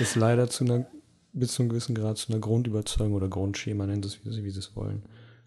Ist 0.00 0.16
leider 0.16 0.48
zu 0.48 0.64
einer, 0.64 0.86
bis 1.32 1.54
zu 1.54 1.62
einem 1.62 1.70
gewissen 1.70 1.94
Grad 1.94 2.18
zu 2.18 2.32
einer 2.32 2.40
Grundüberzeugung 2.40 3.14
oder 3.14 3.28
Grundschema, 3.28 3.86
nennt 3.86 4.04
es, 4.04 4.24
wie 4.24 4.30
sie, 4.30 4.50
sie 4.50 4.58
es 4.58 4.76
wollen 4.76 5.02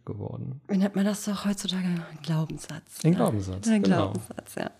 geworden. 0.06 0.62
Wie 0.68 0.78
nennt 0.78 0.96
man 0.96 1.06
das 1.06 1.26
doch 1.26 1.46
heutzutage? 1.46 1.86
Ein 1.86 2.20
Glaubenssatz. 2.24 3.04
Ein 3.04 3.16
Glaubenssatz. 3.16 3.68
Ein 3.68 3.84
genau. 3.84 4.12
Glaubenssatz, 4.12 4.56
ja. 4.56 4.72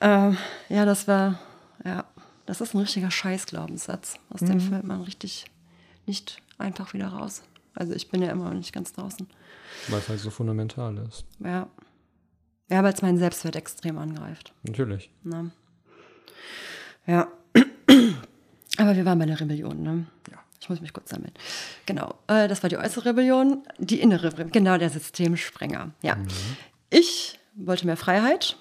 Ähm, 0.00 0.36
ja, 0.68 0.84
das 0.84 1.06
war, 1.06 1.38
ja, 1.84 2.04
das 2.46 2.60
ist 2.60 2.74
ein 2.74 2.80
richtiger 2.80 3.10
Scheiß-Glaubenssatz. 3.10 4.16
Aus 4.30 4.40
mhm. 4.40 4.46
dem 4.46 4.60
fällt 4.60 4.84
man 4.84 5.02
richtig 5.02 5.44
nicht 6.06 6.40
einfach 6.58 6.94
wieder 6.94 7.08
raus. 7.08 7.42
Also 7.74 7.92
ich 7.92 8.08
bin 8.08 8.22
ja 8.22 8.30
immer 8.30 8.44
noch 8.44 8.54
nicht 8.54 8.72
ganz 8.72 8.92
draußen. 8.92 9.28
Weil 9.88 9.98
es 10.00 10.08
halt 10.08 10.20
so 10.20 10.30
fundamental 10.30 10.96
ist. 11.08 11.24
Ja. 11.38 11.68
Ja, 12.68 12.82
weil 12.82 12.92
es 12.92 13.02
meinen 13.02 13.18
Selbstwert 13.18 13.56
extrem 13.56 13.98
angreift. 13.98 14.52
Natürlich. 14.62 15.10
Na. 15.22 15.50
Ja. 17.06 17.28
Aber 18.80 18.96
wir 18.96 19.04
waren 19.04 19.18
bei 19.18 19.26
der 19.26 19.38
Rebellion, 19.40 19.82
ne? 19.82 20.06
Ja. 20.30 20.38
Ich 20.60 20.68
muss 20.68 20.80
mich 20.80 20.92
kurz 20.92 21.10
sammeln. 21.10 21.32
Genau, 21.86 22.14
äh, 22.28 22.48
das 22.48 22.62
war 22.62 22.68
die 22.68 22.76
äußere 22.76 23.06
Rebellion, 23.06 23.62
die 23.78 24.00
innere 24.00 24.28
Rebellion, 24.28 24.52
genau, 24.52 24.76
der 24.76 24.90
Systemsprenger. 24.90 25.90
Ja. 26.02 26.16
Mhm. 26.16 26.28
Ich 26.90 27.38
wollte 27.54 27.86
mehr 27.86 27.96
Freiheit 27.96 28.56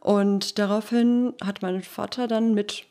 und 0.00 0.58
daraufhin 0.58 1.34
hat 1.42 1.62
mein 1.62 1.82
Vater 1.82 2.28
dann 2.28 2.54
mit 2.54 2.84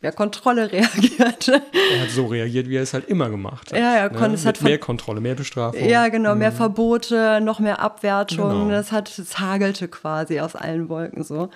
mehr 0.00 0.12
Kontrolle 0.12 0.70
reagiert. 0.72 1.48
Er 1.48 2.02
hat 2.02 2.10
so 2.10 2.26
reagiert, 2.26 2.68
wie 2.68 2.76
er 2.76 2.82
es 2.82 2.94
halt 2.94 3.08
immer 3.08 3.30
gemacht 3.30 3.72
hat. 3.72 3.78
Ja, 3.78 3.94
er 3.94 4.10
ne? 4.10 4.18
konnte 4.18 4.34
es 4.34 4.46
hat 4.46 4.62
mehr 4.62 4.78
Kontrolle, 4.78 5.20
mehr 5.20 5.34
Bestrafung. 5.34 5.88
Ja, 5.88 6.08
genau, 6.08 6.34
mehr 6.34 6.52
mhm. 6.52 6.56
Verbote, 6.56 7.40
noch 7.40 7.58
mehr 7.58 7.80
Abwertung. 7.80 8.50
Genau. 8.50 8.70
Das 8.70 8.92
hat, 8.92 9.18
es 9.18 9.40
hagelte 9.40 9.88
quasi 9.88 10.40
aus 10.40 10.54
allen 10.54 10.88
Wolken 10.88 11.24
so. 11.24 11.50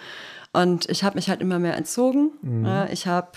Und 0.52 0.88
ich 0.88 1.04
habe 1.04 1.16
mich 1.16 1.28
halt 1.28 1.40
immer 1.40 1.58
mehr 1.58 1.76
entzogen. 1.76 2.30
Mhm. 2.42 2.66
Ja, 2.66 2.88
ich 2.90 3.06
habe 3.06 3.28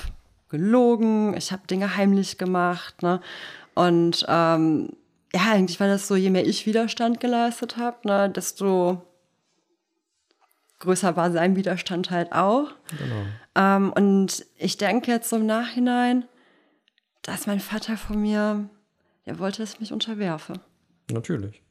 gelogen, 0.52 1.36
ich 1.36 1.52
habe 1.52 1.66
Dinge 1.66 1.96
heimlich 1.98 2.38
gemacht. 2.38 3.02
Ne? 3.02 3.20
Und 3.74 4.26
ähm, 4.28 4.90
ja, 5.34 5.52
eigentlich 5.52 5.80
war 5.80 5.88
das 5.88 6.08
so, 6.08 6.16
je 6.16 6.30
mehr 6.30 6.46
ich 6.46 6.66
Widerstand 6.66 7.20
geleistet 7.20 7.78
habe, 7.78 8.06
ne, 8.08 8.30
desto 8.30 9.02
größer 10.80 11.16
war 11.16 11.32
sein 11.32 11.56
Widerstand 11.56 12.12
halt 12.12 12.34
auch. 12.34 12.74
Genau. 12.98 13.26
Ähm, 13.56 13.94
und 13.94 14.46
ich 14.58 14.78
denke 14.78 15.12
jetzt 15.12 15.30
so 15.30 15.38
im 15.38 15.46
Nachhinein, 15.46 16.26
dass 17.22 17.48
mein 17.48 17.60
Vater 17.60 17.98
von 17.98 18.22
mir, 18.22 18.70
der 19.26 19.40
wollte, 19.40 19.60
dass 19.60 19.76
ich 19.76 19.80
mich 19.80 19.94
unterwerfe. 19.94 20.54
Natürlich. 21.10 21.62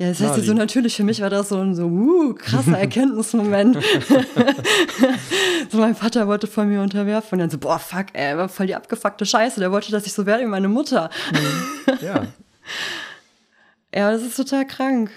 Ja, 0.00 0.08
das 0.10 0.20
heißt 0.20 0.46
so 0.46 0.54
natürlich, 0.54 0.94
für 0.94 1.02
mich 1.02 1.20
war 1.20 1.28
das 1.28 1.48
so 1.48 1.58
ein 1.58 1.74
so, 1.74 1.86
uh, 1.86 2.32
krasser 2.34 2.78
Erkenntnismoment. 2.78 3.76
so, 5.70 5.78
mein 5.78 5.96
Vater 5.96 6.28
wollte 6.28 6.46
von 6.46 6.68
mir 6.68 6.80
unterwerfen 6.80 7.32
und 7.32 7.38
dann 7.40 7.50
so, 7.50 7.58
boah, 7.58 7.80
fuck, 7.80 8.06
ey, 8.12 8.36
war 8.36 8.48
voll 8.48 8.68
die 8.68 8.76
abgefuckte 8.76 9.26
Scheiße, 9.26 9.58
der 9.58 9.72
wollte, 9.72 9.90
dass 9.90 10.06
ich 10.06 10.12
so 10.12 10.24
werde 10.24 10.44
wie 10.44 10.48
meine 10.48 10.68
Mutter. 10.68 11.10
Mhm. 11.32 11.98
Ja. 12.00 12.26
ja, 13.94 14.12
das 14.12 14.22
ist 14.22 14.36
total 14.36 14.68
krank. 14.68 15.10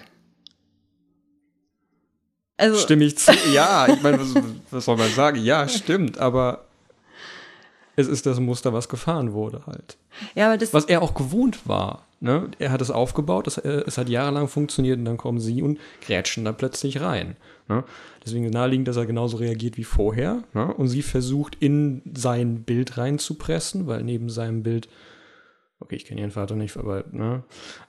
Also, 2.58 2.80
Stimme 2.80 3.06
ich 3.06 3.20
zu? 3.20 3.34
Ja, 3.54 3.88
ich 3.88 4.02
meine, 4.02 4.20
was, 4.20 4.44
was 4.72 4.86
soll 4.86 4.98
man 4.98 5.12
sagen? 5.12 5.44
Ja, 5.44 5.68
stimmt, 5.68 6.18
aber 6.18 6.66
es 7.96 8.08
ist 8.08 8.26
das 8.26 8.40
Muster, 8.40 8.74
was 8.74 8.90
gefahren 8.90 9.34
wurde 9.34 9.62
halt. 9.68 9.98
Ja, 10.34 10.48
aber 10.48 10.58
das 10.58 10.74
was 10.74 10.86
er 10.86 11.04
auch 11.04 11.14
gewohnt 11.14 11.68
war. 11.68 12.08
Ne? 12.24 12.52
Er 12.60 12.72
hat 12.72 12.82
es 12.82 12.92
aufgebaut, 12.92 13.48
das, 13.48 13.58
äh, 13.58 13.84
es 13.88 13.98
hat 13.98 14.08
jahrelang 14.08 14.48
funktioniert 14.48 15.00
und 15.00 15.06
dann 15.06 15.18
kommen 15.18 15.40
sie 15.40 15.64
und 15.64 15.80
grätschen 16.02 16.46
da 16.46 16.52
plötzlich 16.52 17.02
rein. 17.02 17.36
Ne? 17.68 17.84
Deswegen 18.24 18.48
naheliegend, 18.52 18.88
dass 18.88 18.98
er 18.98 19.08
genauso 19.08 19.38
reagiert 19.38 19.76
wie 19.76 19.84
vorher. 19.84 20.44
Ne? 20.54 20.72
Und 20.72 20.88
sie 20.88 21.02
versucht, 21.02 21.56
in 21.60 22.04
sein 22.16 22.62
Bild 22.64 23.00
reinzupressen, 23.00 23.88
weil 23.88 24.04
neben 24.04 24.30
seinem 24.30 24.62
Bild, 24.62 24.88
okay, 25.80 25.96
ich 25.96 26.06
kenne 26.06 26.22
ihren 26.22 26.30
Vater 26.30 26.56
nicht, 26.56 26.78
aber, 26.78 27.06
ne? 27.12 27.44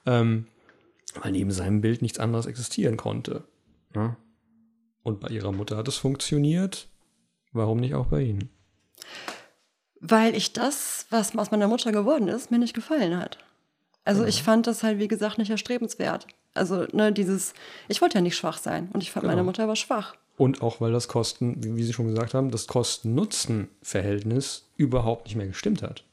Ähm, 0.07 0.47
weil 1.21 1.31
neben 1.31 1.51
seinem 1.51 1.81
Bild 1.81 2.01
nichts 2.01 2.17
anderes 2.17 2.47
existieren 2.47 2.97
konnte. 2.97 3.43
Ne? 3.93 4.17
Und 5.03 5.19
bei 5.19 5.27
ihrer 5.27 5.51
Mutter 5.51 5.77
hat 5.77 5.87
es 5.87 5.97
funktioniert. 5.97 6.87
Warum 7.51 7.79
nicht 7.79 7.93
auch 7.93 8.07
bei 8.07 8.21
ihnen? 8.21 8.49
Weil 9.99 10.35
ich 10.35 10.53
das, 10.53 11.05
was 11.11 11.37
aus 11.37 11.51
meiner 11.51 11.67
Mutter 11.67 11.91
geworden 11.91 12.29
ist, 12.29 12.49
mir 12.49 12.57
nicht 12.57 12.73
gefallen 12.73 13.15
hat. 13.15 13.37
Also 14.05 14.21
genau. 14.21 14.29
ich 14.29 14.43
fand 14.43 14.67
das 14.67 14.83
halt, 14.83 14.99
wie 14.99 15.07
gesagt, 15.07 15.37
nicht 15.37 15.49
erstrebenswert. 15.49 16.27
Also, 16.53 16.85
ne, 16.91 17.11
dieses, 17.11 17.53
ich 17.87 18.01
wollte 18.01 18.15
ja 18.15 18.21
nicht 18.21 18.37
schwach 18.37 18.57
sein 18.57 18.89
und 18.93 19.01
ich 19.01 19.11
fand, 19.11 19.23
genau. 19.23 19.33
meine 19.33 19.43
Mutter 19.43 19.67
war 19.67 19.75
schwach. 19.75 20.15
Und 20.37 20.61
auch 20.61 20.81
weil 20.81 20.91
das 20.91 21.07
Kosten, 21.07 21.63
wie 21.63 21.83
Sie 21.83 21.93
schon 21.93 22.07
gesagt 22.07 22.33
haben, 22.33 22.51
das 22.51 22.67
Kosten-Nutzen-Verhältnis 22.67 24.67
überhaupt 24.77 25.25
nicht 25.25 25.35
mehr 25.35 25.47
gestimmt 25.47 25.83
hat. 25.83 26.03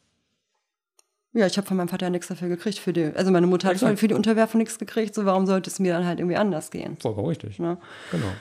Ja, 1.32 1.46
ich 1.46 1.56
habe 1.56 1.66
von 1.66 1.76
meinem 1.76 1.88
Vater 1.88 2.06
ja 2.06 2.10
nichts 2.10 2.26
dafür 2.26 2.48
gekriegt. 2.48 2.78
Für 2.78 2.92
die, 2.92 3.04
also 3.04 3.30
meine 3.30 3.46
Mutter 3.46 3.68
hat 3.68 3.98
für 3.98 4.08
die 4.08 4.14
Unterwerfung 4.14 4.58
nichts 4.58 4.78
gekriegt, 4.78 5.14
so 5.14 5.24
warum 5.24 5.46
sollte 5.46 5.70
es 5.70 5.78
mir 5.78 5.94
dann 5.94 6.04
halt 6.04 6.18
irgendwie 6.18 6.36
anders 6.36 6.70
gehen? 6.70 6.96
Vollkommen 7.00 7.28
richtig. 7.28 7.58
Ja. 7.58 7.78
Genau. 8.10 8.32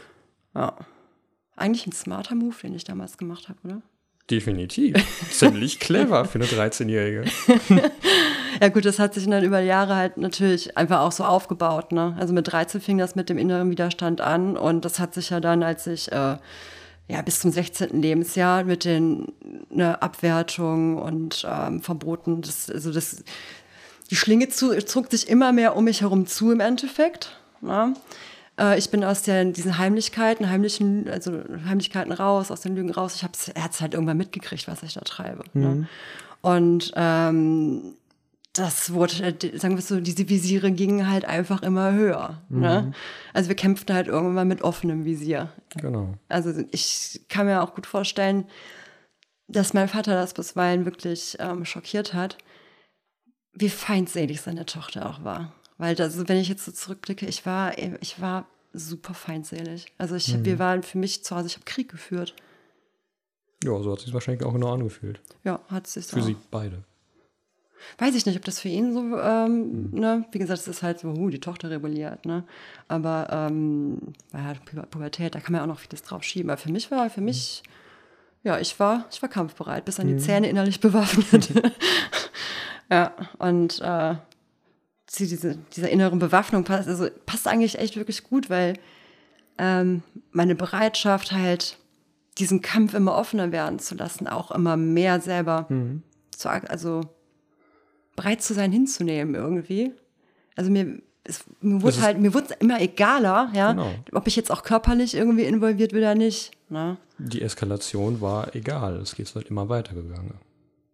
Ja. 0.56 0.76
Eigentlich 1.56 1.86
ein 1.86 1.92
smarter 1.92 2.36
Move, 2.36 2.56
den 2.64 2.74
ich 2.74 2.84
damals 2.84 3.18
gemacht 3.18 3.48
habe, 3.48 3.60
oder? 3.64 3.82
Definitiv. 4.30 4.96
Ziemlich 5.32 5.80
clever 5.80 6.26
für 6.26 6.40
eine 6.40 6.46
13-Jährige. 6.46 7.26
ja 8.62 8.70
gut, 8.70 8.86
das 8.86 9.00
hat 9.00 9.14
sich 9.14 9.28
dann 9.28 9.44
über 9.44 9.60
Jahre 9.60 9.96
halt 9.96 10.18
natürlich 10.18 10.78
einfach 10.78 11.02
auch 11.02 11.12
so 11.12 11.24
aufgebaut. 11.24 11.92
Ne? 11.92 12.16
Also 12.20 12.34
mit 12.34 12.52
13 12.52 12.82
fing 12.82 12.98
das 12.98 13.16
mit 13.16 13.30
dem 13.30 13.38
inneren 13.38 13.70
Widerstand 13.70 14.22
an 14.22 14.58
und 14.58 14.86
das 14.86 15.00
hat 15.00 15.14
sich 15.14 15.30
ja 15.30 15.40
dann, 15.40 15.64
als 15.64 15.88
ich 15.88 16.12
äh, 16.12 16.38
ja, 17.10 17.22
bis 17.24 17.40
zum 17.40 17.52
16. 17.52 18.02
Lebensjahr 18.02 18.64
mit 18.64 18.86
den 18.86 19.34
ne, 19.70 20.00
Abwertungen 20.02 20.98
und 20.98 21.46
ähm, 21.50 21.82
Verboten, 21.82 22.42
das, 22.42 22.70
also 22.70 22.94
das, 22.94 23.24
die 24.12 24.16
Schlinge 24.16 24.50
zu, 24.50 24.78
zog 24.86 25.10
sich 25.10 25.28
immer 25.28 25.52
mehr 25.52 25.76
um 25.76 25.86
mich 25.86 26.02
herum 26.02 26.28
zu 26.28 26.52
im 26.52 26.60
Endeffekt. 26.60 27.36
Ne? 27.62 27.96
Äh, 28.60 28.78
ich 28.78 28.92
bin 28.92 29.04
aus 29.04 29.24
der, 29.24 29.46
diesen 29.46 29.80
Heimlichkeiten, 29.80 30.50
heimlichen, 30.50 31.10
also 31.10 31.32
Heimlichkeiten 31.68 32.12
raus, 32.12 32.52
aus 32.52 32.62
den 32.62 32.76
Lügen 32.76 32.92
raus. 32.92 33.16
Ich 33.16 33.24
er 33.56 33.64
hat 33.64 33.72
es 33.74 33.82
halt 33.82 33.96
irgendwann 33.96 34.18
mitgekriegt, 34.18 34.68
was 34.68 34.84
ich 34.84 34.94
da 34.94 35.02
treibe. 35.02 35.44
Ne? 35.54 35.68
Mhm. 35.68 35.80
Ne? 35.80 35.88
Und 36.42 36.92
ähm, 36.96 37.96
das 38.60 38.94
wurde, 38.94 39.24
äh, 39.24 39.58
sagen 39.58 39.76
wir 39.76 39.82
so, 39.82 40.00
diese 40.00 40.28
Visiere 40.28 40.72
gingen 40.72 41.10
halt 41.10 41.26
einfach 41.26 41.62
immer 41.62 41.94
höher. 41.94 42.42
Ne? 42.50 42.58
Mhm. 42.58 42.62
Ne? 42.62 42.92
Also 43.34 43.50
wir 43.50 43.56
kämpften 43.56 43.96
halt 43.96 44.08
irgendwann 44.08 44.48
mit 44.48 44.62
offenem 44.62 45.06
Visier. 45.06 45.52
Genau. 45.78 46.14
Also 46.28 46.52
ich 46.72 47.22
kann 47.30 47.46
mir 47.46 47.64
auch 47.64 47.74
gut 47.74 47.86
vorstellen, 47.86 48.46
dass 49.48 49.74
mein 49.74 49.88
Vater 49.88 50.14
das 50.14 50.34
bisweilen 50.34 50.86
wirklich 50.86 51.38
ähm, 51.40 51.66
schockiert 51.66 52.14
hat, 52.14 52.38
wie 53.54 53.70
feindselig 53.70 54.42
seine 54.42 54.66
Tochter 54.66 55.10
auch 55.10 55.24
war. 55.24 55.54
Weil 55.78 55.96
das, 55.96 56.28
wenn 56.28 56.38
ich 56.38 56.50
jetzt 56.50 56.66
so 56.66 56.72
zurückblicke, 56.72 57.26
ich 57.26 57.46
war, 57.46 57.78
ich 57.78 58.22
war 58.22 58.46
super 58.74 59.14
feindselig. 59.14 59.88
Also 59.98 60.16
ich, 60.16 60.36
mhm. 60.36 60.46
wir 60.46 60.60
waren 60.60 60.84
für 60.84 60.98
mich 60.98 61.24
zu 61.24 61.36
Hause, 61.36 61.48
ich 61.48 61.56
habe 61.56 61.66
Krieg 61.66 61.90
geführt. 61.90 62.36
Ja, 63.64 63.82
so 63.82 63.92
hat 63.92 64.00
sich 64.02 64.14
wahrscheinlich 64.14 64.46
auch 64.46 64.54
genau 64.54 64.74
angefühlt. 64.74 65.22
Ja, 65.44 65.60
hat 65.70 65.88
sich 65.88 66.06
Für 66.06 66.20
auch. 66.20 66.26
sie 66.26 66.36
beide. 66.52 66.84
Weiß 67.98 68.16
ich 68.16 68.26
nicht, 68.26 68.38
ob 68.38 68.46
das 68.46 68.60
für 68.60 68.70
ihn 68.70 68.94
so, 68.94 69.18
ähm, 69.20 69.92
ne, 69.92 70.26
wie 70.32 70.40
gesagt, 70.40 70.60
es 70.60 70.68
ist 70.68 70.84
halt 70.84 71.00
so, 71.00 71.10
uh, 71.10 71.30
die 71.30 71.40
Tochter 71.40 71.70
rebelliert, 71.70 72.26
ne, 72.26 72.44
aber 72.88 73.28
ähm, 73.32 74.14
ja, 74.34 74.54
Pubertät, 74.90 75.36
da 75.36 75.40
kann 75.40 75.54
man 75.54 75.62
auch 75.62 75.68
noch 75.68 75.80
vieles 75.80 76.04
drauf 76.04 76.24
schieben, 76.24 76.50
aber 76.50 76.58
für 76.58 76.72
mich 76.72 76.92
war, 76.92 77.10
für 77.10 77.22
mich, 77.22 77.64
ja, 78.44 78.60
ich 78.60 78.80
war, 78.80 79.06
ich 79.12 79.22
war 79.22 79.30
kampfbereit, 79.30 79.86
bis 79.86 80.00
an 80.00 80.08
die 80.08 80.18
Zähne 80.18 80.50
innerlich 80.50 80.80
bewaffnet. 80.82 81.50
ja, 82.90 83.14
und 83.38 83.82
äh, 83.82 84.16
diese, 85.18 85.58
dieser 85.76 85.90
inneren 85.90 86.20
Bewaffnung 86.20 86.64
passt, 86.64 86.88
also 86.88 87.08
passt 87.26 87.48
eigentlich 87.48 87.80
echt 87.80 87.96
wirklich 87.96 88.24
gut, 88.24 88.50
weil 88.50 88.74
ähm, 89.58 90.04
meine 90.32 90.56
Bereitschaft 90.56 91.32
halt, 91.32 91.78
diesen 92.38 92.62
Kampf 92.62 92.94
immer 92.94 93.16
offener 93.16 93.52
werden 93.52 93.80
zu 93.80 93.96
lassen, 93.96 94.28
auch 94.28 94.52
immer 94.52 94.78
mehr 94.78 95.20
selber 95.20 95.66
mhm. 95.70 96.04
zu, 96.32 96.50
also 96.50 97.02
bereit 98.20 98.42
zu 98.42 98.54
sein, 98.54 98.72
hinzunehmen 98.74 99.34
irgendwie. 99.34 99.94
Also 100.58 100.70
mir, 100.70 101.02
es, 101.24 101.46
mir 101.62 101.82
wurde 101.82 102.02
halt, 102.02 102.20
mir 102.20 102.34
wurde 102.34 102.54
immer 102.60 102.82
egaler, 102.82 103.50
ja, 103.54 103.72
genau. 103.72 103.92
ob 104.12 104.28
ich 104.28 104.36
jetzt 104.36 104.52
auch 104.52 104.64
körperlich 104.64 105.16
irgendwie 105.16 105.44
involviert 105.44 105.92
bin 105.92 106.02
oder 106.02 106.16
nicht. 106.16 106.52
Ne? 106.68 106.98
Die 107.18 107.42
Eskalation 107.42 108.20
war 108.20 108.54
egal, 108.56 108.98
es 108.98 109.16
geht 109.16 109.34
halt 109.36 109.48
immer 109.48 109.70
weitergegangen. 109.70 110.34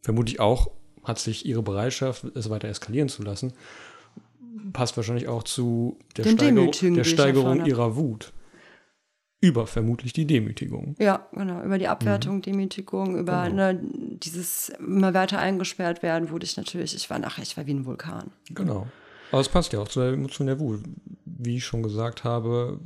Vermutlich 0.03 0.39
auch 0.39 0.69
hat 1.03 1.17
sich 1.17 1.47
ihre 1.47 1.63
Bereitschaft, 1.63 2.25
es 2.35 2.49
weiter 2.51 2.67
eskalieren 2.67 3.09
zu 3.09 3.23
lassen, 3.23 3.53
passt 4.71 4.95
wahrscheinlich 4.97 5.27
auch 5.27 5.41
zu 5.41 5.97
der, 6.17 6.25
Steigerung, 6.25 6.71
der 6.93 7.03
Steigerung 7.05 7.65
ihrer 7.65 7.95
Wut 7.95 8.33
über 9.41 9.67
vermutlich 9.67 10.13
die 10.13 10.25
Demütigung. 10.25 10.95
Ja, 10.99 11.27
genau, 11.31 11.61
über 11.63 11.77
die 11.77 11.87
Abwertung, 11.87 12.37
mhm. 12.37 12.41
Demütigung, 12.41 13.17
über 13.17 13.43
genau. 13.49 13.73
ne, 13.73 13.79
dieses 13.83 14.69
immer 14.69 15.13
weiter 15.13 15.39
eingesperrt 15.39 16.01
werden, 16.01 16.29
wurde 16.31 16.45
ich 16.45 16.57
natürlich, 16.57 16.95
ich 16.95 17.09
war 17.09 17.19
nachher, 17.19 17.43
ich 17.43 17.55
war 17.57 17.65
wie 17.65 17.73
ein 17.73 17.85
Vulkan. 17.85 18.31
Genau. 18.49 18.87
Aber 19.31 19.41
es 19.41 19.49
passt 19.49 19.73
ja 19.73 19.79
auch 19.79 19.87
zu 19.87 19.99
der 19.99 20.13
Emotion 20.13 20.47
der 20.47 20.59
Wut. 20.59 20.81
Wie 21.25 21.57
ich 21.57 21.65
schon 21.65 21.83
gesagt 21.83 22.23
habe, 22.23 22.79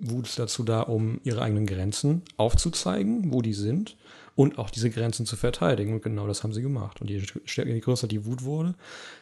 Wut 0.00 0.26
ist 0.26 0.38
dazu 0.38 0.62
da, 0.62 0.80
um 0.80 1.20
ihre 1.24 1.42
eigenen 1.42 1.66
Grenzen 1.66 2.22
aufzuzeigen, 2.36 3.32
wo 3.32 3.42
die 3.42 3.54
sind 3.54 3.96
und 4.34 4.58
auch 4.58 4.70
diese 4.70 4.90
Grenzen 4.90 5.26
zu 5.26 5.36
verteidigen. 5.36 5.94
Und 5.94 6.02
genau 6.02 6.26
das 6.26 6.42
haben 6.42 6.52
sie 6.52 6.62
gemacht. 6.62 7.00
Und 7.00 7.10
je, 7.10 7.22
je 7.46 7.80
größer 7.80 8.08
die 8.08 8.24
Wut 8.24 8.44
wurde, 8.44 8.74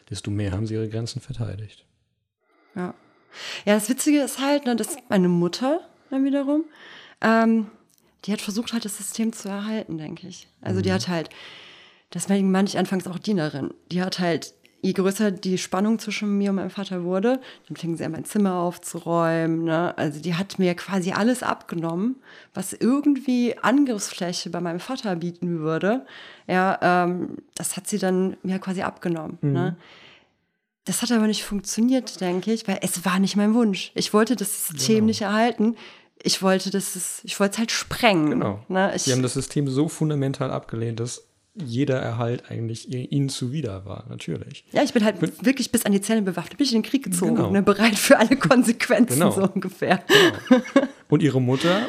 desto 0.09 0.31
mehr 0.31 0.51
haben 0.51 0.67
sie 0.67 0.75
ihre 0.75 0.89
Grenzen 0.89 1.21
verteidigt. 1.21 1.85
Ja. 2.75 2.93
Ja, 3.65 3.73
das 3.73 3.89
Witzige 3.89 4.21
ist 4.21 4.39
halt, 4.39 4.65
ne, 4.65 4.75
dass 4.75 4.95
meine 5.09 5.27
Mutter 5.27 5.81
dann 6.13 6.25
wiederum, 6.25 6.65
ähm, 7.21 7.67
die 8.25 8.31
hat 8.31 8.41
versucht 8.41 8.73
halt 8.73 8.85
das 8.85 8.97
System 8.97 9.33
zu 9.33 9.49
erhalten, 9.49 9.97
denke 9.97 10.27
ich. 10.27 10.47
Also 10.61 10.79
mhm. 10.79 10.83
die 10.83 10.93
hat 10.93 11.07
halt, 11.07 11.29
deswegen 12.13 12.51
meine 12.51 12.67
ich 12.67 12.77
anfangs 12.77 13.07
auch 13.07 13.19
Dienerin, 13.19 13.73
die 13.91 14.01
hat 14.01 14.19
halt, 14.19 14.53
je 14.81 14.93
größer 14.93 15.31
die 15.31 15.57
Spannung 15.57 15.97
zwischen 15.97 16.37
mir 16.37 16.49
und 16.49 16.57
meinem 16.57 16.69
Vater 16.69 17.03
wurde, 17.03 17.39
dann 17.67 17.77
fing 17.77 17.95
sie 17.95 18.03
an, 18.03 18.11
mein 18.11 18.25
Zimmer 18.25 18.55
aufzuräumen. 18.55 19.63
Ne? 19.63 19.97
Also 19.97 20.19
die 20.19 20.35
hat 20.35 20.59
mir 20.59 20.75
quasi 20.75 21.13
alles 21.13 21.41
abgenommen, 21.41 22.17
was 22.53 22.73
irgendwie 22.73 23.57
Angriffsfläche 23.61 24.49
bei 24.49 24.59
meinem 24.59 24.81
Vater 24.81 25.15
bieten 25.15 25.59
würde. 25.59 26.05
Ja, 26.47 26.79
ähm, 26.81 27.37
das 27.55 27.77
hat 27.77 27.87
sie 27.87 27.97
dann 27.97 28.35
mir 28.43 28.59
quasi 28.59 28.81
abgenommen. 28.81 29.37
Ne? 29.41 29.47
Mhm. 29.47 29.53
Ne? 29.53 29.77
Das 30.85 31.01
hat 31.01 31.13
aber 31.13 31.27
nicht 31.27 31.45
funktioniert, 31.45 32.19
denke 32.19 32.51
ich, 32.51 32.67
weil 32.67 32.79
es 32.81 33.05
war 33.05 33.17
nicht 33.19 33.37
mein 33.37 33.53
Wunsch. 33.53 33.93
Ich 33.95 34.13
wollte 34.13 34.35
das 34.35 34.67
System 34.67 34.95
genau. 34.95 35.05
nicht 35.05 35.21
erhalten 35.21 35.77
ich 36.23 36.41
wollte 36.41 36.71
das, 36.71 37.21
ich 37.23 37.39
wollte 37.39 37.53
es 37.53 37.57
halt 37.59 37.71
sprengen. 37.71 38.31
Genau. 38.31 38.63
Ne? 38.69 38.93
Sie 38.97 39.11
haben 39.11 39.21
das 39.21 39.33
System 39.33 39.67
so 39.67 39.89
fundamental 39.89 40.51
abgelehnt, 40.51 40.99
dass 40.99 41.27
jeder 41.53 41.99
Erhalt 41.99 42.49
eigentlich 42.49 42.91
ihnen 42.91 43.29
zuwider 43.29 43.85
war, 43.85 44.05
natürlich. 44.09 44.65
Ja, 44.71 44.81
ich 44.81 44.93
bin 44.93 45.03
halt 45.03 45.19
bin, 45.19 45.31
wirklich 45.41 45.71
bis 45.71 45.85
an 45.85 45.91
die 45.91 46.01
Zähne 46.01 46.23
bewaffnet, 46.23 46.57
bin 46.57 46.65
ich 46.65 46.73
in 46.73 46.81
den 46.81 46.89
Krieg 46.89 47.03
gezogen, 47.03 47.35
genau. 47.35 47.51
ne, 47.51 47.61
bereit 47.61 47.95
für 47.95 48.17
alle 48.17 48.37
Konsequenzen 48.37 49.19
genau. 49.19 49.31
so 49.31 49.43
ungefähr. 49.43 50.03
Genau. 50.49 50.63
Und 51.09 51.21
ihre 51.21 51.41
Mutter 51.41 51.87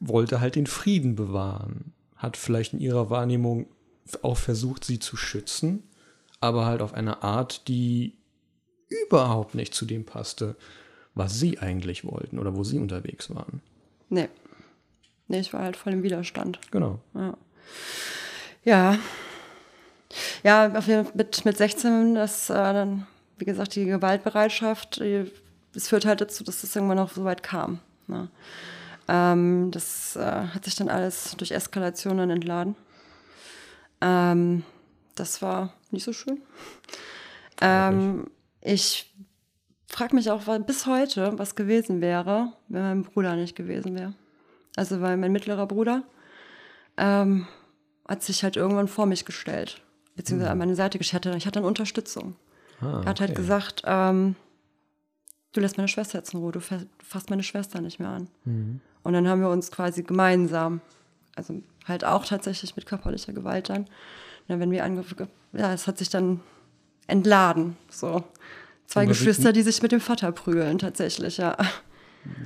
wollte 0.00 0.40
halt 0.40 0.56
den 0.56 0.66
Frieden 0.66 1.14
bewahren, 1.14 1.94
hat 2.16 2.36
vielleicht 2.36 2.74
in 2.74 2.80
ihrer 2.80 3.08
Wahrnehmung 3.08 3.68
auch 4.22 4.36
versucht, 4.36 4.84
sie 4.84 4.98
zu 4.98 5.16
schützen, 5.16 5.84
aber 6.40 6.66
halt 6.66 6.82
auf 6.82 6.92
eine 6.92 7.22
Art, 7.22 7.68
die 7.68 8.18
überhaupt 8.88 9.54
nicht 9.54 9.74
zu 9.74 9.86
dem 9.86 10.04
passte, 10.04 10.56
was 11.18 11.38
sie 11.38 11.58
eigentlich 11.58 12.04
wollten 12.04 12.38
oder 12.38 12.56
wo 12.56 12.64
sie 12.64 12.78
unterwegs 12.78 13.34
waren. 13.34 13.60
Nee. 14.08 14.28
Nee, 15.26 15.40
ich 15.40 15.52
war 15.52 15.62
halt 15.62 15.76
voll 15.76 15.92
im 15.92 16.02
Widerstand. 16.02 16.58
Genau. 16.70 17.00
Ja. 17.14 17.34
Ja, 18.64 18.98
ja 20.42 20.68
mit, 21.14 21.44
mit 21.44 21.56
16, 21.56 22.14
das 22.14 22.48
äh, 22.48 22.54
dann, 22.54 23.06
wie 23.36 23.44
gesagt, 23.44 23.74
die 23.74 23.84
Gewaltbereitschaft, 23.84 25.00
es 25.00 25.88
führt 25.88 26.06
halt 26.06 26.20
dazu, 26.20 26.44
dass 26.44 26.62
es 26.64 26.74
irgendwann 26.74 26.96
noch 26.96 27.12
so 27.12 27.24
weit 27.24 27.42
kam. 27.42 27.80
Ne? 28.06 28.28
Ähm, 29.08 29.70
das 29.70 30.16
äh, 30.16 30.20
hat 30.22 30.64
sich 30.64 30.76
dann 30.76 30.88
alles 30.88 31.34
durch 31.36 31.50
Eskalationen 31.50 32.30
entladen. 32.30 32.74
Ähm, 34.00 34.64
das 35.14 35.42
war 35.42 35.74
nicht 35.90 36.04
so 36.04 36.12
schön. 36.12 36.40
Ähm, 37.60 38.30
ich 38.60 39.12
frage 39.88 40.14
mich 40.14 40.30
auch 40.30 40.42
bis 40.60 40.86
heute, 40.86 41.38
was 41.38 41.56
gewesen 41.56 42.00
wäre, 42.00 42.52
wenn 42.68 42.82
mein 42.82 43.02
Bruder 43.02 43.34
nicht 43.36 43.56
gewesen 43.56 43.96
wäre. 43.96 44.14
Also 44.76 45.00
weil 45.00 45.16
mein 45.16 45.32
mittlerer 45.32 45.66
Bruder 45.66 46.04
ähm, 46.96 47.48
hat 48.06 48.22
sich 48.22 48.44
halt 48.44 48.56
irgendwann 48.56 48.88
vor 48.88 49.06
mich 49.06 49.24
gestellt, 49.24 49.82
beziehungsweise 50.14 50.50
an 50.50 50.54
hm. 50.54 50.58
meine 50.58 50.76
Seite 50.76 50.98
gestellt. 50.98 51.26
Ich 51.36 51.46
hatte 51.46 51.60
dann 51.60 51.64
Unterstützung. 51.64 52.36
Ah, 52.80 53.00
er 53.02 53.10
hat 53.10 53.20
halt 53.20 53.34
gesagt, 53.34 53.82
ähm, 53.86 54.36
du 55.52 55.60
lässt 55.60 55.76
meine 55.76 55.88
Schwester 55.88 56.18
jetzt 56.18 56.32
in 56.34 56.40
Ruhe, 56.40 56.52
du 56.52 56.60
fasst 56.60 57.30
meine 57.30 57.42
Schwester 57.42 57.80
nicht 57.80 57.98
mehr 57.98 58.10
an. 58.10 58.28
Mhm. 58.44 58.80
Und 59.02 59.12
dann 59.14 59.26
haben 59.26 59.40
wir 59.40 59.48
uns 59.48 59.70
quasi 59.70 60.02
gemeinsam, 60.02 60.80
also 61.34 61.62
halt 61.86 62.04
auch 62.04 62.24
tatsächlich 62.24 62.76
mit 62.76 62.86
körperlicher 62.86 63.32
Gewalt 63.32 63.68
dann, 63.68 63.86
na, 64.46 64.60
wenn 64.60 64.70
wir 64.70 64.84
angegriffen, 64.84 65.28
ja, 65.52 65.72
es 65.72 65.86
hat 65.86 65.98
sich 65.98 66.10
dann 66.10 66.40
entladen, 67.06 67.76
so. 67.90 68.22
Zwei 68.88 69.04
Geschwister, 69.04 69.52
die 69.52 69.62
sich 69.62 69.82
mit 69.82 69.92
dem 69.92 70.00
Vater 70.00 70.32
prügeln, 70.32 70.78
tatsächlich, 70.78 71.36
ja. 71.36 71.56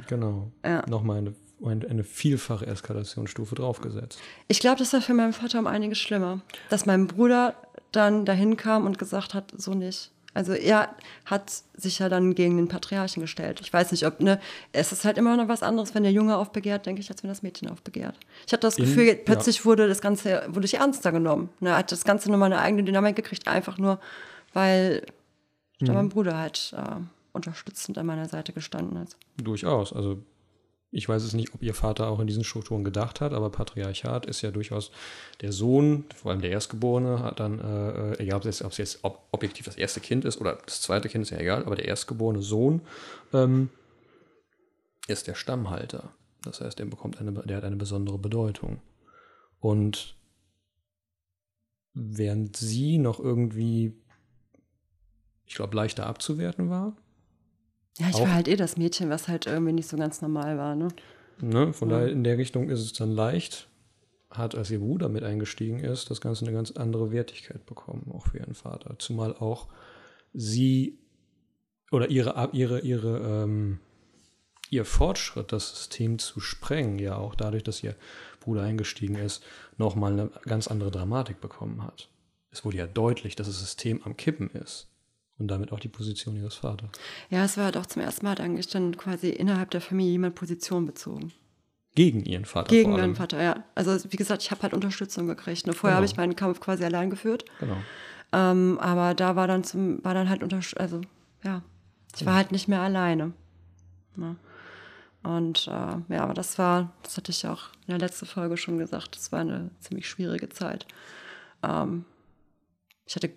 Genau. 0.09 0.51
Ja. 0.64 0.84
Nochmal 0.88 1.18
eine, 1.18 1.34
eine, 1.64 1.88
eine 1.88 2.05
vielfache 2.05 2.66
Eskalationsstufe 2.66 3.55
draufgesetzt. 3.55 4.18
Ich 4.49 4.59
glaube, 4.59 4.80
das 4.80 4.93
war 4.93 5.01
für 5.01 5.14
meinen 5.14 5.32
Vater 5.32 5.61
um 5.61 5.68
einiges 5.68 5.99
schlimmer. 5.99 6.40
Dass 6.68 6.84
mein 6.84 7.07
Bruder 7.07 7.55
dann 7.93 8.24
dahin 8.24 8.57
kam 8.57 8.86
und 8.86 8.99
gesagt 8.99 9.34
hat, 9.34 9.53
so 9.57 9.74
nicht. 9.74 10.11
Also 10.34 10.53
er 10.53 10.88
hat 11.26 11.53
sich 11.74 12.01
ja 12.01 12.09
dann 12.09 12.34
gegen 12.34 12.57
den 12.57 12.66
Patriarchen 12.66 13.20
gestellt. 13.20 13.61
Ich 13.61 13.72
weiß 13.72 13.93
nicht, 13.93 14.05
ob, 14.07 14.20
ne, 14.20 14.40
es 14.72 14.90
ist 14.90 15.05
halt 15.05 15.18
immer 15.18 15.36
noch 15.36 15.47
was 15.47 15.62
anderes, 15.62 15.95
wenn 15.95 16.03
der 16.03 16.12
Junge 16.12 16.36
aufbegehrt, 16.38 16.86
denke 16.86 17.03
ich, 17.03 17.11
als 17.11 17.22
wenn 17.22 17.28
das 17.28 17.43
Mädchen 17.43 17.68
aufbegehrt. 17.68 18.16
Ich 18.47 18.53
hatte 18.53 18.62
das 18.62 18.78
In, 18.78 18.86
Gefühl, 18.86 19.14
plötzlich 19.14 19.59
ja. 19.59 19.64
wurde 19.66 19.86
das 19.86 20.01
Ganze, 20.01 20.43
wurde 20.49 20.64
ich 20.64 20.74
ernster 20.74 21.12
genommen. 21.12 21.51
Ne, 21.61 21.76
hat 21.76 21.93
das 21.93 22.05
Ganze 22.05 22.32
nochmal 22.32 22.51
eine 22.51 22.62
eigene 22.62 22.82
Dynamik 22.82 23.14
gekriegt, 23.14 23.47
einfach 23.47 23.78
nur, 23.78 24.01
weil 24.55 25.03
mhm. 25.83 25.87
da 25.87 25.93
mein 25.95 26.09
Bruder 26.09 26.39
halt 26.39 26.74
äh, 26.76 27.01
unterstützend 27.33 27.99
an 27.99 28.07
meiner 28.07 28.28
Seite 28.28 28.53
gestanden 28.53 28.99
hat. 28.99 29.16
Durchaus. 29.37 29.93
Also 29.93 30.22
ich 30.95 31.09
weiß 31.09 31.22
es 31.22 31.33
nicht, 31.33 31.55
ob 31.55 31.62
ihr 31.62 31.72
Vater 31.72 32.09
auch 32.09 32.20
in 32.20 32.26
diesen 32.26 32.45
Strukturen 32.45 32.85
gedacht 32.85 33.22
hat, 33.22 33.33
aber 33.33 33.49
Patriarchat 33.49 34.26
ist 34.26 34.43
ja 34.43 34.51
durchaus 34.51 34.91
der 35.41 35.51
Sohn, 35.51 36.05
vor 36.14 36.30
allem 36.30 36.43
der 36.43 36.51
Erstgeborene, 36.51 37.20
hat 37.20 37.41
dann, 37.41 37.59
äh, 37.61 38.18
egal 38.18 38.37
ob 38.37 38.45
es 38.45 38.61
jetzt, 38.61 38.78
jetzt 38.78 38.99
ob, 39.03 39.26
objektiv 39.33 39.64
das 39.64 39.76
erste 39.76 40.01
Kind 40.01 40.26
ist 40.26 40.39
oder 40.39 40.59
das 40.66 40.83
zweite 40.83 41.09
Kind, 41.09 41.22
ist 41.22 41.30
ja 41.30 41.39
egal, 41.39 41.64
aber 41.64 41.76
der 41.76 41.87
erstgeborene 41.87 42.43
Sohn 42.43 42.83
ähm, 43.33 43.70
ist 45.09 45.28
der 45.28 45.35
Stammhalter. 45.35 46.12
Das 46.45 46.61
heißt, 46.61 46.78
der 46.78 46.85
bekommt 46.85 47.18
eine, 47.18 47.33
der 47.33 47.57
hat 47.57 47.64
eine 47.64 47.76
besondere 47.76 48.18
Bedeutung. 48.18 48.83
Und 49.61 50.16
während 51.95 52.57
sie 52.57 52.99
noch 52.99 53.18
irgendwie 53.18 53.95
ich 55.53 55.57
glaube, 55.57 55.76
leichter 55.76 56.07
abzuwerten 56.07 56.70
war. 56.70 56.96
Ja, 57.98 58.09
ich 58.09 58.14
auch. 58.14 58.22
war 58.22 58.32
halt 58.32 58.48
eh 58.48 58.57
das 58.57 58.78
Mädchen, 58.78 59.11
was 59.11 59.28
halt 59.28 59.44
irgendwie 59.44 59.74
nicht 59.74 59.86
so 59.86 59.98
ganz 59.98 60.22
normal 60.22 60.57
war, 60.57 60.74
ne? 60.74 60.88
ne 61.42 61.74
von 61.74 61.90
ja. 61.90 61.96
daher 61.96 62.11
in 62.11 62.24
der 62.24 62.38
Richtung 62.38 62.70
ist 62.70 62.80
es 62.80 62.94
dann 62.94 63.11
leicht, 63.11 63.68
hat, 64.30 64.55
als 64.55 64.70
ihr 64.70 64.78
Bruder 64.78 65.11
mit 65.11 65.24
eingestiegen 65.24 65.80
ist, 65.80 66.11
das 66.11 66.22
Ganze 66.22 66.46
eine 66.46 66.55
ganz 66.55 66.70
andere 66.70 67.12
Wertigkeit 67.12 67.66
bekommen, 67.66 68.11
auch 68.14 68.28
für 68.28 68.38
ihren 68.38 68.55
Vater. 68.55 68.98
Zumal 68.98 69.36
auch 69.36 69.68
sie 70.32 70.98
oder 71.90 72.09
ihre, 72.09 72.48
ihre, 72.55 72.80
ihre, 72.80 73.18
ähm, 73.18 73.78
ihr 74.70 74.86
Fortschritt, 74.86 75.53
das 75.53 75.76
System 75.76 76.18
zu 76.18 76.40
sprengen, 76.40 76.98
ja 76.98 77.16
auch 77.16 77.34
dadurch, 77.34 77.62
dass 77.62 77.84
ihr 77.84 77.94
Bruder 78.40 78.62
eingestiegen 78.62 79.16
ist, 79.16 79.44
nochmal 79.76 80.12
eine 80.12 80.30
ganz 80.46 80.66
andere 80.66 80.90
Dramatik 80.90 81.42
bekommen 81.42 81.84
hat. 81.84 82.09
Es 82.50 82.64
wurde 82.64 82.78
ja 82.78 82.86
deutlich, 82.86 83.36
dass 83.36 83.48
das 83.48 83.61
System 83.61 84.03
am 84.03 84.16
Kippen 84.16 84.48
ist 84.48 84.88
und 85.43 85.49
damit 85.49 85.72
auch 85.72 85.80
die 85.80 85.88
Position 85.88 86.36
ihres 86.36 86.55
Vaters. 86.55 86.90
Ja, 87.30 87.45
es 87.45 87.57
war 87.57 87.66
halt 87.66 87.76
auch 87.76 87.86
zum 87.86 88.03
ersten 88.03 88.24
Mal 88.24 88.40
eigentlich 88.40 88.68
dann 88.68 88.97
quasi 88.97 89.28
innerhalb 89.28 89.70
der 89.70 89.80
Familie 89.80 90.12
jemand 90.12 90.34
Position 90.34 90.86
bezogen. 90.86 91.32
Gegen 91.95 92.24
ihren 92.24 92.47
Vater. 92.47 92.68
Gegen 92.68 92.93
meinen 92.93 93.16
Vater, 93.16 93.43
ja. 93.43 93.64
Also 93.74 93.99
wie 94.11 94.16
gesagt, 94.16 94.43
ich 94.43 94.51
habe 94.51 94.62
halt 94.62 94.72
Unterstützung 94.72 95.26
gekriegt. 95.26 95.66
Nur 95.66 95.74
vorher 95.74 95.97
genau. 95.97 96.07
habe 96.07 96.07
ich 96.07 96.16
meinen 96.16 96.36
Kampf 96.36 96.61
quasi 96.61 96.84
allein 96.84 97.11
geführt. 97.11 97.45
Genau. 97.61 97.76
Ähm, 98.32 98.78
aber 98.80 99.14
da 99.14 99.36
war 99.36 99.47
dann 99.47 99.62
zum, 99.62 100.03
war 100.03 100.14
dann 100.14 100.30
halt 100.30 100.43
unter, 100.43 100.61
also 100.76 101.03
ja, 101.45 101.62
ich 102.16 102.24
war 102.24 102.34
halt 102.34 102.51
nicht 102.51 102.66
mehr 102.66 102.80
alleine. 102.80 103.32
Ja. 104.16 104.36
Und 105.22 105.66
äh, 105.68 106.14
ja, 106.14 106.22
aber 106.22 106.34
das 106.34 106.59
war, 106.59 106.93
das 107.03 107.16
hatte 107.18 107.30
ich 107.30 107.47
auch 107.47 107.68
in 107.86 107.88
der 107.88 107.99
letzten 107.99 108.26
Folge 108.26 108.57
schon 108.57 108.78
gesagt, 108.78 109.16
das 109.16 109.30
war 109.30 109.40
eine 109.40 109.70
ziemlich 109.80 110.09
schwierige 110.09 110.49
Zeit. 110.49 110.86
Ähm, 111.62 112.07
ich 113.07 113.16
hatte 113.16 113.30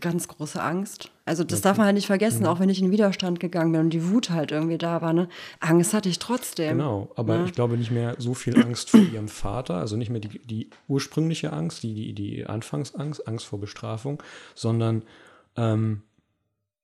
ganz 0.00 0.26
große 0.28 0.60
Angst. 0.62 1.10
Also 1.24 1.44
das 1.44 1.60
darf 1.60 1.76
man 1.76 1.86
halt 1.86 1.94
nicht 1.94 2.06
vergessen, 2.06 2.44
auch 2.46 2.58
wenn 2.58 2.68
ich 2.68 2.80
in 2.82 2.90
Widerstand 2.90 3.38
gegangen 3.38 3.70
bin 3.72 3.80
und 3.82 3.90
die 3.90 4.08
Wut 4.10 4.30
halt 4.30 4.50
irgendwie 4.50 4.78
da 4.78 5.00
war. 5.00 5.12
Ne? 5.12 5.28
Angst 5.60 5.94
hatte 5.94 6.08
ich 6.08 6.18
trotzdem. 6.18 6.78
Genau, 6.78 7.10
aber 7.14 7.36
Ja. 7.36 7.44
ich 7.44 7.52
glaube 7.52 7.76
nicht 7.76 7.90
mehr 7.92 8.16
so 8.18 8.34
viel 8.34 8.60
Angst 8.60 8.90
vor 8.90 9.00
ihrem 9.00 9.28
Vater, 9.28 9.74
also 9.74 9.96
nicht 9.96 10.10
mehr 10.10 10.20
die, 10.20 10.40
die 10.40 10.70
ursprüngliche 10.88 11.52
Angst, 11.52 11.82
die, 11.84 11.94
die, 11.94 12.12
die 12.14 12.46
Anfangsangst, 12.46 13.28
Angst 13.28 13.46
vor 13.46 13.60
Bestrafung, 13.60 14.20
sondern 14.56 15.02
ähm, 15.56 16.02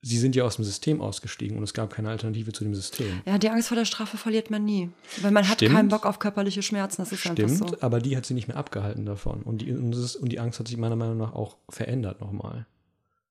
sie 0.02 0.18
sind 0.18 0.36
ja 0.36 0.44
aus 0.44 0.54
dem 0.56 0.64
System 0.64 1.00
ausgestiegen 1.00 1.56
und 1.56 1.64
es 1.64 1.74
gab 1.74 1.92
keine 1.92 2.10
Alternative 2.10 2.52
zu 2.52 2.62
dem 2.62 2.74
System. 2.76 3.22
Ja, 3.24 3.38
die 3.38 3.50
Angst 3.50 3.66
vor 3.68 3.76
der 3.76 3.84
Strafe 3.84 4.16
verliert 4.16 4.50
man 4.50 4.64
nie. 4.64 4.90
Weil 5.22 5.32
man 5.32 5.48
hat 5.48 5.56
Stimmt. 5.56 5.74
keinen 5.74 5.88
Bock 5.88 6.06
auf 6.06 6.20
körperliche 6.20 6.62
Schmerzen, 6.62 7.02
das 7.02 7.10
ist 7.10 7.26
einfach 7.26 7.48
Stimmt, 7.48 7.70
so. 7.70 7.76
aber 7.80 7.98
die 8.00 8.16
hat 8.16 8.26
sie 8.26 8.34
nicht 8.34 8.46
mehr 8.46 8.56
abgehalten 8.56 9.04
davon. 9.06 9.42
Und 9.42 9.62
die, 9.62 9.72
und, 9.72 9.90
das 9.90 10.14
und 10.14 10.30
die 10.30 10.38
Angst 10.38 10.60
hat 10.60 10.68
sich 10.68 10.76
meiner 10.76 10.94
Meinung 10.94 11.16
nach 11.16 11.32
auch 11.34 11.56
verändert 11.68 12.20
nochmal. 12.20 12.66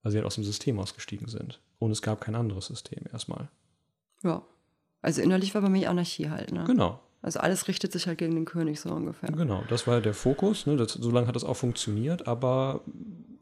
Weil 0.06 0.12
sie 0.12 0.20
halt 0.20 0.28
aus 0.28 0.36
dem 0.36 0.44
System 0.44 0.78
ausgestiegen 0.78 1.28
sind. 1.28 1.60
Und 1.80 1.90
es 1.90 2.04
gab 2.04 2.22
kein 2.22 2.36
anderes 2.36 2.68
System 2.68 3.06
erstmal. 3.12 3.50
Ja. 4.22 4.44
Also 5.02 5.24
innerlich 5.24 5.56
war 5.56 5.64
bei 5.64 5.70
mir 5.70 5.90
Anarchie 5.90 6.30
halt, 6.30 6.52
ne? 6.52 6.64
Genau, 6.68 7.00
Also 7.24 7.40
alles 7.40 7.68
richtet 7.68 7.92
sich 7.92 8.06
halt 8.06 8.20
gegen 8.20 8.36
den 8.36 8.46
König 8.46 8.80
so 8.80 8.92
ungefähr. 8.92 9.32
genau. 9.32 9.64
Das 9.68 9.88
war 9.88 10.02
der 10.02 10.14
Fokus. 10.14 10.68
Ne? 10.68 10.76
Das, 10.78 10.94
so 10.94 11.10
lange 11.10 11.26
hat 11.26 11.36
das 11.36 11.44
auch 11.44 11.56
funktioniert, 11.56 12.28
aber 12.28 12.82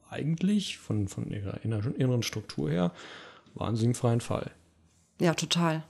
eigentlich 0.09 0.78
von, 0.78 1.09
von 1.09 1.30
ihrer 1.30 1.66
inneren 1.66 2.24
Struktur 2.24 2.70
her 2.70 2.93
waren 3.55 3.76
sie 3.76 3.84
im 3.84 3.93
freien 3.93 4.22
Fall. 4.22 4.49
Ja, 5.20 5.34
total. 5.34 5.84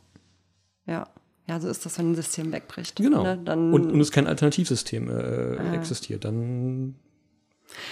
Ja. 0.88 1.08
Ja, 1.48 1.60
so 1.60 1.68
ist 1.70 1.86
das, 1.86 2.00
wenn 2.00 2.14
ein 2.14 2.16
System 2.16 2.52
wegbricht. 2.52 2.96
Genau. 2.96 3.22
Ne? 3.22 3.40
Dann, 3.46 3.74
und, 3.74 3.92
und 3.92 4.02
es 4.02 4.12
kein 4.12 4.26
Alternativsystem 4.26 5.08
äh, 5.12 5.76
existiert. 5.76 6.26
Dann 6.26 6.96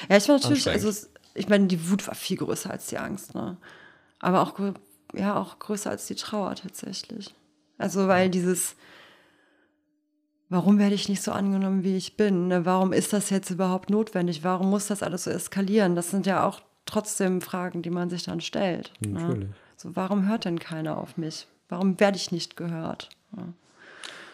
ja, 0.10 0.18
ich 0.18 0.28
war 0.28 0.40
natürlich, 0.40 0.68
also 0.68 0.90
es, 0.90 1.12
ich 1.34 1.50
meine, 1.50 1.68
die 1.68 1.90
Wut 1.90 2.08
war 2.08 2.16
viel 2.16 2.38
größer 2.38 2.70
als 2.70 2.88
die 2.88 2.98
Angst, 2.98 3.36
ne? 3.36 3.58
Aber 4.20 4.42
auch, 4.42 4.60
ja, 5.14 5.36
auch 5.36 5.60
größer 5.60 5.90
als 5.90 6.08
die 6.08 6.16
Trauer 6.16 6.56
tatsächlich. 6.56 7.34
Also, 7.78 8.08
weil 8.08 8.30
dieses, 8.30 8.76
warum 10.50 10.78
werde 10.78 10.96
ich 10.96 11.10
nicht 11.10 11.24
so 11.24 11.32
angenommen, 11.32 11.84
wie 11.84 11.98
ich 11.98 12.18
bin? 12.18 12.48
Ne? 12.50 12.66
Warum 12.66 12.94
ist 12.94 13.14
das 13.14 13.30
jetzt 13.30 13.50
überhaupt 13.50 13.90
notwendig? 13.90 14.44
Warum 14.44 14.70
muss 14.70 14.88
das 14.88 15.02
alles 15.02 15.24
so 15.24 15.32
eskalieren? 15.32 15.96
Das 15.96 16.12
sind 16.12 16.28
ja 16.28 16.46
auch 16.46 16.62
trotzdem 16.86 17.42
Fragen, 17.42 17.82
die 17.82 17.90
man 17.90 18.10
sich 18.10 18.24
dann 18.24 18.42
stellt. 18.42 18.94
Natürlich. 19.00 19.50
Ne? 19.50 19.56
So, 19.78 19.96
warum 19.96 20.28
hört 20.28 20.46
denn 20.46 20.60
keiner 20.60 20.98
auf 20.98 21.18
mich? 21.18 21.48
Warum 21.70 22.00
werde 22.00 22.18
ich 22.18 22.32
nicht 22.32 22.58
gehört? 22.58 23.10
Ja. 23.36 23.54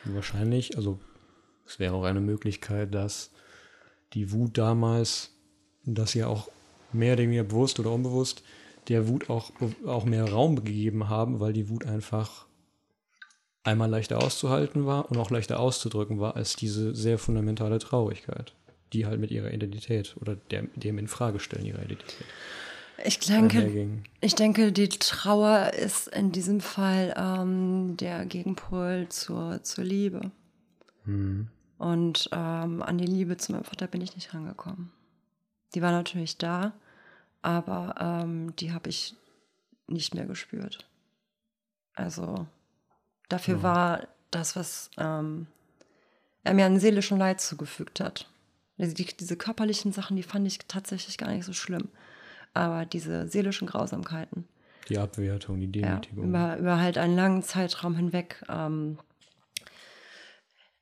Wahrscheinlich, 0.05 0.75
also 0.75 0.99
es 1.65 1.79
wäre 1.79 1.93
auch 1.93 2.03
eine 2.03 2.21
Möglichkeit, 2.21 2.93
dass 2.93 3.31
die 4.13 4.31
Wut 4.31 4.57
damals, 4.57 5.31
dass 5.83 6.11
sie 6.11 6.23
auch 6.23 6.49
mehr 6.93 7.13
oder 7.13 7.23
weniger 7.23 7.43
bewusst 7.43 7.79
oder 7.79 7.91
unbewusst 7.91 8.43
der 8.87 9.07
Wut 9.07 9.29
auch, 9.29 9.51
auch 9.85 10.05
mehr 10.05 10.29
Raum 10.29 10.55
gegeben 10.55 11.09
haben, 11.09 11.39
weil 11.39 11.53
die 11.53 11.69
Wut 11.69 11.85
einfach 11.85 12.45
einmal 13.63 13.89
leichter 13.89 14.23
auszuhalten 14.23 14.85
war 14.85 15.11
und 15.11 15.17
auch 15.17 15.29
leichter 15.29 15.59
auszudrücken 15.59 16.19
war 16.19 16.35
als 16.35 16.55
diese 16.55 16.95
sehr 16.95 17.17
fundamentale 17.17 17.79
Traurigkeit, 17.79 18.53
die 18.93 19.05
halt 19.05 19.19
mit 19.19 19.29
ihrer 19.31 19.53
Identität 19.53 20.15
oder 20.21 20.37
der, 20.51 20.63
dem 20.75 20.97
Infragestellen 20.97 21.65
ihrer 21.65 21.83
Identität 21.83 22.25
Ich 23.03 23.19
denke. 23.19 23.89
Ich 24.21 24.35
denke, 24.35 24.71
die 24.71 24.87
Trauer 24.87 25.73
ist 25.73 26.07
in 26.07 26.31
diesem 26.31 26.61
Fall 26.61 27.13
ähm, 27.17 27.97
der 27.97 28.25
Gegenpol 28.25 29.07
zur, 29.09 29.61
zur 29.63 29.83
Liebe. 29.83 30.31
Und 31.77 32.29
ähm, 32.31 32.81
an 32.81 32.97
die 32.97 33.05
Liebe 33.05 33.37
zu 33.37 33.51
meinem 33.51 33.63
Vater 33.63 33.87
bin 33.87 34.01
ich 34.01 34.15
nicht 34.15 34.33
rangekommen. 34.33 34.91
Die 35.75 35.81
war 35.81 35.91
natürlich 35.91 36.37
da, 36.37 36.73
aber 37.41 37.95
ähm, 37.99 38.55
die 38.55 38.73
habe 38.73 38.89
ich 38.89 39.15
nicht 39.87 40.15
mehr 40.15 40.25
gespürt. 40.25 40.87
Also 41.93 42.47
dafür 43.29 43.63
war 43.63 44.07
das, 44.31 44.55
was 44.55 44.91
ähm, 44.97 45.47
er 46.43 46.53
mir 46.53 46.65
an 46.65 46.79
seelischem 46.79 47.17
Leid 47.17 47.41
zugefügt 47.41 47.99
hat. 47.99 48.29
Also 48.77 48.93
die, 48.93 49.05
diese 49.05 49.35
körperlichen 49.37 49.91
Sachen, 49.91 50.15
die 50.15 50.23
fand 50.23 50.45
ich 50.47 50.59
tatsächlich 50.67 51.17
gar 51.17 51.29
nicht 51.29 51.45
so 51.45 51.53
schlimm. 51.53 51.89
Aber 52.53 52.85
diese 52.85 53.27
seelischen 53.27 53.67
Grausamkeiten, 53.67 54.47
Die 54.89 54.97
Abwertung, 54.97 55.59
die 55.59 55.79
ja, 55.79 55.99
Demütigung. 55.99 56.29
über, 56.29 56.57
über 56.57 56.79
halt 56.79 56.97
einen 56.97 57.15
langen 57.15 57.43
Zeitraum 57.43 57.95
hinweg, 57.95 58.43
ähm, 58.49 58.99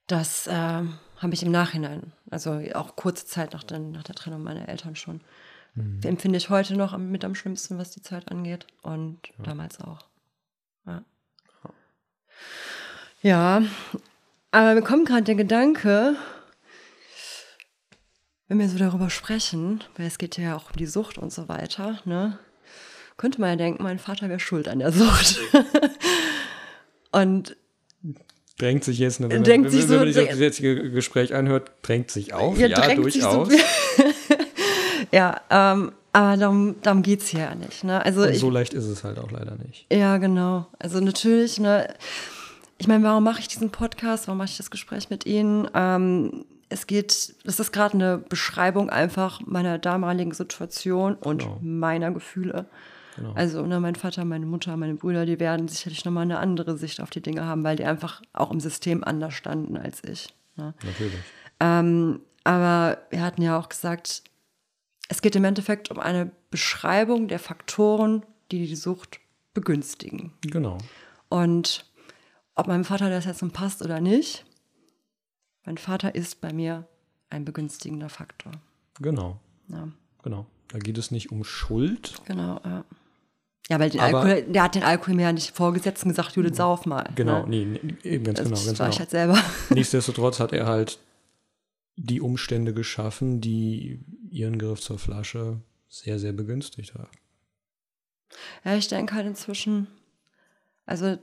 das 0.08 0.48
ähm, 0.52 0.98
habe 1.18 1.34
ich 1.34 1.44
im 1.44 1.52
Nachhinein, 1.52 2.12
also 2.30 2.62
auch 2.74 2.96
kurze 2.96 3.26
Zeit 3.26 3.54
nach, 3.54 3.64
den, 3.64 3.92
nach 3.92 4.04
der 4.04 4.16
Trennung 4.16 4.44
meiner 4.44 4.68
Eltern 4.68 4.96
schon, 4.96 5.22
empfinde 6.04 6.38
ich 6.38 6.50
heute 6.50 6.76
noch 6.76 6.98
mit 6.98 7.26
am 7.26 7.36
schlimmsten, 7.36 7.78
was 7.78 7.92
die 7.92 8.02
Zeit 8.02 8.32
angeht 8.32 8.66
und 8.82 9.20
damals 9.44 9.82
auch. 9.82 10.06
Ja. 10.86 11.04
ja, 13.22 13.62
aber 14.52 14.76
mir 14.76 14.82
kommt 14.82 15.08
gerade 15.08 15.24
der 15.24 15.36
Gedanke, 15.36 16.16
wenn 18.48 18.60
wir 18.60 18.70
so 18.70 18.78
darüber 18.78 19.10
sprechen, 19.10 19.84
weil 19.98 20.08
es 20.08 20.18
geht 20.18 20.38
ja 20.38 20.56
auch 20.56 20.70
um 20.70 20.78
die 20.78 20.86
Sucht 20.86 21.18
und 21.18 21.34
so 21.34 21.50
weiter, 21.50 22.00
ne? 22.06 22.40
Könnte 23.18 23.40
man 23.40 23.52
ja 23.52 23.56
denken, 23.56 23.84
mein 23.84 24.00
Vater 24.00 24.30
wäre 24.30 24.40
schuld 24.40 24.68
an 24.68 24.80
der 24.80 24.92
Sucht. 24.92 25.40
und 27.12 27.56
drängt 28.58 28.84
sich 28.84 29.00
jetzt, 29.00 29.20
ne, 29.20 29.30
wenn, 29.30 29.44
Drängt 29.44 29.64
man, 29.66 29.72
sich 29.72 29.82
wenn, 29.82 29.88
so- 29.88 29.94
wenn 29.96 30.00
man 30.06 30.14
sich 30.14 30.28
das 30.30 30.40
jetzige 30.40 30.92
Gespräch 30.92 31.34
anhört, 31.34 31.72
drängt 31.82 32.10
sich 32.12 32.34
auf, 32.34 32.58
ja, 32.58 32.68
drängt 32.70 33.04
sich 33.12 33.22
so- 33.24 33.46
durchaus. 33.46 33.60
ja, 35.12 35.42
ähm, 35.50 35.92
aber 36.14 36.38
darum, 36.38 36.76
darum 36.82 37.02
geht 37.02 37.22
es 37.22 37.28
hier 37.28 37.42
ja 37.42 37.56
nicht. 37.56 37.84
Ne? 37.84 38.04
Also 38.04 38.22
Und 38.22 38.30
ich, 38.30 38.40
so 38.40 38.50
leicht 38.50 38.74
ist 38.74 38.86
es 38.86 39.04
halt 39.04 39.20
auch 39.20 39.32
leider 39.32 39.56
nicht. 39.58 39.86
Ja, 39.92 40.18
genau. 40.18 40.68
Also 40.80 41.00
natürlich, 41.02 41.60
ne, 41.60 41.94
ich 42.78 42.88
meine, 42.88 43.04
warum 43.04 43.24
mache 43.24 43.40
ich 43.42 43.48
diesen 43.48 43.70
Podcast? 43.70 44.28
Warum 44.28 44.38
mache 44.38 44.50
ich 44.50 44.58
das 44.58 44.72
Gespräch 44.72 45.10
mit 45.10 45.26
Ihnen? 45.26 45.68
Ähm, 45.74 46.46
es 46.70 46.88
geht, 46.88 47.36
das 47.44 47.60
ist 47.60 47.72
gerade 47.72 47.94
eine 47.96 48.18
Beschreibung 48.18 48.90
einfach 48.90 49.40
meiner 49.46 49.78
damaligen 49.78 50.34
Situation 50.34 51.16
und 51.16 51.40
Genau. 51.44 51.60
meiner 51.62 52.12
Gefühle. 52.12 52.66
Genau. 53.16 53.34
Also 53.34 53.66
ne, 53.66 53.80
mein 53.80 53.96
Vater, 53.96 54.26
meine 54.26 54.46
Mutter, 54.46 54.76
meine 54.78 54.96
Brüder, 54.96 55.26
die 55.26 55.40
werden 55.40 55.68
sicherlich 55.68 56.04
nochmal 56.06 56.24
eine 56.24 56.40
andere 56.40 56.78
Sicht 56.78 57.02
auf 57.02 57.10
die 57.10 57.22
Dinge 57.22 57.46
haben, 57.46 57.64
weil 57.64 57.76
die 57.78 57.86
einfach 57.86 58.22
auch 58.34 58.52
im 58.52 58.60
System 58.60 59.04
anders 59.04 59.34
standen 59.34 59.78
als 59.78 60.04
ich. 60.04 60.34
Ne? 60.56 60.74
Natürlich. 60.84 61.20
Ähm, 61.60 62.20
aber 62.44 62.98
wir 63.10 63.22
hatten 63.22 63.42
ja 63.42 63.58
auch 63.58 63.70
gesagt, 63.70 64.24
es 65.08 65.22
geht 65.22 65.36
im 65.36 65.44
Endeffekt 65.44 65.92
um 65.92 66.00
eine 66.00 66.32
Beschreibung 66.52 67.28
der 67.28 67.40
Faktoren, 67.40 68.26
die 68.52 68.68
die 68.68 68.76
Sucht 68.76 69.20
begünstigen. 69.54 70.34
Genau. 70.42 70.78
Und 71.30 71.86
ob 72.56 72.68
meinem 72.68 72.86
Vater 72.86 73.10
das 73.10 73.26
jetzt 73.26 73.42
nun 73.42 73.52
passt 73.52 73.82
oder 73.82 74.00
nicht, 74.02 74.46
mein 75.66 75.78
Vater 75.78 76.16
ist 76.16 76.42
bei 76.42 76.54
mir 76.54 76.88
ein 77.30 77.46
begünstigender 77.46 78.10
Faktor. 78.10 78.52
Genau. 79.00 79.40
Ja, 79.68 79.88
Genau. 80.24 80.46
Da 80.70 80.80
geht 80.80 80.98
es 80.98 81.12
nicht 81.12 81.32
um 81.32 81.44
Schuld. 81.44 82.16
genau. 82.26 82.60
Ja, 82.66 82.84
ja 83.70 83.80
weil 83.80 83.90
den 83.90 84.00
Aber- 84.02 84.20
Alkohol, 84.22 84.44
der 84.52 84.64
hat 84.64 84.76
den 84.76 84.84
Alkohol 84.84 85.16
mir 85.16 85.24
ja 85.24 85.32
nicht 85.34 85.56
vorgesetzt 85.56 86.04
und 86.04 86.10
gesagt, 86.10 86.36
Judith, 86.36 86.56
sauf 86.58 86.86
mal. 86.86 87.10
Genau, 87.16 87.46
Ne? 87.46 87.66
nee, 87.66 87.96
eben 88.04 88.24
ganz 88.26 88.38
Das 88.40 88.48
genau. 88.50 88.56
Ganz 88.66 88.80
war 88.80 88.86
genau. 88.88 88.90
ich 88.94 89.00
halt 89.00 89.10
selber. 89.10 89.40
Nichtsdestotrotz 89.70 90.40
hat 90.40 90.54
er 90.54 90.66
halt 90.68 91.00
die 91.98 92.22
Umstände 92.22 92.74
geschaffen, 92.74 93.40
die 93.42 94.00
ihren 94.30 94.60
Griff 94.60 94.82
zur 94.82 95.00
Flasche 95.00 95.62
sehr, 95.88 96.20
sehr 96.20 96.34
begünstigt 96.34 96.94
haben. 96.94 97.08
Ja, 98.66 98.76
ich 98.76 98.88
denke 98.88 99.16
halt 99.16 99.26
inzwischen, 99.28 99.88
also 100.86 101.18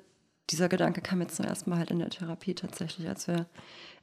dieser 0.51 0.68
Gedanke 0.68 1.01
kam 1.03 1.20
jetzt 1.20 1.36
zum 1.36 1.45
ersten 1.45 1.68
Mal 1.70 1.78
halt 1.78 1.90
in 1.90 1.99
der 1.99 2.09
Therapie 2.11 2.55
tatsächlich, 2.55 3.07
als 3.09 3.26
wir, 3.28 3.47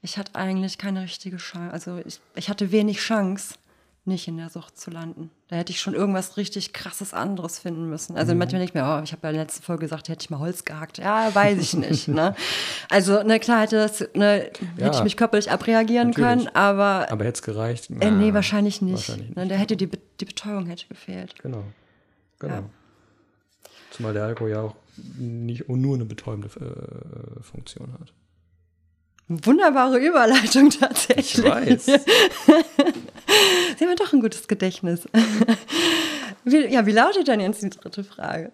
ich 0.02 0.18
hatte 0.18 0.36
eigentlich 0.36 0.78
keine 0.78 1.02
richtige 1.02 1.38
Chance, 1.38 1.74
also 1.74 1.98
ich, 2.06 2.20
ich 2.36 2.50
hatte 2.50 2.72
wenig 2.72 3.00
Chance, 3.00 3.56
nicht 4.10 4.28
in 4.28 4.36
der 4.36 4.50
Sucht 4.50 4.78
zu 4.78 4.92
landen. 4.92 5.32
Da 5.48 5.56
hätte 5.56 5.72
ich 5.72 5.80
schon 5.80 5.94
irgendwas 5.94 6.36
richtig 6.36 6.74
krasses 6.74 7.14
anderes 7.14 7.58
finden 7.60 7.90
müssen. 7.90 8.18
Also 8.18 8.34
Mhm. 8.34 8.40
manchmal 8.40 8.62
nicht 8.62 8.74
mehr, 8.74 8.84
oh, 9.00 9.04
ich 9.04 9.14
habe 9.14 9.22
ja 9.24 9.30
in 9.30 9.36
der 9.36 9.44
letzten 9.46 9.64
Folge 9.64 9.86
gesagt, 9.86 10.10
hätte 10.10 10.22
ich 10.22 10.30
mal 10.30 10.40
Holz 10.40 10.66
gehackt. 10.66 10.98
Ja, 10.98 11.34
weiß 11.34 11.58
ich 11.60 11.74
nicht. 11.78 12.08
ne? 12.10 12.36
Also, 12.90 13.22
na 13.26 13.40
klar, 13.40 13.62
hätte, 13.62 13.78
das, 13.78 14.02
ne, 14.14 14.52
Ja, 14.78 14.86
hätte 14.88 14.98
ich 14.98 15.04
mich 15.04 15.16
körperlich 15.16 15.50
abreagieren 15.50 16.10
natürlich. 16.10 16.30
können, 16.46 16.56
aber 16.56 17.10
Aber 17.10 17.24
hätte 17.24 17.38
es 17.38 17.42
gereicht? 17.44 17.90
äh, 17.90 18.12
nee, 18.12 18.28
Na, 18.30 18.34
wahrscheinlich 18.34 18.82
nicht. 18.82 19.08
wahrscheinlich 19.10 19.36
Ne, 19.36 19.48
da 19.48 19.56
hätte 19.56 19.78
die, 19.78 19.88
Be- 19.88 20.00
die 20.20 20.26
Betäubung 20.26 20.66
hätte 20.66 20.88
gefehlt. 20.88 21.36
Genau. 21.42 21.64
Genau. 22.40 22.54
Ja. 22.56 22.64
Zumal 23.92 24.14
der 24.14 24.26
Alkohol 24.26 24.50
ja 24.52 24.62
auch 24.62 24.76
nicht 25.18 25.68
nur 25.70 25.96
eine 25.96 26.06
betäubende 26.06 26.48
äh, 26.60 27.42
Funktion 27.44 27.94
hat. 27.94 28.14
Wunderbare 29.30 30.00
Überleitung 30.00 30.70
tatsächlich. 30.80 31.38
Ich 31.38 31.44
weiß. 31.44 31.86
Sie 33.78 33.86
haben 33.86 33.96
doch 33.96 34.12
ein 34.12 34.22
gutes 34.22 34.48
Gedächtnis. 34.48 35.08
Wie, 36.44 36.66
ja, 36.68 36.86
wie 36.86 36.94
lautet 36.94 37.28
denn 37.28 37.42
jetzt 37.42 37.62
die 37.62 37.70
dritte 37.70 38.04
Frage? 38.04 38.52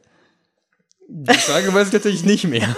Die 1.07 1.33
Frage 1.33 1.73
weiß 1.73 1.87
ich 1.87 1.93
tatsächlich 1.93 2.25
nicht 2.25 2.45
mehr. 2.45 2.75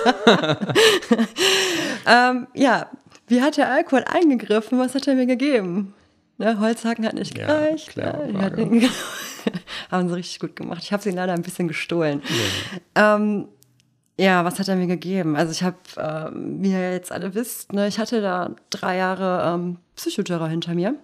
ähm, 2.05 2.47
ja, 2.53 2.91
wie 3.27 3.41
hat 3.41 3.55
der 3.55 3.71
Alkohol 3.71 4.03
eingegriffen? 4.03 4.77
Was 4.77 4.95
hat 4.95 5.07
er 5.07 5.15
mir 5.15 5.25
gegeben? 5.25 5.95
Ne, 6.37 6.59
Holzhacken 6.59 7.05
hat 7.05 7.13
nicht 7.13 7.33
gereicht. 7.33 7.95
Ja, 7.95 8.17
ne? 8.17 8.41
hat 8.41 8.57
ihn, 8.57 8.87
haben 9.91 10.09
sie 10.09 10.15
richtig 10.15 10.39
gut 10.39 10.55
gemacht. 10.57 10.83
Ich 10.83 10.91
habe 10.91 11.01
sie 11.01 11.11
leider 11.11 11.33
ein 11.33 11.41
bisschen 11.41 11.69
gestohlen. 11.69 12.21
Ja. 12.95 13.15
Ähm, 13.15 13.47
ja, 14.17 14.43
was 14.43 14.57
hat 14.59 14.67
er 14.67 14.75
mir 14.75 14.87
gegeben? 14.87 15.35
Also 15.35 15.51
ich 15.51 15.63
habe, 15.63 15.77
ähm, 15.97 16.61
wie 16.61 16.71
ihr 16.71 16.91
jetzt 16.91 17.11
alle 17.11 17.35
wisst, 17.35 17.71
ne, 17.71 17.87
ich 17.87 17.99
hatte 17.99 18.21
da 18.21 18.55
drei 18.71 18.97
Jahre 18.97 19.53
ähm, 19.53 19.77
Psychoterror 19.95 20.47
hinter 20.47 20.73
mir. 20.73 20.95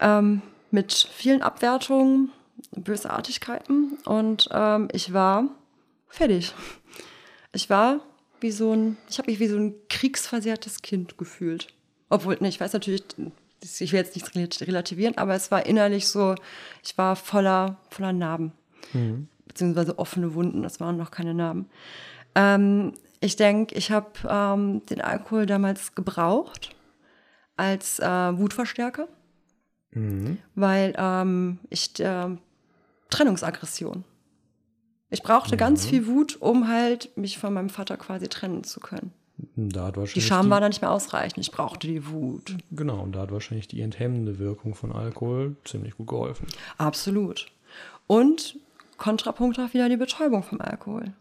Ähm, 0.00 0.42
mit 0.72 0.92
vielen 0.92 1.42
Abwertungen, 1.42 2.32
Bösartigkeiten. 2.72 3.98
Und 4.04 4.48
ähm, 4.52 4.88
ich 4.92 5.12
war 5.12 5.44
fertig. 6.08 6.52
Ich 7.52 7.70
war 7.70 8.00
wie 8.40 8.50
so 8.50 8.72
ein, 8.72 8.96
ich 9.08 9.18
habe 9.18 9.30
mich 9.30 9.38
wie 9.38 9.48
so 9.48 9.56
ein 9.56 9.74
kriegsversehrtes 9.88 10.82
Kind 10.82 11.16
gefühlt. 11.16 11.68
Obwohl, 12.08 12.36
ne, 12.40 12.48
ich 12.48 12.60
weiß 12.60 12.72
natürlich, 12.72 13.04
ich 13.62 13.92
will 13.92 14.00
jetzt 14.00 14.16
nichts 14.16 14.60
relativieren, 14.60 15.16
aber 15.16 15.34
es 15.34 15.50
war 15.52 15.66
innerlich 15.66 16.08
so, 16.08 16.34
ich 16.82 16.98
war 16.98 17.14
voller, 17.14 17.76
voller 17.90 18.12
Narben. 18.12 18.52
Mhm 18.92 19.28
beziehungsweise 19.50 19.98
offene 19.98 20.34
Wunden, 20.34 20.62
das 20.62 20.78
waren 20.78 20.96
noch 20.96 21.10
keine 21.10 21.34
Narben. 21.34 21.66
Ähm, 22.36 22.92
ich 23.20 23.34
denke, 23.36 23.74
ich 23.74 23.90
habe 23.90 24.10
ähm, 24.28 24.82
den 24.86 25.00
Alkohol 25.00 25.46
damals 25.46 25.94
gebraucht 25.94 26.70
als 27.56 27.98
äh, 27.98 28.04
Wutverstärker, 28.38 29.08
mhm. 29.90 30.38
weil 30.54 30.94
ähm, 30.96 31.58
ich 31.68 31.98
äh, 31.98 32.28
Trennungsaggression. 33.10 34.04
Ich 35.10 35.22
brauchte 35.22 35.56
mhm. 35.56 35.58
ganz 35.58 35.84
viel 35.84 36.06
Wut, 36.06 36.36
um 36.40 36.68
halt 36.68 37.16
mich 37.16 37.38
von 37.38 37.52
meinem 37.52 37.70
Vater 37.70 37.96
quasi 37.96 38.28
trennen 38.28 38.62
zu 38.62 38.78
können. 38.78 39.12
Da 39.56 39.90
die 39.90 40.20
Scham 40.20 40.46
die, 40.46 40.50
war 40.50 40.60
da 40.60 40.68
nicht 40.68 40.82
mehr 40.82 40.90
ausreichend. 40.90 41.38
Ich 41.38 41.50
brauchte 41.50 41.86
die 41.86 42.06
Wut. 42.06 42.56
Genau, 42.70 43.00
und 43.02 43.12
da 43.12 43.20
hat 43.20 43.32
wahrscheinlich 43.32 43.68
die 43.68 43.80
enthemmende 43.80 44.38
Wirkung 44.38 44.74
von 44.74 44.92
Alkohol 44.92 45.56
ziemlich 45.64 45.96
gut 45.96 46.08
geholfen. 46.08 46.46
Absolut. 46.78 47.46
Und 48.06 48.58
Kontrapunkt 49.00 49.58
auch 49.58 49.74
wieder 49.74 49.88
die 49.88 49.96
Betäubung 49.96 50.44
vom 50.44 50.60
Alkohol. 50.60 51.12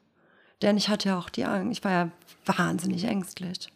Denn 0.61 0.77
ich 0.77 0.89
hatte 0.89 1.09
ja 1.09 1.17
auch 1.17 1.29
die 1.29 1.45
Angst, 1.45 1.79
ich 1.79 1.83
war 1.83 1.91
ja 1.91 2.11
wahnsinnig 2.45 3.05
ängstlich. 3.05 3.71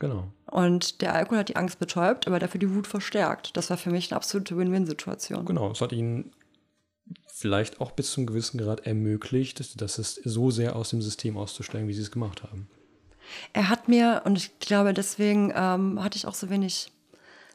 Genau. 0.00 0.28
Und 0.46 1.00
der 1.00 1.14
Alkohol 1.14 1.38
hat 1.38 1.48
die 1.48 1.56
Angst 1.56 1.78
betäubt, 1.78 2.26
aber 2.26 2.38
dafür 2.38 2.58
die 2.58 2.74
Wut 2.74 2.86
verstärkt. 2.86 3.56
Das 3.56 3.70
war 3.70 3.76
für 3.76 3.90
mich 3.90 4.10
eine 4.10 4.16
absolute 4.16 4.56
Win-Win-Situation. 4.56 5.44
Genau, 5.44 5.70
es 5.70 5.80
hat 5.80 5.92
ihn 5.92 6.32
vielleicht 7.26 7.80
auch 7.80 7.92
bis 7.92 8.10
zum 8.10 8.26
gewissen 8.26 8.58
Grad 8.58 8.86
ermöglicht, 8.86 9.80
dass 9.80 9.98
es 9.98 10.16
so 10.16 10.50
sehr 10.50 10.74
aus 10.74 10.90
dem 10.90 11.00
System 11.00 11.36
auszusteigen, 11.36 11.86
wie 11.86 11.94
sie 11.94 12.02
es 12.02 12.10
gemacht 12.10 12.42
haben. 12.42 12.68
Er 13.52 13.68
hat 13.68 13.88
mir, 13.88 14.22
und 14.24 14.36
ich 14.36 14.58
glaube, 14.58 14.92
deswegen 14.92 15.52
ähm, 15.54 16.02
hatte 16.02 16.16
ich 16.16 16.26
auch 16.26 16.34
so 16.34 16.50
wenig 16.50 16.90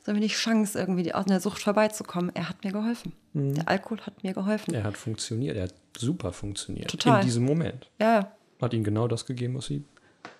so 0.06 0.14
wenig 0.14 0.36
Chance, 0.36 0.78
irgendwie 0.78 1.14
aus 1.14 1.26
einer 1.26 1.40
Sucht 1.40 1.64
vorbeizukommen. 1.64 2.32
Er 2.36 2.48
hat 2.48 2.64
mir 2.64 2.72
geholfen. 2.72 3.14
Mhm. 3.34 3.56
Der 3.56 3.68
Alkohol 3.68 4.00
hat 4.02 4.24
mir 4.24 4.34
geholfen. 4.34 4.74
Er 4.74 4.84
hat 4.84 4.98
funktioniert, 4.98 5.58
er 5.58 5.64
hat 5.64 5.74
super 5.98 6.32
funktioniert. 6.32 6.92
Total. 6.92 7.22
In 7.22 7.26
diesem 7.26 7.44
Moment. 7.44 7.90
Ja. 8.00 8.32
Hat 8.62 8.74
ihnen 8.74 8.84
genau 8.84 9.08
das 9.08 9.26
gegeben, 9.26 9.56
was 9.56 9.66
sie 9.66 9.84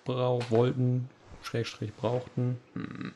wollten, 0.04 1.08
Schrägstrich 1.42 1.92
brauchten. 1.94 2.58
Hm. 2.74 3.12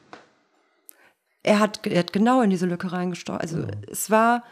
Er 1.43 1.59
hat, 1.59 1.87
er 1.87 2.01
hat 2.01 2.13
genau 2.13 2.43
in 2.43 2.51
diese 2.51 2.67
Lücke 2.67 2.93
reingestochen. 2.93 3.41
Also 3.41 3.61
ja. 3.61 3.69
es 3.89 4.11
war, 4.11 4.43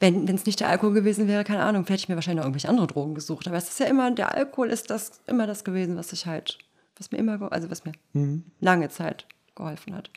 wenn 0.00 0.26
es 0.28 0.46
nicht 0.46 0.60
der 0.60 0.68
Alkohol 0.68 0.94
gewesen 0.94 1.26
wäre, 1.26 1.44
keine 1.44 1.64
Ahnung, 1.64 1.82
hätte 1.82 1.94
ich 1.94 2.08
mir 2.08 2.14
wahrscheinlich 2.14 2.38
noch 2.38 2.46
irgendwelche 2.46 2.68
andere 2.68 2.86
Drogen 2.86 3.14
gesucht. 3.14 3.48
Aber 3.48 3.56
es 3.56 3.68
ist 3.68 3.80
ja 3.80 3.86
immer, 3.86 4.10
der 4.12 4.34
Alkohol 4.34 4.70
ist 4.70 4.90
das 4.90 5.20
immer 5.26 5.46
das 5.46 5.64
gewesen, 5.64 5.96
was 5.96 6.12
ich 6.12 6.24
halt, 6.24 6.58
was 6.96 7.10
mir 7.10 7.18
immer, 7.18 7.52
also 7.52 7.68
was 7.70 7.84
mir 7.84 7.92
mhm. 8.12 8.44
lange 8.60 8.88
Zeit 8.88 9.26
geholfen 9.56 9.94
hat. 9.94 10.08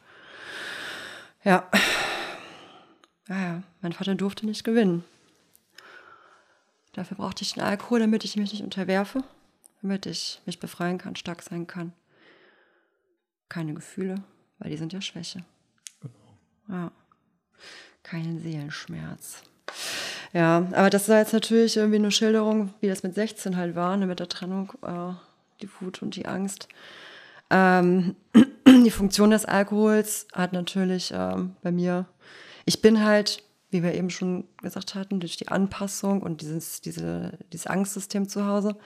Ja. 1.43 1.69
Ja, 3.27 3.41
ja. 3.41 3.63
Mein 3.81 3.93
Vater 3.93 4.15
durfte 4.15 4.45
nicht 4.45 4.63
gewinnen. 4.63 5.03
Dafür 6.93 7.17
brauchte 7.17 7.43
ich 7.43 7.53
den 7.53 7.63
Alkohol, 7.63 7.99
damit 7.99 8.25
ich 8.25 8.35
mich 8.35 8.51
nicht 8.51 8.63
unterwerfe, 8.63 9.23
damit 9.81 10.05
ich 10.05 10.41
mich 10.45 10.59
befreien 10.59 10.97
kann, 10.97 11.15
stark 11.15 11.41
sein 11.41 11.65
kann. 11.65 11.93
Keine 13.47 13.73
Gefühle, 13.73 14.15
weil 14.59 14.69
die 14.69 14.77
sind 14.77 14.91
ja 14.91 15.01
Schwäche. 15.01 15.43
Genau. 16.01 16.13
Ja. 16.67 16.91
Keinen 18.03 18.41
Seelenschmerz. 18.41 19.43
Ja, 20.33 20.67
aber 20.71 20.89
das 20.89 21.09
war 21.09 21.19
jetzt 21.19 21.33
natürlich 21.33 21.77
irgendwie 21.77 21.97
eine 21.97 22.11
Schilderung, 22.11 22.73
wie 22.79 22.87
das 22.87 23.03
mit 23.03 23.15
16 23.15 23.55
halt 23.57 23.75
war, 23.75 23.95
ne, 23.97 24.05
mit 24.05 24.19
der 24.19 24.29
Trennung, 24.29 24.73
äh, 24.81 25.13
die 25.61 25.69
Wut 25.79 26.01
und 26.01 26.15
die 26.15 26.25
Angst. 26.25 26.67
Ähm, 27.51 28.15
die 28.67 28.91
Funktion 28.91 29.31
des 29.31 29.45
Alkohols 29.45 30.27
hat 30.33 30.53
natürlich 30.53 31.11
ähm, 31.13 31.55
bei 31.61 31.71
mir, 31.71 32.07
ich 32.65 32.81
bin 32.81 33.03
halt, 33.03 33.43
wie 33.69 33.83
wir 33.83 33.93
eben 33.93 34.09
schon 34.09 34.45
gesagt 34.61 34.95
hatten, 34.95 35.19
durch 35.19 35.37
die 35.37 35.49
Anpassung 35.49 36.21
und 36.23 36.41
dieses, 36.41 36.81
diese, 36.81 37.37
dieses 37.51 37.67
Angstsystem 37.67 38.27
zu 38.27 38.47
Hause, 38.47 38.77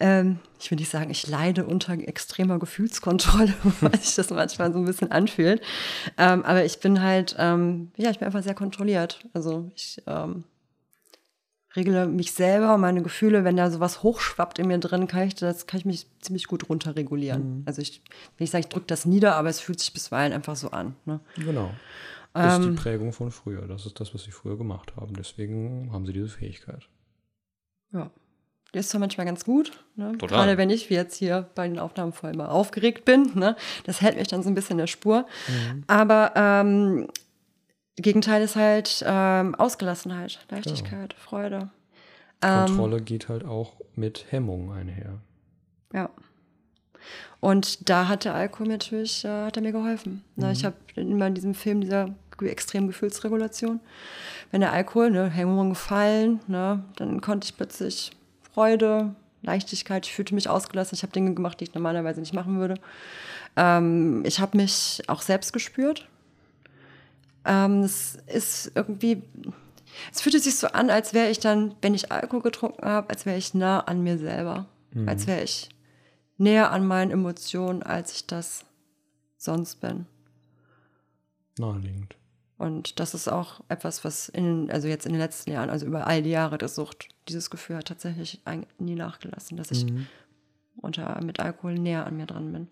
ähm, 0.00 0.38
ich 0.58 0.70
will 0.70 0.78
nicht 0.78 0.90
sagen, 0.90 1.10
ich 1.10 1.26
leide 1.26 1.66
unter 1.66 1.92
extremer 1.92 2.58
Gefühlskontrolle, 2.58 3.52
weil 3.82 3.96
sich 4.00 4.14
das 4.14 4.30
manchmal 4.30 4.72
so 4.72 4.78
ein 4.78 4.86
bisschen 4.86 5.12
anfühlt. 5.12 5.60
Ähm, 6.16 6.42
aber 6.44 6.64
ich 6.64 6.80
bin 6.80 7.02
halt, 7.02 7.36
ähm, 7.38 7.92
ja, 7.96 8.10
ich 8.10 8.18
bin 8.18 8.26
einfach 8.26 8.42
sehr 8.42 8.54
kontrolliert. 8.54 9.20
Also 9.34 9.70
ich 9.76 10.02
regle 11.76 12.06
mich 12.06 12.32
selber 12.32 12.74
und 12.74 12.80
meine 12.80 13.02
Gefühle, 13.02 13.44
wenn 13.44 13.56
da 13.56 13.70
sowas 13.70 14.02
hochschwappt 14.02 14.58
in 14.58 14.66
mir 14.66 14.78
drin, 14.78 15.06
kann 15.06 15.26
ich 15.26 15.34
das 15.34 15.66
kann 15.66 15.78
ich 15.78 15.86
mich 15.86 16.06
ziemlich 16.20 16.46
gut 16.46 16.68
runterregulieren. 16.68 17.58
Mhm. 17.58 17.62
Also 17.66 17.80
ich, 17.82 18.02
wenn 18.36 18.44
ich 18.44 18.50
sage, 18.50 18.64
ich 18.64 18.68
drücke 18.68 18.86
das 18.86 19.06
nieder, 19.06 19.36
aber 19.36 19.48
es 19.48 19.60
fühlt 19.60 19.78
sich 19.78 19.92
bisweilen 19.92 20.32
einfach 20.32 20.56
so 20.56 20.70
an. 20.70 20.96
Ne? 21.04 21.20
Genau. 21.36 21.70
Das 22.32 22.56
ähm, 22.56 22.62
ist 22.62 22.70
die 22.70 22.82
Prägung 22.82 23.12
von 23.12 23.30
früher. 23.30 23.66
Das 23.66 23.86
ist 23.86 24.00
das, 24.00 24.14
was 24.14 24.24
sie 24.24 24.30
früher 24.30 24.56
gemacht 24.56 24.94
haben. 24.96 25.14
Deswegen 25.14 25.90
haben 25.92 26.06
sie 26.06 26.12
diese 26.12 26.28
Fähigkeit. 26.28 26.88
Ja. 27.92 28.10
Die 28.72 28.78
ist 28.78 28.90
zwar 28.90 29.00
manchmal 29.00 29.26
ganz 29.26 29.44
gut, 29.44 29.72
ne? 29.96 30.12
gerade 30.16 30.56
wenn 30.56 30.70
ich 30.70 30.90
wie 30.90 30.94
jetzt 30.94 31.16
hier 31.16 31.48
bei 31.56 31.66
den 31.66 31.80
Aufnahmen 31.80 32.12
voll 32.12 32.34
mal 32.34 32.46
aufgeregt 32.46 33.04
bin. 33.04 33.32
Ne? 33.34 33.56
Das 33.84 34.00
hält 34.00 34.16
mich 34.16 34.28
dann 34.28 34.44
so 34.44 34.48
ein 34.48 34.54
bisschen 34.54 34.74
in 34.74 34.78
der 34.78 34.86
Spur. 34.86 35.26
Mhm. 35.48 35.82
Aber 35.88 36.32
ähm, 36.36 37.08
Gegenteil 38.02 38.42
ist 38.42 38.56
halt 38.56 39.04
ähm, 39.06 39.54
Ausgelassenheit, 39.54 40.40
Leichtigkeit, 40.50 41.10
genau. 41.10 41.22
Freude. 41.22 41.70
Kontrolle 42.40 42.98
ähm, 42.98 43.04
geht 43.04 43.28
halt 43.28 43.44
auch 43.44 43.74
mit 43.94 44.26
Hemmung 44.30 44.72
einher. 44.72 45.18
Ja. 45.92 46.10
Und 47.40 47.88
da 47.88 48.08
hat 48.08 48.24
der 48.24 48.34
Alkohol 48.34 48.68
natürlich, 48.68 49.24
äh, 49.24 49.46
hat 49.46 49.56
er 49.56 49.62
mir 49.62 49.72
geholfen. 49.72 50.22
Ne? 50.36 50.46
Mhm. 50.46 50.52
Ich 50.52 50.64
habe 50.64 50.76
immer 50.94 51.26
in 51.26 51.34
diesem 51.34 51.54
Film 51.54 51.80
dieser 51.80 52.14
extremen 52.42 52.86
Gefühlsregulation. 52.86 53.80
Wenn 54.50 54.62
der 54.62 54.72
Alkohol, 54.72 55.10
ne, 55.10 55.28
Hemmungen 55.28 55.70
gefallen, 55.70 56.40
ne, 56.46 56.82
dann 56.96 57.20
konnte 57.20 57.44
ich 57.44 57.56
plötzlich 57.56 58.12
Freude, 58.54 59.14
Leichtigkeit, 59.42 60.06
ich 60.06 60.12
fühlte 60.12 60.34
mich 60.34 60.48
ausgelassen, 60.48 60.94
ich 60.94 61.02
habe 61.02 61.12
Dinge 61.12 61.34
gemacht, 61.34 61.60
die 61.60 61.64
ich 61.64 61.74
normalerweise 61.74 62.20
nicht 62.20 62.34
machen 62.34 62.58
würde. 62.58 62.74
Ähm, 63.56 64.22
ich 64.24 64.40
habe 64.40 64.56
mich 64.56 65.02
auch 65.06 65.22
selbst 65.22 65.52
gespürt. 65.52 66.08
Ähm, 67.44 67.82
es 67.82 68.16
ist 68.26 68.72
irgendwie, 68.74 69.22
es 70.12 70.20
fühlte 70.20 70.40
sich 70.40 70.56
so 70.56 70.68
an, 70.68 70.90
als 70.90 71.14
wäre 71.14 71.30
ich 71.30 71.40
dann, 71.40 71.74
wenn 71.82 71.94
ich 71.94 72.12
Alkohol 72.12 72.42
getrunken 72.42 72.84
habe, 72.84 73.10
als 73.10 73.26
wäre 73.26 73.38
ich 73.38 73.54
nah 73.54 73.80
an 73.80 74.02
mir 74.02 74.18
selber. 74.18 74.66
Mhm. 74.92 75.08
Als 75.08 75.26
wäre 75.26 75.42
ich 75.42 75.68
näher 76.38 76.70
an 76.72 76.86
meinen 76.86 77.10
Emotionen, 77.10 77.82
als 77.82 78.12
ich 78.12 78.26
das 78.26 78.64
sonst 79.36 79.80
bin. 79.80 80.06
Naheliegend. 81.58 82.16
Und 82.58 83.00
das 83.00 83.14
ist 83.14 83.28
auch 83.28 83.60
etwas, 83.68 84.04
was 84.04 84.28
in, 84.28 84.70
also 84.70 84.86
jetzt 84.86 85.06
in 85.06 85.12
den 85.12 85.20
letzten 85.20 85.50
Jahren, 85.50 85.70
also 85.70 85.86
über 85.86 86.06
all 86.06 86.22
die 86.22 86.30
Jahre 86.30 86.58
der 86.58 86.68
Sucht, 86.68 87.08
dieses 87.28 87.48
Gefühl 87.48 87.76
hat 87.76 87.88
tatsächlich 87.88 88.42
nie 88.78 88.96
nachgelassen, 88.96 89.56
dass 89.56 89.70
ich 89.70 89.86
mhm. 89.86 90.06
unter, 90.76 91.22
mit 91.24 91.40
Alkohol 91.40 91.74
näher 91.74 92.06
an 92.06 92.18
mir 92.18 92.26
dran 92.26 92.52
bin. 92.52 92.68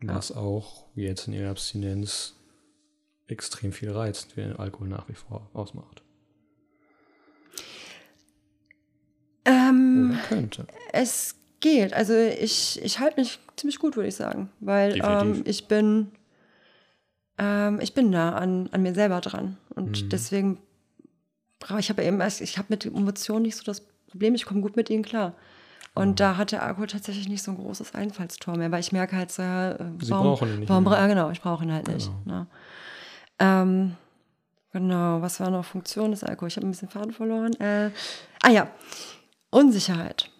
Was 0.00 0.28
ja. 0.28 0.36
auch 0.36 0.86
jetzt 0.94 1.26
in 1.26 1.32
ihrer 1.32 1.50
Abstinenz 1.50 2.36
extrem 3.28 3.72
viel 3.72 3.90
reizt, 3.90 4.36
wie 4.36 4.42
Alkohol 4.42 4.88
nach 4.88 5.08
wie 5.08 5.14
vor 5.14 5.48
ausmacht. 5.52 6.02
Ähm, 9.44 10.10
Oder 10.12 10.22
könnte. 10.28 10.66
Es 10.92 11.36
geht. 11.60 11.94
Also 11.94 12.14
ich, 12.14 12.82
ich 12.82 12.98
halte 12.98 13.20
mich 13.20 13.38
ziemlich 13.56 13.78
gut, 13.78 13.96
würde 13.96 14.08
ich 14.08 14.16
sagen. 14.16 14.50
Weil 14.60 15.00
ähm, 15.02 15.42
ich 15.46 15.68
bin 15.68 16.12
ähm, 17.38 17.80
ich 17.80 17.94
bin 17.94 18.10
nah 18.10 18.34
an, 18.34 18.68
an 18.72 18.82
mir 18.82 18.94
selber 18.94 19.20
dran. 19.20 19.56
Und 19.74 20.04
mhm. 20.04 20.08
deswegen 20.08 20.58
brauche 21.60 21.80
ich 21.80 21.88
habe 21.88 22.02
eben, 22.02 22.20
ich 22.20 22.58
habe 22.58 22.66
mit 22.70 22.84
Emotionen 22.84 23.42
nicht 23.42 23.56
so 23.56 23.64
das 23.64 23.82
Problem, 24.08 24.34
ich 24.34 24.44
komme 24.44 24.60
gut 24.60 24.76
mit 24.76 24.90
ihnen 24.90 25.04
klar. 25.04 25.34
Und 25.94 26.10
mhm. 26.10 26.16
da 26.16 26.36
hat 26.36 26.52
der 26.52 26.62
Alkohol 26.62 26.88
tatsächlich 26.88 27.28
nicht 27.28 27.42
so 27.42 27.52
ein 27.52 27.56
großes 27.56 27.94
Einfallstor 27.94 28.56
mehr, 28.56 28.70
weil 28.70 28.80
ich 28.80 28.92
merke 28.92 29.16
halt 29.16 29.30
äh, 29.30 29.32
Sie 29.32 30.10
warum, 30.10 30.26
brauchen 30.26 30.48
ihn 30.48 30.58
nicht. 30.60 30.68
Warum, 30.68 30.84
mehr. 30.84 31.08
genau, 31.08 31.30
ich 31.30 31.40
brauche 31.40 31.64
ihn 31.64 31.72
halt 31.72 31.86
genau. 31.86 31.96
nicht. 31.96 32.26
Ne? 32.26 32.46
Ähm, 33.38 33.96
Genau, 34.72 35.22
was 35.22 35.40
war 35.40 35.50
noch 35.50 35.64
Funktion 35.64 36.10
des 36.10 36.24
Alkohols? 36.24 36.52
Ich 36.52 36.56
habe 36.56 36.66
ein 36.66 36.70
bisschen 36.70 36.90
Faden 36.90 37.12
verloren. 37.12 37.58
Äh, 37.58 37.90
ah 38.42 38.50
ja, 38.50 38.68
Unsicherheit. 39.50 40.30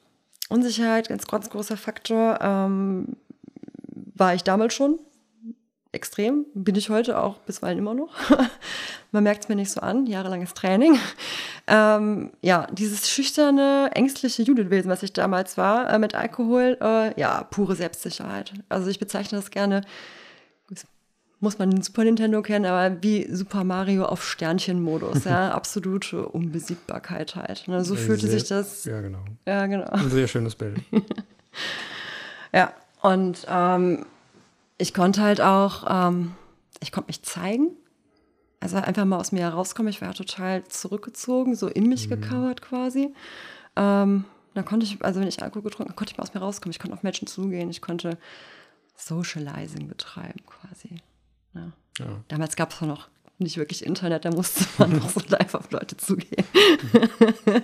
Unsicherheit, 0.51 1.09
ganz, 1.09 1.26
ganz 1.26 1.49
großer 1.49 1.76
Faktor. 1.76 2.38
Ähm, 2.40 3.16
war 4.14 4.34
ich 4.34 4.44
damals 4.44 4.74
schon 4.74 4.99
extrem, 5.92 6.44
bin 6.53 6.74
ich 6.74 6.90
heute 6.90 7.18
auch 7.18 7.38
bisweilen 7.38 7.78
immer 7.78 7.94
noch. 7.94 8.14
Man 9.12 9.24
merkt 9.24 9.44
es 9.44 9.49
mir 9.49 9.57
nicht 9.57 9.70
so 9.70 9.80
an, 9.80 10.07
jahrelanges 10.07 10.55
Training. 10.55 10.99
Ähm, 11.70 12.30
ja, 12.40 12.66
dieses 12.72 13.11
schüchterne, 13.11 13.90
ängstliche 13.94 14.42
Judithwesen, 14.42 14.90
was 14.90 15.03
ich 15.03 15.12
damals 15.12 15.59
war, 15.59 15.90
äh, 15.90 15.99
mit 15.99 16.14
Alkohol, 16.14 16.78
äh, 16.80 17.20
ja, 17.20 17.44
pure 17.44 17.76
Selbstsicherheit. 17.76 18.55
Also 18.70 18.88
ich 18.88 18.99
bezeichne 18.99 19.36
das 19.36 19.51
gerne, 19.51 19.82
muss 21.41 21.59
man 21.59 21.70
den 21.70 21.82
Super 21.82 22.05
Nintendo 22.05 22.43
kennen, 22.43 22.66
aber 22.66 23.03
wie 23.03 23.32
Super 23.32 23.62
Mario 23.62 24.05
auf 24.07 24.24
Sternchenmodus, 24.24 25.24
ja, 25.24 25.51
absolute 25.55 26.26
Unbesiegbarkeit 26.26 27.36
halt. 27.36 27.68
Ne? 27.68 27.84
So 27.84 27.95
fühlte 27.95 28.26
sehr, 28.26 28.39
sich 28.39 28.49
das. 28.49 28.84
Ja, 28.84 29.01
genau. 29.01 29.24
Ja, 29.47 29.66
genau. 29.66 29.86
Ein 29.86 30.11
sehr 30.11 30.26
schönes 30.26 30.57
Bild. 30.57 30.80
ja, 32.53 32.72
und 33.03 33.47
ähm, 33.49 34.05
ich 34.78 34.95
konnte 34.95 35.22
halt 35.22 35.41
auch, 35.41 35.84
ähm, 35.89 36.32
ich 36.80 36.91
konnte 36.91 37.09
mich 37.09 37.22
zeigen. 37.22 37.70
Also 38.61 38.76
einfach 38.76 39.05
mal 39.05 39.18
aus 39.18 39.30
mir 39.30 39.43
herauskommen. 39.43 39.91
Ich 39.91 40.01
war 40.01 40.09
ja 40.09 40.14
total 40.14 40.64
zurückgezogen, 40.64 41.55
so 41.55 41.68
in 41.68 41.89
mich 41.89 42.09
mhm. 42.09 42.20
gekauert 42.20 42.61
quasi. 42.61 43.14
Ähm, 43.76 44.24
dann 44.55 44.64
konnte 44.64 44.84
ich, 44.84 45.05
also 45.05 45.20
wenn 45.20 45.28
ich 45.28 45.41
Alkohol 45.41 45.62
getrunken 45.62 45.91
habe, 45.91 45.97
konnte 45.97 46.12
ich 46.12 46.18
mal 46.18 46.24
aus 46.24 46.34
mir 46.34 46.41
rauskommen. 46.41 46.72
Ich 46.72 46.80
konnte 46.80 46.97
auf 46.97 47.05
Menschen 47.05 47.28
zugehen. 47.28 47.70
Ich 47.70 47.80
konnte 47.80 48.18
Socializing 48.97 49.86
betreiben 49.86 50.41
quasi. 50.45 50.97
Ja. 51.55 51.72
Ja. 51.99 52.24
Damals 52.28 52.57
gab 52.57 52.72
es 52.72 52.80
noch 52.80 53.09
nicht 53.38 53.57
wirklich 53.57 53.84
Internet, 53.84 54.24
da 54.24 54.30
musste 54.30 54.64
man 54.78 54.96
noch 54.96 55.11
so 55.11 55.20
live 55.28 55.55
auf 55.55 55.70
Leute 55.70 55.96
zugehen. 55.96 56.44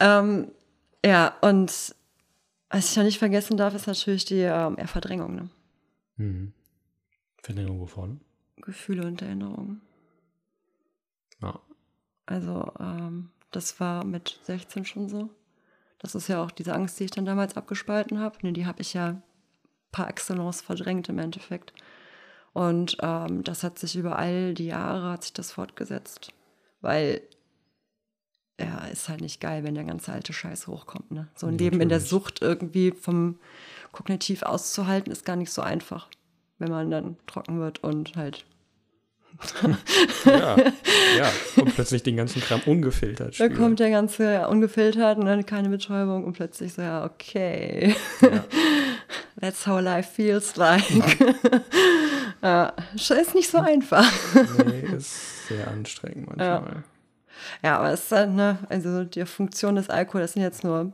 ähm, 0.00 0.50
ja, 1.04 1.36
und 1.40 1.94
was 2.70 2.90
ich 2.90 2.96
noch 2.96 3.04
nicht 3.04 3.18
vergessen 3.18 3.56
darf, 3.56 3.74
ist 3.74 3.86
natürlich 3.86 4.24
die 4.24 4.40
ähm, 4.40 4.76
Verdrängung. 4.86 5.34
Ne? 5.34 5.50
Mhm. 6.16 6.52
Verdrängung 7.42 7.80
wovon? 7.80 8.20
Gefühle 8.56 9.06
und 9.06 9.22
Erinnerungen. 9.22 9.80
Ja. 11.42 11.58
Also, 12.26 12.72
ähm, 12.78 13.30
das 13.50 13.80
war 13.80 14.04
mit 14.04 14.38
16 14.44 14.84
schon 14.84 15.08
so. 15.08 15.30
Das 15.98 16.14
ist 16.14 16.28
ja 16.28 16.42
auch 16.42 16.50
diese 16.50 16.74
Angst, 16.74 17.00
die 17.00 17.04
ich 17.04 17.10
dann 17.10 17.24
damals 17.24 17.56
abgespalten 17.56 18.20
habe. 18.20 18.38
Ne, 18.42 18.52
die 18.52 18.66
habe 18.66 18.80
ich 18.80 18.94
ja 18.94 19.20
par 19.90 20.08
excellence 20.08 20.60
verdrängt 20.60 21.08
im 21.08 21.18
Endeffekt. 21.18 21.72
Und 22.52 22.96
ähm, 23.00 23.44
das 23.44 23.62
hat 23.62 23.78
sich 23.78 23.96
über 23.96 24.18
all 24.18 24.54
die 24.54 24.66
Jahre 24.66 25.10
hat 25.10 25.22
sich 25.22 25.32
das 25.32 25.52
fortgesetzt. 25.52 26.32
Weil 26.80 27.22
ja, 28.60 28.86
ist 28.92 29.08
halt 29.08 29.20
nicht 29.20 29.40
geil, 29.40 29.64
wenn 29.64 29.74
der 29.74 29.84
ganze 29.84 30.12
alte 30.12 30.32
Scheiß 30.32 30.66
hochkommt. 30.66 31.10
Ne? 31.10 31.28
So 31.34 31.46
ein 31.46 31.52
Natürlich. 31.52 31.72
Leben 31.72 31.82
in 31.82 31.88
der 31.88 32.00
Sucht 32.00 32.42
irgendwie 32.42 32.92
vom 32.92 33.38
Kognitiv 33.92 34.42
auszuhalten, 34.42 35.10
ist 35.10 35.24
gar 35.24 35.36
nicht 35.36 35.50
so 35.50 35.62
einfach, 35.62 36.08
wenn 36.58 36.70
man 36.70 36.90
dann 36.90 37.16
trocken 37.26 37.58
wird 37.60 37.82
und 37.82 38.16
halt. 38.16 38.44
ja, 40.26 40.56
ja, 41.16 41.32
und 41.56 41.74
plötzlich 41.74 42.02
den 42.02 42.16
ganzen 42.16 42.42
Kram 42.42 42.60
ungefiltert. 42.66 43.38
Da 43.40 43.48
kommt 43.48 43.80
der 43.80 43.90
ganze 43.90 44.24
ja, 44.24 44.46
ungefiltert 44.46 45.18
und 45.18 45.24
dann 45.24 45.46
keine 45.46 45.70
Betäubung 45.70 46.24
und 46.24 46.34
plötzlich 46.34 46.74
so, 46.74 46.82
ja, 46.82 47.04
okay. 47.04 47.94
Ja. 48.20 48.44
That's 49.40 49.66
how 49.66 49.80
life 49.80 50.10
feels 50.10 50.56
like. 50.56 51.18
ja, 52.42 52.72
ist 52.94 53.34
nicht 53.34 53.50
so 53.50 53.58
einfach. 53.58 54.04
nee, 54.64 54.80
ist 54.80 55.48
sehr 55.48 55.68
anstrengend 55.68 56.26
manchmal. 56.26 56.46
Ja. 56.46 56.84
Ja, 57.62 57.78
aber 57.78 57.90
es 57.92 58.04
ist 58.04 58.12
halt, 58.12 58.30
ne, 58.30 58.58
also 58.68 59.04
die 59.04 59.24
Funktion 59.24 59.76
des 59.76 59.88
Alkohols, 59.88 60.24
das 60.24 60.32
sind 60.34 60.42
jetzt 60.42 60.64
nur 60.64 60.92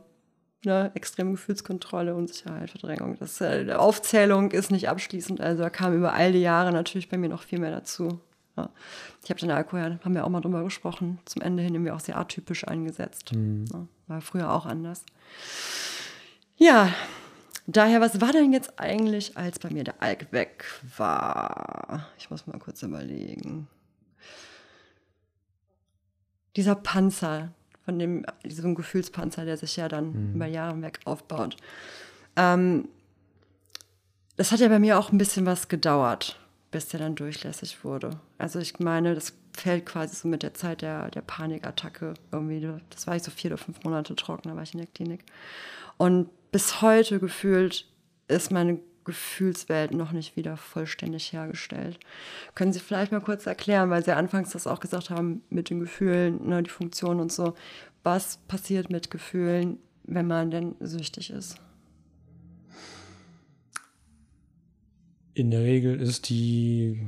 ne, 0.65 0.91
extreme 0.93 1.31
Gefühlskontrolle, 1.31 2.15
Unsicherheit, 2.15 2.69
Verdrängung. 2.69 3.17
Das, 3.19 3.41
äh, 3.41 3.73
Aufzählung 3.73 4.51
ist 4.51 4.71
nicht 4.71 4.89
abschließend, 4.89 5.41
also 5.41 5.63
da 5.63 5.69
kam 5.69 5.95
über 5.95 6.13
all 6.13 6.31
die 6.31 6.41
Jahre 6.41 6.71
natürlich 6.71 7.09
bei 7.09 7.17
mir 7.17 7.29
noch 7.29 7.43
viel 7.43 7.59
mehr 7.59 7.71
dazu. 7.71 8.19
Ja. 8.55 8.69
Ich 9.23 9.29
habe 9.29 9.39
den 9.39 9.51
Alkohol, 9.51 9.99
haben 10.03 10.15
wir 10.15 10.25
auch 10.25 10.29
mal 10.29 10.41
drüber 10.41 10.63
gesprochen, 10.63 11.19
zum 11.25 11.41
Ende 11.41 11.63
hin 11.63 11.75
irgendwie 11.75 11.91
auch 11.91 11.99
sehr 11.99 12.17
atypisch 12.17 12.67
eingesetzt. 12.67 13.33
Mhm. 13.33 13.65
Ja, 13.71 13.87
war 14.07 14.21
früher 14.21 14.51
auch 14.51 14.65
anders. 14.65 15.03
Ja, 16.55 16.91
daher, 17.75 18.01
was 18.01 18.21
war 18.21 18.31
denn 18.31 18.53
jetzt 18.53 18.79
eigentlich, 18.79 19.37
als 19.37 19.59
bei 19.59 19.69
mir 19.69 19.83
der 19.83 20.01
Alk 20.01 20.31
weg 20.31 20.65
war? 20.97 22.07
Ich 22.17 22.29
muss 22.29 22.47
mal 22.47 22.59
kurz 22.59 22.81
überlegen 22.83 23.67
dieser 26.57 26.75
Panzer, 26.75 27.53
von 27.85 27.99
dem, 27.99 28.25
diesem 28.43 28.75
Gefühlspanzer, 28.75 29.45
der 29.45 29.55
sich 29.55 29.77
ja 29.77 29.87
dann 29.87 30.11
mhm. 30.11 30.35
über 30.35 30.47
Jahre 30.47 30.81
weg 30.81 30.99
aufbaut. 31.05 31.55
Ähm, 32.35 32.89
das 34.35 34.51
hat 34.51 34.59
ja 34.59 34.67
bei 34.67 34.79
mir 34.79 34.99
auch 34.99 35.11
ein 35.11 35.17
bisschen 35.17 35.45
was 35.45 35.69
gedauert, 35.69 36.37
bis 36.69 36.89
der 36.89 36.99
dann 36.99 37.15
durchlässig 37.15 37.83
wurde. 37.85 38.19
Also 38.37 38.59
ich 38.59 38.79
meine, 38.79 39.15
das 39.15 39.33
fällt 39.55 39.85
quasi 39.85 40.15
so 40.15 40.27
mit 40.27 40.43
der 40.43 40.53
Zeit 40.53 40.81
der, 40.81 41.09
der 41.11 41.21
Panikattacke 41.21 42.15
irgendwie. 42.31 42.67
Das 42.89 43.07
war 43.07 43.15
ich 43.15 43.23
so 43.23 43.31
vier 43.31 43.51
oder 43.51 43.57
fünf 43.57 43.83
Monate 43.83 44.15
trocken, 44.15 44.49
da 44.49 44.55
war 44.55 44.63
ich 44.63 44.73
in 44.73 44.79
der 44.79 44.87
Klinik. 44.87 45.23
Und 45.95 46.29
bis 46.51 46.81
heute 46.81 47.19
gefühlt 47.19 47.85
ist 48.27 48.51
meine 48.51 48.79
Gefühlswelt 49.07 49.93
noch 49.93 50.11
nicht 50.11 50.35
wieder 50.35 50.57
vollständig 50.57 51.31
hergestellt. 51.31 51.97
Können 52.55 52.73
Sie 52.73 52.79
vielleicht 52.79 53.13
mal 53.13 53.21
kurz 53.21 53.45
erklären, 53.45 53.89
weil 53.89 54.03
Sie 54.03 54.15
anfangs 54.15 54.51
das 54.51 54.67
auch 54.67 54.81
gesagt 54.81 55.09
haben 55.09 55.41
mit 55.49 55.69
den 55.69 55.79
Gefühlen, 55.79 56.45
ne, 56.47 56.61
die 56.61 56.69
Funktion 56.69 57.21
und 57.21 57.31
so. 57.31 57.53
Was 58.03 58.37
passiert 58.47 58.89
mit 58.89 59.09
Gefühlen, 59.09 59.79
wenn 60.03 60.27
man 60.27 60.51
denn 60.51 60.75
süchtig 60.81 61.29
ist? 61.29 61.55
In 65.33 65.51
der 65.51 65.61
Regel 65.61 66.01
ist 66.01 66.29
die 66.29 66.99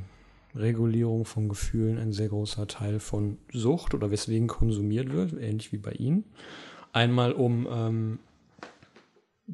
Regulierung 0.55 1.25
von 1.25 1.49
Gefühlen 1.49 1.97
ein 1.97 2.13
sehr 2.13 2.29
großer 2.29 2.67
Teil 2.67 2.99
von 2.99 3.37
Sucht 3.51 3.93
oder 3.93 4.09
weswegen 4.09 4.47
konsumiert 4.47 5.11
wird, 5.11 5.33
ähnlich 5.33 5.71
wie 5.73 5.77
bei 5.77 5.91
Ihnen. 5.91 6.23
Einmal 6.93 7.33
um 7.33 7.67
ähm, 7.69 8.19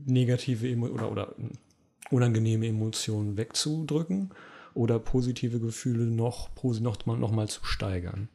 negative 0.06 0.70
Emo 0.70 0.88
oder, 0.88 1.12
oder 1.12 1.36
unangenehme 2.12 2.68
Emotionen 2.68 3.38
wegzudrücken 3.38 4.32
oder 4.74 5.00
positive 5.00 5.60
Gefühle 5.60 6.06
noch, 6.06 6.50
noch, 6.82 7.06
noch 7.06 7.32
mal 7.32 7.48
zu 7.48 7.66
steigern. 7.66 8.30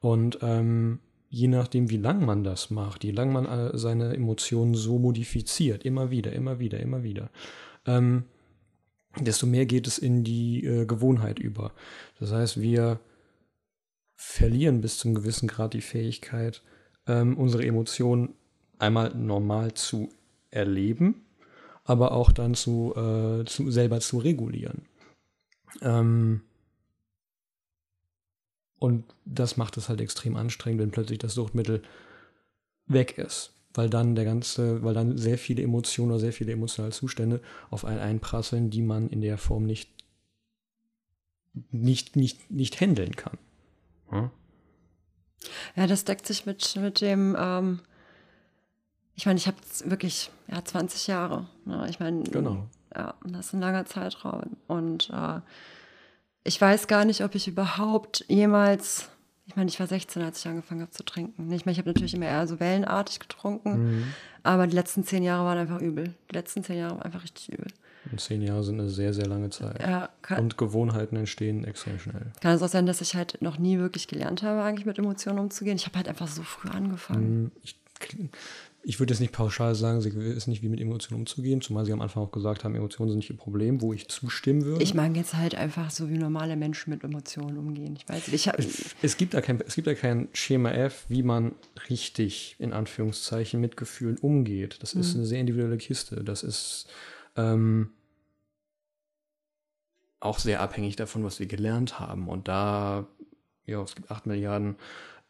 Und 0.00 0.38
ähm, 0.42 0.98
je 1.28 1.48
nachdem, 1.48 1.90
wie 1.90 1.96
lang 1.96 2.24
man 2.24 2.42
das 2.42 2.70
macht, 2.70 3.04
je 3.04 3.12
lang 3.12 3.32
man 3.32 3.46
äh, 3.46 3.78
seine 3.78 4.14
Emotionen 4.14 4.74
so 4.74 4.98
modifiziert, 4.98 5.84
immer 5.84 6.10
wieder, 6.10 6.32
immer 6.32 6.58
wieder, 6.58 6.80
immer 6.80 7.02
wieder, 7.02 7.30
ähm, 7.86 8.24
desto 9.18 9.46
mehr 9.46 9.66
geht 9.66 9.86
es 9.86 9.98
in 9.98 10.24
die 10.24 10.64
äh, 10.64 10.86
Gewohnheit 10.86 11.38
über. 11.38 11.72
Das 12.18 12.32
heißt, 12.32 12.60
wir 12.60 13.00
verlieren 14.16 14.80
bis 14.80 14.98
zum 14.98 15.14
gewissen 15.14 15.48
Grad 15.48 15.74
die 15.74 15.80
Fähigkeit, 15.80 16.62
ähm, 17.06 17.36
unsere 17.36 17.64
Emotionen 17.64 18.34
einmal 18.78 19.14
normal 19.14 19.74
zu 19.74 20.10
erleben 20.50 21.24
aber 21.90 22.12
auch 22.12 22.30
dann 22.30 22.54
zu, 22.54 22.94
äh, 22.94 23.44
zu 23.46 23.70
selber 23.70 23.98
zu 23.98 24.18
regulieren. 24.18 24.82
Ähm, 25.82 26.42
und 28.78 29.04
das 29.24 29.56
macht 29.56 29.76
es 29.76 29.88
halt 29.88 30.00
extrem 30.00 30.36
anstrengend, 30.36 30.80
wenn 30.80 30.90
plötzlich 30.92 31.18
das 31.18 31.34
Suchtmittel 31.34 31.82
weg 32.86 33.18
ist. 33.18 33.52
Weil 33.74 33.90
dann 33.90 34.14
der 34.14 34.24
ganze, 34.24 34.82
weil 34.84 34.94
dann 34.94 35.18
sehr 35.18 35.36
viele 35.36 35.62
Emotionen 35.62 36.12
oder 36.12 36.20
sehr 36.20 36.32
viele 36.32 36.52
emotionale 36.52 36.92
Zustände 36.92 37.40
auf 37.70 37.84
einen 37.84 37.98
einprasseln, 37.98 38.70
die 38.70 38.82
man 38.82 39.08
in 39.08 39.20
der 39.20 39.36
Form 39.36 39.64
nicht, 39.66 39.90
nicht, 41.72 42.14
nicht, 42.14 42.50
nicht 42.50 42.80
handeln 42.80 43.16
kann. 43.16 43.38
Hm? 44.10 44.30
Ja, 45.74 45.88
das 45.88 46.04
deckt 46.04 46.26
sich 46.26 46.46
mit, 46.46 46.76
mit 46.76 47.00
dem, 47.00 47.36
ähm, 47.38 47.80
ich 49.20 49.26
meine, 49.26 49.36
ich 49.36 49.46
habe 49.46 49.58
wirklich 49.84 50.30
ja, 50.50 50.64
20 50.64 51.06
Jahre. 51.06 51.46
Ne? 51.66 51.86
Ich 51.90 52.00
meine, 52.00 52.22
genau. 52.22 52.66
ja, 52.96 53.12
das 53.22 53.48
ist 53.48 53.52
ein 53.52 53.60
langer 53.60 53.84
Zeitraum. 53.84 54.56
Und 54.66 55.10
äh, 55.10 55.40
ich 56.42 56.58
weiß 56.58 56.86
gar 56.86 57.04
nicht, 57.04 57.22
ob 57.22 57.34
ich 57.34 57.46
überhaupt 57.46 58.24
jemals, 58.28 59.10
ich 59.44 59.56
meine, 59.56 59.68
ich 59.68 59.78
war 59.78 59.86
16, 59.86 60.22
als 60.22 60.38
ich 60.38 60.48
angefangen 60.48 60.80
habe 60.80 60.90
zu 60.92 61.04
trinken. 61.04 61.52
Ich 61.52 61.66
meine, 61.66 61.72
ich 61.72 61.78
habe 61.78 61.90
natürlich 61.90 62.14
immer 62.14 62.28
eher 62.28 62.46
so 62.46 62.60
wellenartig 62.60 63.20
getrunken, 63.20 63.98
mhm. 63.98 64.04
aber 64.42 64.66
die 64.66 64.74
letzten 64.74 65.04
zehn 65.04 65.22
Jahre 65.22 65.44
waren 65.44 65.58
einfach 65.58 65.82
übel. 65.82 66.14
Die 66.30 66.34
letzten 66.34 66.64
zehn 66.64 66.78
Jahre 66.78 66.92
waren 66.92 67.02
einfach 67.02 67.22
richtig 67.22 67.52
übel. 67.52 67.66
Und 68.10 68.22
zehn 68.22 68.40
Jahre 68.40 68.64
sind 68.64 68.80
eine 68.80 68.88
sehr, 68.88 69.12
sehr 69.12 69.26
lange 69.26 69.50
Zeit. 69.50 69.82
Ja, 69.82 70.08
kann, 70.22 70.38
und 70.38 70.56
Gewohnheiten 70.56 71.16
entstehen 71.16 71.64
extrem 71.64 71.98
schnell. 71.98 72.32
Kann 72.40 72.54
es 72.54 72.62
auch 72.62 72.68
sein, 72.68 72.86
dass 72.86 73.02
ich 73.02 73.14
halt 73.14 73.36
noch 73.42 73.58
nie 73.58 73.78
wirklich 73.78 74.08
gelernt 74.08 74.42
habe, 74.42 74.62
eigentlich 74.62 74.86
mit 74.86 74.98
Emotionen 74.98 75.40
umzugehen. 75.40 75.76
Ich 75.76 75.84
habe 75.84 75.98
halt 75.98 76.08
einfach 76.08 76.28
so 76.28 76.42
früh 76.42 76.70
angefangen. 76.70 77.42
Mhm. 77.42 77.52
Ich 77.62 77.76
ich 78.82 78.98
würde 78.98 79.12
jetzt 79.12 79.20
nicht 79.20 79.32
pauschal 79.32 79.74
sagen, 79.74 80.00
sie 80.00 80.14
wissen 80.14 80.50
nicht, 80.50 80.62
wie 80.62 80.68
mit 80.68 80.80
Emotionen 80.80 81.20
umzugehen, 81.20 81.60
zumal 81.60 81.84
sie 81.84 81.92
am 81.92 82.00
Anfang 82.00 82.22
auch 82.22 82.30
gesagt 82.30 82.64
haben, 82.64 82.74
Emotionen 82.74 83.10
sind 83.10 83.18
nicht 83.18 83.30
ihr 83.30 83.36
Problem, 83.36 83.82
wo 83.82 83.92
ich 83.92 84.08
zustimmen 84.08 84.64
würde. 84.64 84.82
Ich 84.82 84.94
mag 84.94 85.14
jetzt 85.16 85.34
halt 85.34 85.54
einfach 85.54 85.90
so, 85.90 86.08
wie 86.08 86.16
normale 86.16 86.56
Menschen 86.56 86.90
mit 86.90 87.04
Emotionen 87.04 87.58
umgehen. 87.58 87.94
Ich 87.96 88.08
weiß 88.08 88.28
nicht. 88.28 88.46
Ich 88.46 88.52
es, 88.58 88.94
es, 89.02 89.16
gibt 89.18 89.34
da 89.34 89.42
kein, 89.42 89.60
es 89.66 89.74
gibt 89.74 89.86
da 89.86 89.94
kein 89.94 90.28
Schema 90.32 90.70
F, 90.70 91.04
wie 91.08 91.22
man 91.22 91.52
richtig, 91.90 92.56
in 92.58 92.72
Anführungszeichen, 92.72 93.60
mit 93.60 93.76
Gefühlen 93.76 94.16
umgeht. 94.16 94.78
Das 94.80 94.94
mhm. 94.94 95.00
ist 95.02 95.14
eine 95.14 95.26
sehr 95.26 95.40
individuelle 95.40 95.78
Kiste. 95.78 96.24
Das 96.24 96.42
ist 96.42 96.86
ähm, 97.36 97.90
auch 100.20 100.38
sehr 100.38 100.62
abhängig 100.62 100.96
davon, 100.96 101.22
was 101.22 101.38
wir 101.38 101.46
gelernt 101.46 102.00
haben. 102.00 102.28
Und 102.28 102.48
da, 102.48 103.06
ja, 103.66 103.82
es 103.82 103.94
gibt 103.94 104.10
acht 104.10 104.26
Milliarden 104.26 104.76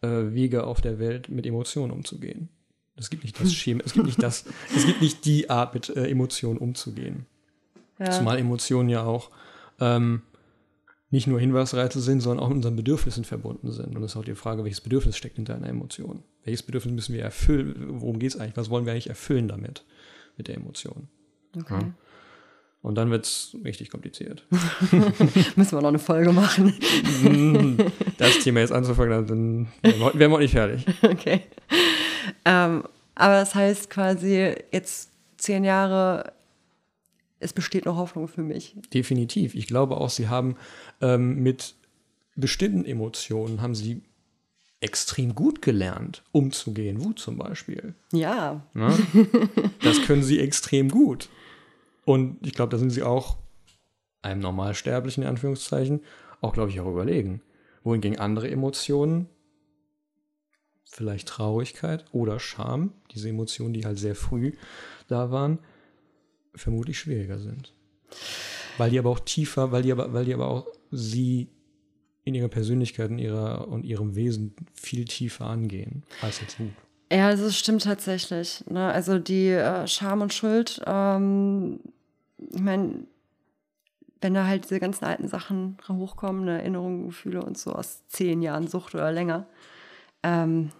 äh, 0.03 0.09
Wege 0.09 0.65
auf 0.65 0.81
der 0.81 1.01
Welt, 1.01 1.29
mit 1.29 1.47
Emotionen 1.47 1.91
umzugehen. 1.91 2.49
Es 3.01 3.09
gibt 3.09 3.25
nicht 3.25 3.41
das 3.41 3.53
Schema, 3.55 3.83
es 3.85 3.95
gibt 3.95 4.07
nicht 4.07 4.23
das, 4.23 4.45
es 4.77 4.85
gibt 4.85 5.01
nicht 5.01 5.25
die 5.25 5.49
Art, 5.49 5.73
mit 5.73 5.89
äh, 5.89 6.07
Emotionen 6.09 6.59
umzugehen. 6.59 7.25
Ja. 7.99 8.11
Zumal 8.11 8.39
Emotionen 8.39 8.91
ja 8.91 9.05
auch 9.05 9.31
ähm, 9.81 10.23
nicht 11.11 11.27
nur 11.27 11.41
Hinweisreize 11.41 12.01
sind, 12.01 12.21
sondern 12.21 12.45
auch 12.45 12.49
mit 12.49 12.57
unseren 12.57 12.77
Bedürfnissen 12.77 13.25
verbunden 13.25 13.73
sind. 13.73 13.97
Und 13.97 14.03
es 14.03 14.13
ist 14.13 14.17
auch 14.17 14.25
die 14.25 14.35
Frage, 14.35 14.65
welches 14.65 14.83
Bedürfnis 14.83 15.17
steckt 15.17 15.37
hinter 15.37 15.55
einer 15.55 15.69
Emotion? 15.69 16.23
Welches 16.45 16.63
Bedürfnis 16.63 16.95
müssen 16.95 17.15
wir 17.15 17.23
erfüllen? 17.23 17.75
Worum 17.89 18.19
geht 18.19 18.35
es 18.35 18.39
eigentlich? 18.39 18.57
Was 18.57 18.71
wollen 18.71 18.85
wir 18.85 18.93
eigentlich 18.93 19.09
erfüllen 19.09 19.49
damit, 19.49 19.85
mit 20.37 20.49
der 20.49 20.57
Emotion? 20.57 21.09
Okay. 21.57 21.81
Ja? 21.81 21.95
Und 22.83 22.95
dann 22.95 23.11
wird 23.11 23.27
es 23.27 23.57
richtig 23.65 23.91
kompliziert. 23.91 24.47
Müssen 25.57 25.73
wir 25.73 25.83
noch 25.83 25.89
eine 25.89 25.99
Folge 25.99 26.33
machen. 26.33 26.73
das 28.19 28.39
Thema 28.39 28.61
jetzt 28.61 28.73
anzufangen, 28.73 29.27
dann 29.27 29.69
wären 29.83 30.31
wir 30.31 30.33
auch 30.33 30.39
nicht 30.39 30.53
fertig. 30.53 30.87
Okay. 31.03 31.43
Ähm, 32.45 32.85
aber 33.15 33.35
das 33.35 33.55
heißt 33.55 33.91
quasi 33.91 34.55
jetzt 34.73 35.11
zehn 35.37 35.65
Jahre, 35.65 36.33
es 37.39 37.53
besteht 37.53 37.87
noch 37.87 37.97
Hoffnung 37.97 38.29
für 38.29 38.43
mich. 38.43 38.77
Definitiv. 38.93 39.55
Ich 39.55 39.67
glaube 39.67 39.97
auch, 39.97 40.11
sie 40.11 40.29
haben 40.29 40.57
ähm, 41.01 41.43
mit 41.43 41.75
bestimmten 42.37 42.85
Emotionen, 42.85 43.63
haben 43.63 43.75
sie 43.75 44.03
extrem 44.81 45.35
gut 45.35 45.61
gelernt, 45.61 46.23
umzugehen. 46.33 47.05
Wut 47.05 47.19
zum 47.19 47.37
Beispiel. 47.37 47.95
Ja. 48.13 48.65
Na? 48.73 48.97
Das 49.83 50.03
können 50.03 50.23
sie 50.23 50.41
extrem 50.41 50.89
gut. 50.89 51.29
Und 52.05 52.45
ich 52.47 52.55
glaube, 52.55 52.71
da 52.71 52.79
sind 52.79 52.91
sie 52.91 53.03
auch 53.03 53.37
einem 54.23 54.41
Normalsterblichen, 54.41 55.23
in 55.23 55.29
Anführungszeichen, 55.29 56.01
auch, 56.41 56.55
glaube 56.55 56.71
ich, 56.71 56.81
auch 56.81 56.89
überlegen. 56.89 57.43
Wohingegen 57.85 58.19
andere 58.19 58.51
Emotionen, 58.51 59.29
vielleicht 60.91 61.29
Traurigkeit 61.29 62.05
oder 62.13 62.41
Scham, 62.41 62.93
diese 63.13 63.29
Emotionen, 63.29 63.73
die 63.73 63.85
halt 63.85 63.99
sehr 63.99 64.15
früh 64.15 64.53
da 65.09 65.31
waren, 65.31 65.59
vermutlich 66.55 66.99
schwieriger 66.99 67.39
sind. 67.39 67.73
Weil 68.77 68.91
die 68.91 68.99
aber 68.99 69.11
auch 69.11 69.21
tiefer, 69.21 69.73
weil 69.73 69.83
die 69.83 69.93
aber, 69.93 70.13
weil 70.13 70.25
die 70.25 70.35
aber 70.35 70.49
auch 70.49 70.67
sie 70.91 71.49
in 72.25 72.35
ihrer 72.35 72.49
Persönlichkeit 72.49 73.11
in 73.11 73.19
ihrer, 73.19 73.69
und 73.69 73.85
ihrem 73.85 74.15
Wesen 74.15 74.55
viel 74.75 75.05
tiefer 75.05 75.47
angehen 75.47 76.03
als 76.23 76.41
jetzt 76.41 76.59
Wut. 76.59 76.73
Ja, 77.13 77.27
also 77.27 77.47
es 77.47 77.59
stimmt 77.59 77.85
tatsächlich. 77.85 78.65
Ne? 78.69 78.93
Also 78.93 79.19
die 79.19 79.49
äh, 79.49 79.87
Scham 79.87 80.21
und 80.21 80.35
Schuld, 80.35 80.81
ähm, 80.87 81.81
ich 82.53 82.61
meine, 82.61 83.05
wenn 84.21 84.35
da 84.35 84.47
halt 84.47 84.65
diese 84.65 84.81
ganzen 84.81 85.05
alten 85.05 85.29
Sachen 85.29 85.79
hochkommen, 85.89 86.45
ne, 86.45 86.59
Erinnerungen, 86.59 87.07
Gefühle 87.07 87.43
und 87.43 87.59
so 87.59 87.73
aus 87.73 88.07
zehn 88.09 88.43
Jahren 88.43 88.69
Sucht 88.69 88.95
oder 88.95 89.11
länger, 89.11 89.47
ähm, 90.23 90.71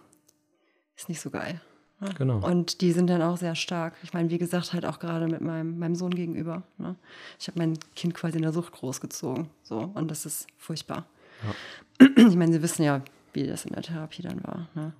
ist 1.01 1.09
nicht 1.09 1.21
so 1.21 1.29
geil. 1.29 1.61
Ne? 1.99 2.09
Genau. 2.17 2.39
Und 2.45 2.81
die 2.81 2.91
sind 2.91 3.09
dann 3.09 3.21
auch 3.21 3.37
sehr 3.37 3.55
stark. 3.55 3.93
Ich 4.03 4.13
meine, 4.13 4.29
wie 4.29 4.37
gesagt, 4.37 4.73
halt 4.73 4.85
auch 4.85 4.99
gerade 4.99 5.27
mit 5.27 5.41
meinem, 5.41 5.77
meinem 5.77 5.95
Sohn 5.95 6.13
gegenüber. 6.13 6.63
Ne? 6.77 6.95
Ich 7.39 7.47
habe 7.47 7.59
mein 7.59 7.77
Kind 7.95 8.13
quasi 8.13 8.37
in 8.37 8.41
der 8.41 8.53
Sucht 8.53 8.73
großgezogen. 8.73 9.49
So, 9.63 9.91
und 9.93 10.09
das 10.09 10.25
ist 10.25 10.47
furchtbar. 10.57 11.05
Ja. 11.43 12.07
Ich 12.27 12.35
meine, 12.35 12.51
Sie 12.53 12.61
wissen 12.61 12.83
ja, 12.83 13.01
wie 13.33 13.45
das 13.45 13.65
in 13.65 13.73
der 13.73 13.83
Therapie 13.83 14.23
dann 14.23 14.43
war. 14.43 14.67
Ne? 14.73 14.93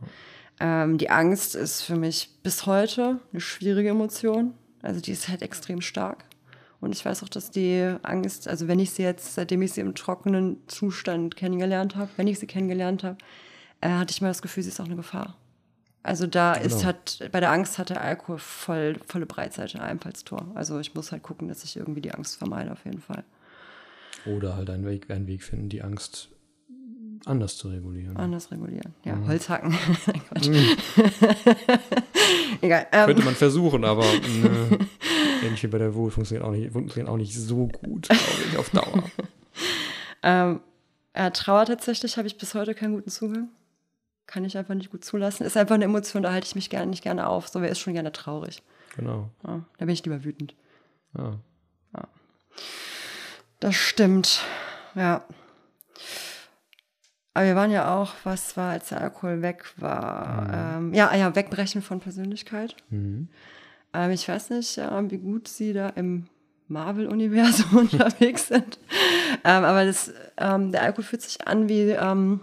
Ja. 0.59 0.83
Ähm, 0.83 0.97
die 0.99 1.09
Angst 1.09 1.55
ist 1.55 1.81
für 1.81 1.95
mich 1.95 2.29
bis 2.43 2.67
heute 2.67 3.19
eine 3.31 3.41
schwierige 3.41 3.89
Emotion. 3.89 4.53
Also 4.83 5.01
die 5.01 5.11
ist 5.11 5.27
halt 5.27 5.41
extrem 5.41 5.81
stark. 5.81 6.25
Und 6.79 6.95
ich 6.95 7.03
weiß 7.03 7.23
auch, 7.23 7.29
dass 7.29 7.51
die 7.51 7.95
Angst, 8.01 8.47
also 8.47 8.67
wenn 8.67 8.79
ich 8.79 8.91
sie 8.91 9.03
jetzt, 9.03 9.35
seitdem 9.35 9.61
ich 9.61 9.73
sie 9.73 9.81
im 9.81 9.93
trockenen 9.93 10.57
Zustand 10.67 11.35
kennengelernt 11.35 11.95
habe, 11.95 12.09
wenn 12.17 12.27
ich 12.27 12.39
sie 12.39 12.47
kennengelernt 12.47 13.03
habe, 13.03 13.17
äh, 13.81 13.89
hatte 13.89 14.11
ich 14.11 14.21
mal 14.21 14.29
das 14.29 14.41
Gefühl, 14.41 14.63
sie 14.63 14.69
ist 14.69 14.79
auch 14.79 14.85
eine 14.85 14.95
Gefahr. 14.95 15.35
Also 16.03 16.25
da 16.25 16.53
genau. 16.53 16.65
ist 16.65 16.83
hat, 16.83 17.19
bei 17.31 17.39
der 17.39 17.51
Angst 17.51 17.77
hat 17.77 17.89
der 17.89 18.01
Alkohol 18.01 18.39
voll, 18.39 18.97
volle 19.05 19.25
Breitseite, 19.25 19.81
Einfallstor. 19.81 20.47
Also 20.55 20.79
ich 20.79 20.95
muss 20.95 21.11
halt 21.11 21.21
gucken, 21.21 21.47
dass 21.47 21.63
ich 21.63 21.77
irgendwie 21.77 22.01
die 22.01 22.11
Angst 22.11 22.37
vermeide, 22.37 22.71
auf 22.71 22.85
jeden 22.85 23.01
Fall. 23.01 23.23
Oder 24.25 24.55
halt 24.55 24.69
einen 24.69 24.85
Weg, 24.85 25.11
einen 25.11 25.27
Weg 25.27 25.43
finden, 25.43 25.69
die 25.69 25.81
Angst 25.81 26.29
anders 27.25 27.57
zu 27.57 27.69
regulieren. 27.69 28.17
Anders 28.17 28.51
regulieren. 28.51 28.93
Ja, 29.03 29.15
mhm. 29.15 29.27
Holzhacken. 29.27 29.69
mhm. 30.43 30.77
Egal. 32.61 32.87
Ähm. 32.91 33.05
Könnte 33.05 33.23
man 33.23 33.35
versuchen, 33.35 33.85
aber 33.85 34.03
ne, 34.03 34.79
ähnlich 35.43 35.61
wie 35.63 35.67
bei 35.67 35.77
der 35.77 35.93
Wut 35.93 36.13
funktioniert 36.13 36.45
auch 36.45 36.51
nicht, 36.51 36.71
funktioniert 36.71 37.09
auch 37.09 37.17
nicht 37.17 37.35
so 37.35 37.67
gut, 37.67 38.07
glaube 38.07 38.43
ich, 38.49 38.57
auf 38.57 38.69
Dauer. 38.71 39.03
ähm, 40.23 40.61
ja, 41.15 41.29
Trauer 41.29 41.65
tatsächlich 41.65 42.17
habe 42.17 42.27
ich 42.27 42.37
bis 42.37 42.55
heute 42.55 42.73
keinen 42.73 42.95
guten 42.95 43.09
Zugang. 43.09 43.49
Kann 44.31 44.45
ich 44.45 44.57
einfach 44.57 44.75
nicht 44.75 44.91
gut 44.91 45.03
zulassen. 45.03 45.45
Ist 45.45 45.57
einfach 45.57 45.75
eine 45.75 45.83
Emotion, 45.83 46.23
da 46.23 46.31
halte 46.31 46.47
ich 46.47 46.55
mich 46.55 46.69
gerne 46.69 46.89
nicht 46.89 47.03
gerne 47.03 47.27
auf. 47.27 47.49
So, 47.49 47.61
wer 47.61 47.67
ist 47.69 47.79
schon 47.79 47.93
gerne 47.93 48.13
traurig. 48.13 48.63
Genau. 48.95 49.29
Ja, 49.45 49.61
da 49.77 49.85
bin 49.85 49.89
ich 49.89 50.05
lieber 50.05 50.23
wütend. 50.23 50.55
Ja. 51.17 51.37
ja. 51.93 52.07
Das 53.59 53.75
stimmt. 53.75 54.41
Ja. 54.95 55.25
Aber 57.33 57.45
wir 57.45 57.55
waren 57.57 57.71
ja 57.71 57.93
auch, 57.93 58.13
was 58.23 58.55
war, 58.55 58.71
als 58.71 58.87
der 58.87 59.01
Alkohol 59.01 59.41
weg 59.41 59.65
war? 59.75 60.77
Mhm. 60.77 60.87
Ähm, 60.87 60.93
ja, 60.93 61.13
ja, 61.13 61.35
Wegbrechen 61.35 61.81
von 61.81 61.99
Persönlichkeit. 61.99 62.77
Mhm. 62.89 63.27
Ähm, 63.93 64.11
ich 64.11 64.29
weiß 64.29 64.51
nicht, 64.51 64.77
wie 64.77 65.17
gut 65.17 65.49
Sie 65.49 65.73
da 65.73 65.89
im 65.89 66.27
Marvel-Universum 66.69 67.77
unterwegs 67.79 68.47
sind. 68.47 68.79
Ähm, 69.43 69.65
aber 69.65 69.83
das, 69.83 70.13
ähm, 70.37 70.71
der 70.71 70.83
Alkohol 70.83 71.03
fühlt 71.03 71.21
sich 71.21 71.45
an 71.45 71.67
wie 71.67 71.89
ähm, 71.89 72.39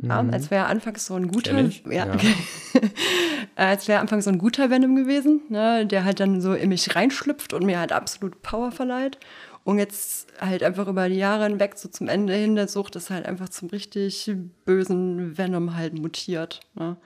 Venom. 0.00 0.26
Mhm. 0.26 0.34
als 0.34 0.50
wäre 0.50 0.66
anfangs 0.66 1.06
so 1.06 1.14
ein 1.14 1.28
guter, 1.28 1.58
ja, 1.86 2.06
ja. 2.06 2.16
Als 3.56 3.86
wäre 3.86 4.00
anfangs 4.00 4.24
so 4.24 4.30
ein 4.30 4.38
guter 4.38 4.68
Venom 4.68 4.96
gewesen, 4.96 5.42
ne, 5.48 5.86
der 5.86 6.04
halt 6.04 6.18
dann 6.18 6.40
so 6.40 6.54
in 6.54 6.70
mich 6.70 6.96
reinschlüpft 6.96 7.52
und 7.52 7.64
mir 7.64 7.78
halt 7.78 7.92
absolut 7.92 8.42
Power 8.42 8.72
verleiht. 8.72 9.18
Und 9.62 9.78
jetzt 9.78 10.32
halt 10.40 10.62
einfach 10.62 10.88
über 10.88 11.08
die 11.08 11.16
Jahre 11.16 11.44
hinweg, 11.44 11.78
so 11.78 11.88
zum 11.88 12.08
Ende 12.08 12.34
hin 12.34 12.56
der 12.56 12.68
Sucht, 12.68 12.96
ist 12.96 13.10
halt 13.10 13.24
einfach 13.26 13.48
zum 13.48 13.68
richtig 13.68 14.30
bösen 14.64 15.38
Venom 15.38 15.74
halt 15.76 15.98
mutiert. 15.98 16.60
Ne? 16.74 16.96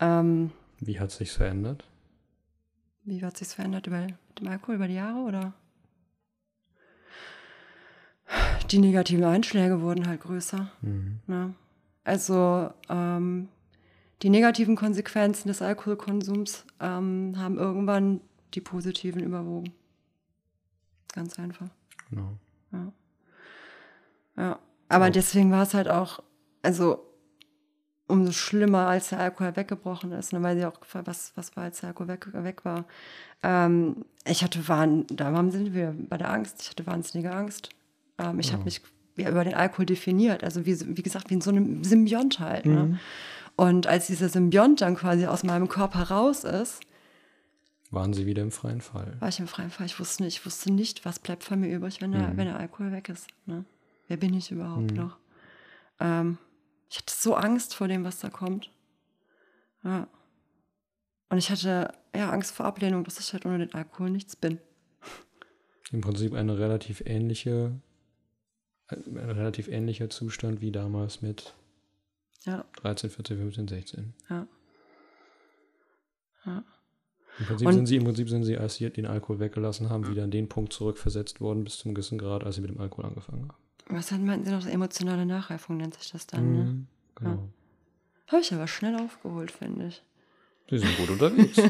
Ähm, 0.00 0.50
Wie 0.80 1.00
hat 1.00 1.12
sich 1.12 1.30
verändert? 1.32 1.84
Wie 3.04 3.24
hat 3.24 3.38
sich 3.38 3.48
verändert 3.48 3.86
über 3.86 4.06
den 4.38 4.48
Alkohol 4.48 4.74
über 4.74 4.88
die 4.88 4.94
Jahre 4.94 5.20
oder? 5.20 5.54
Die 8.70 8.78
negativen 8.78 9.24
Einschläge 9.24 9.80
wurden 9.80 10.06
halt 10.06 10.20
größer. 10.20 10.70
Mhm. 10.82 11.20
Ne? 11.26 11.54
Also 12.08 12.70
ähm, 12.88 13.50
die 14.22 14.30
negativen 14.30 14.76
Konsequenzen 14.76 15.48
des 15.48 15.60
Alkoholkonsums 15.60 16.64
ähm, 16.80 17.34
haben 17.36 17.58
irgendwann 17.58 18.22
die 18.54 18.62
positiven 18.62 19.22
überwogen. 19.22 19.74
Ganz 21.12 21.38
einfach. 21.38 21.68
Genau. 22.08 22.32
Ja. 22.72 22.92
ja. 24.38 24.58
Aber 24.88 25.08
oh. 25.08 25.10
deswegen 25.10 25.50
war 25.50 25.64
es 25.64 25.74
halt 25.74 25.88
auch, 25.88 26.22
also 26.62 27.04
umso 28.06 28.32
schlimmer, 28.32 28.86
als 28.86 29.10
der 29.10 29.20
Alkohol 29.20 29.54
weggebrochen 29.54 30.12
ist, 30.12 30.32
ne, 30.32 30.42
weil 30.42 30.56
sie 30.56 30.64
auch 30.64 30.80
gefragt, 30.80 31.08
was, 31.08 31.32
was 31.34 31.54
war, 31.56 31.64
als 31.64 31.80
der 31.80 31.90
Alkohol 31.90 32.08
weg, 32.08 32.26
weg 32.32 32.64
war. 32.64 32.86
Ähm, 33.42 34.06
ich 34.24 34.42
hatte, 34.42 34.66
waren, 34.66 35.06
da 35.08 35.34
waren 35.34 35.52
wir 35.74 35.94
bei 36.08 36.16
der 36.16 36.30
Angst, 36.30 36.62
ich 36.62 36.70
hatte 36.70 36.86
wahnsinnige 36.86 37.32
Angst. 37.32 37.68
Ähm, 38.16 38.40
ich 38.40 38.48
oh. 38.48 38.52
habe 38.54 38.64
mich 38.64 38.80
ja, 39.18 39.30
über 39.30 39.44
den 39.44 39.54
Alkohol 39.54 39.86
definiert, 39.86 40.44
also 40.44 40.66
wie, 40.66 40.96
wie 40.96 41.02
gesagt, 41.02 41.30
wie 41.30 41.34
in 41.34 41.40
so 41.40 41.50
einem 41.50 41.84
Symbiont 41.84 42.40
halt. 42.40 42.66
Ne? 42.66 42.84
Mhm. 42.84 42.98
Und 43.56 43.86
als 43.86 44.06
dieser 44.06 44.28
Symbiont 44.28 44.80
dann 44.80 44.94
quasi 44.94 45.26
aus 45.26 45.42
meinem 45.42 45.68
Körper 45.68 46.04
raus 46.04 46.44
ist, 46.44 46.80
waren 47.90 48.12
Sie 48.12 48.26
wieder 48.26 48.42
im 48.42 48.50
freien 48.50 48.82
Fall? 48.82 49.16
War 49.18 49.28
ich 49.30 49.40
im 49.40 49.48
freien 49.48 49.70
Fall. 49.70 49.86
Ich 49.86 49.98
wusste 49.98 50.22
nicht, 50.22 50.38
ich 50.38 50.46
wusste 50.46 50.70
nicht 50.70 51.04
was 51.06 51.18
bleibt 51.18 51.42
von 51.42 51.60
mir 51.60 51.74
übrig, 51.74 52.02
wenn 52.02 52.12
der, 52.12 52.28
mhm. 52.28 52.36
wenn 52.36 52.46
der 52.46 52.58
Alkohol 52.58 52.92
weg 52.92 53.08
ist. 53.08 53.28
Ne? 53.46 53.64
Wer 54.08 54.18
bin 54.18 54.34
ich 54.34 54.50
überhaupt 54.50 54.90
mhm. 54.90 54.96
noch? 54.96 55.16
Ähm, 56.00 56.38
ich 56.90 56.98
hatte 56.98 57.14
so 57.16 57.34
Angst 57.34 57.74
vor 57.74 57.88
dem, 57.88 58.04
was 58.04 58.18
da 58.18 58.28
kommt. 58.28 58.70
Ja. 59.84 60.06
Und 61.30 61.38
ich 61.38 61.50
hatte 61.50 61.92
ja 62.14 62.30
Angst 62.30 62.54
vor 62.54 62.66
Ablehnung, 62.66 63.04
dass 63.04 63.20
ich 63.20 63.32
halt 63.32 63.46
ohne 63.46 63.58
den 63.58 63.74
Alkohol 63.74 64.10
nichts 64.10 64.36
bin. 64.36 64.58
Im 65.90 66.00
Prinzip 66.02 66.34
eine 66.34 66.58
relativ 66.58 67.02
ähnliche, 67.04 67.72
ein 68.88 69.30
relativ 69.30 69.68
ähnlicher 69.68 70.10
Zustand 70.10 70.60
wie 70.60 70.72
damals 70.72 71.22
mit 71.22 71.54
ja. 72.44 72.64
13, 72.76 73.10
14, 73.10 73.38
15, 73.38 73.68
16. 73.68 74.14
Ja. 74.30 74.46
Ja. 76.46 76.64
Im 77.38 77.46
Prinzip, 77.46 77.72
sind 77.72 77.86
sie, 77.86 77.96
Im 77.96 78.04
Prinzip 78.04 78.28
sind 78.28 78.44
sie, 78.44 78.58
als 78.58 78.76
sie 78.76 78.90
den 78.90 79.06
Alkohol 79.06 79.38
weggelassen 79.38 79.90
haben, 79.90 80.08
wieder 80.08 80.24
an 80.24 80.30
den 80.30 80.48
Punkt 80.48 80.72
zurückversetzt 80.72 81.40
worden 81.40 81.62
bis 81.62 81.78
zum 81.78 81.94
gewissen 81.94 82.18
Grad, 82.18 82.42
als 82.42 82.56
sie 82.56 82.62
mit 82.62 82.70
dem 82.70 82.80
Alkohol 82.80 83.04
angefangen 83.04 83.48
haben. 83.48 83.96
Was 83.96 84.08
dann 84.08 84.24
meinten 84.24 84.44
sie 84.44 84.50
noch? 84.50 84.66
Emotionale 84.66 85.24
Nachreifung 85.24 85.76
nennt 85.76 85.94
sich 85.94 86.10
das 86.10 86.26
dann, 86.26 86.52
ne? 86.52 86.64
Mhm, 86.64 86.86
genau. 87.14 87.30
Ja. 87.30 88.32
Habe 88.32 88.40
ich 88.42 88.52
aber 88.52 88.66
schnell 88.66 88.96
aufgeholt, 88.96 89.50
finde 89.50 89.86
ich. 89.88 90.02
Sie 90.68 90.78
sind 90.78 90.96
gut 90.98 91.10
unterwegs. 91.10 91.56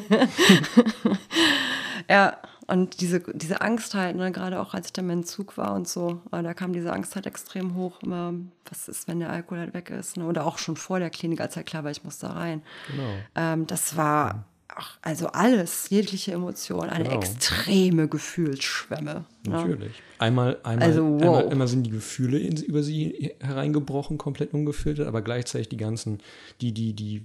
ja, 2.09 2.41
und 2.69 3.01
diese, 3.01 3.21
diese 3.33 3.63
Angst 3.63 3.95
halt, 3.95 4.15
ne, 4.17 4.31
gerade 4.31 4.61
auch 4.61 4.75
als 4.75 4.89
ich 4.89 4.93
dann 4.93 5.07
mein 5.07 5.25
Zug 5.25 5.57
war 5.57 5.75
und 5.75 5.89
so, 5.89 6.21
da 6.31 6.53
kam 6.53 6.75
diese 6.75 6.93
Angst 6.93 7.17
halt 7.17 7.27
extrem 7.27 7.75
hoch. 7.75 8.03
Immer, 8.03 8.35
was 8.69 8.89
ist, 8.89 9.09
wenn 9.09 9.21
der 9.21 9.31
Alkohol 9.31 9.59
halt 9.59 9.73
weg 9.73 9.89
ist? 9.89 10.19
Ne? 10.19 10.27
Oder 10.27 10.45
auch 10.45 10.59
schon 10.59 10.77
vor 10.77 10.99
der 10.99 11.09
Klinik, 11.09 11.41
als 11.41 11.57
halt 11.57 11.65
klar 11.65 11.85
war, 11.85 11.91
ich 11.91 12.05
muss 12.05 12.19
da 12.19 12.33
rein. 12.33 12.63
Genau. 12.91 13.11
Ähm, 13.37 13.67
das 13.67 13.97
war 13.97 14.45
auch, 14.77 14.91
also 15.01 15.29
alles, 15.29 15.89
jegliche 15.89 16.33
Emotion, 16.33 16.91
eine 16.91 17.05
genau. 17.05 17.17
extreme 17.17 18.07
Gefühlsschwemme. 18.07 19.25
Ne? 19.47 19.51
Natürlich. 19.51 19.97
Ne? 19.97 20.05
Einmal, 20.19 20.59
einmal, 20.63 20.89
also, 20.89 21.05
wow. 21.05 21.23
einmal, 21.23 21.49
einmal, 21.49 21.69
sind 21.69 21.85
die 21.85 21.91
Gefühle 21.91 22.39
in, 22.39 22.57
über 22.59 22.83
sie 22.83 23.35
hereingebrochen, 23.41 24.19
komplett 24.19 24.53
ungefiltert, 24.53 25.09
aber 25.09 25.23
gleichzeitig 25.23 25.71
die 25.71 25.79
ganzen, 25.79 26.19
die, 26.61 26.73
die, 26.73 26.93
die 26.93 27.25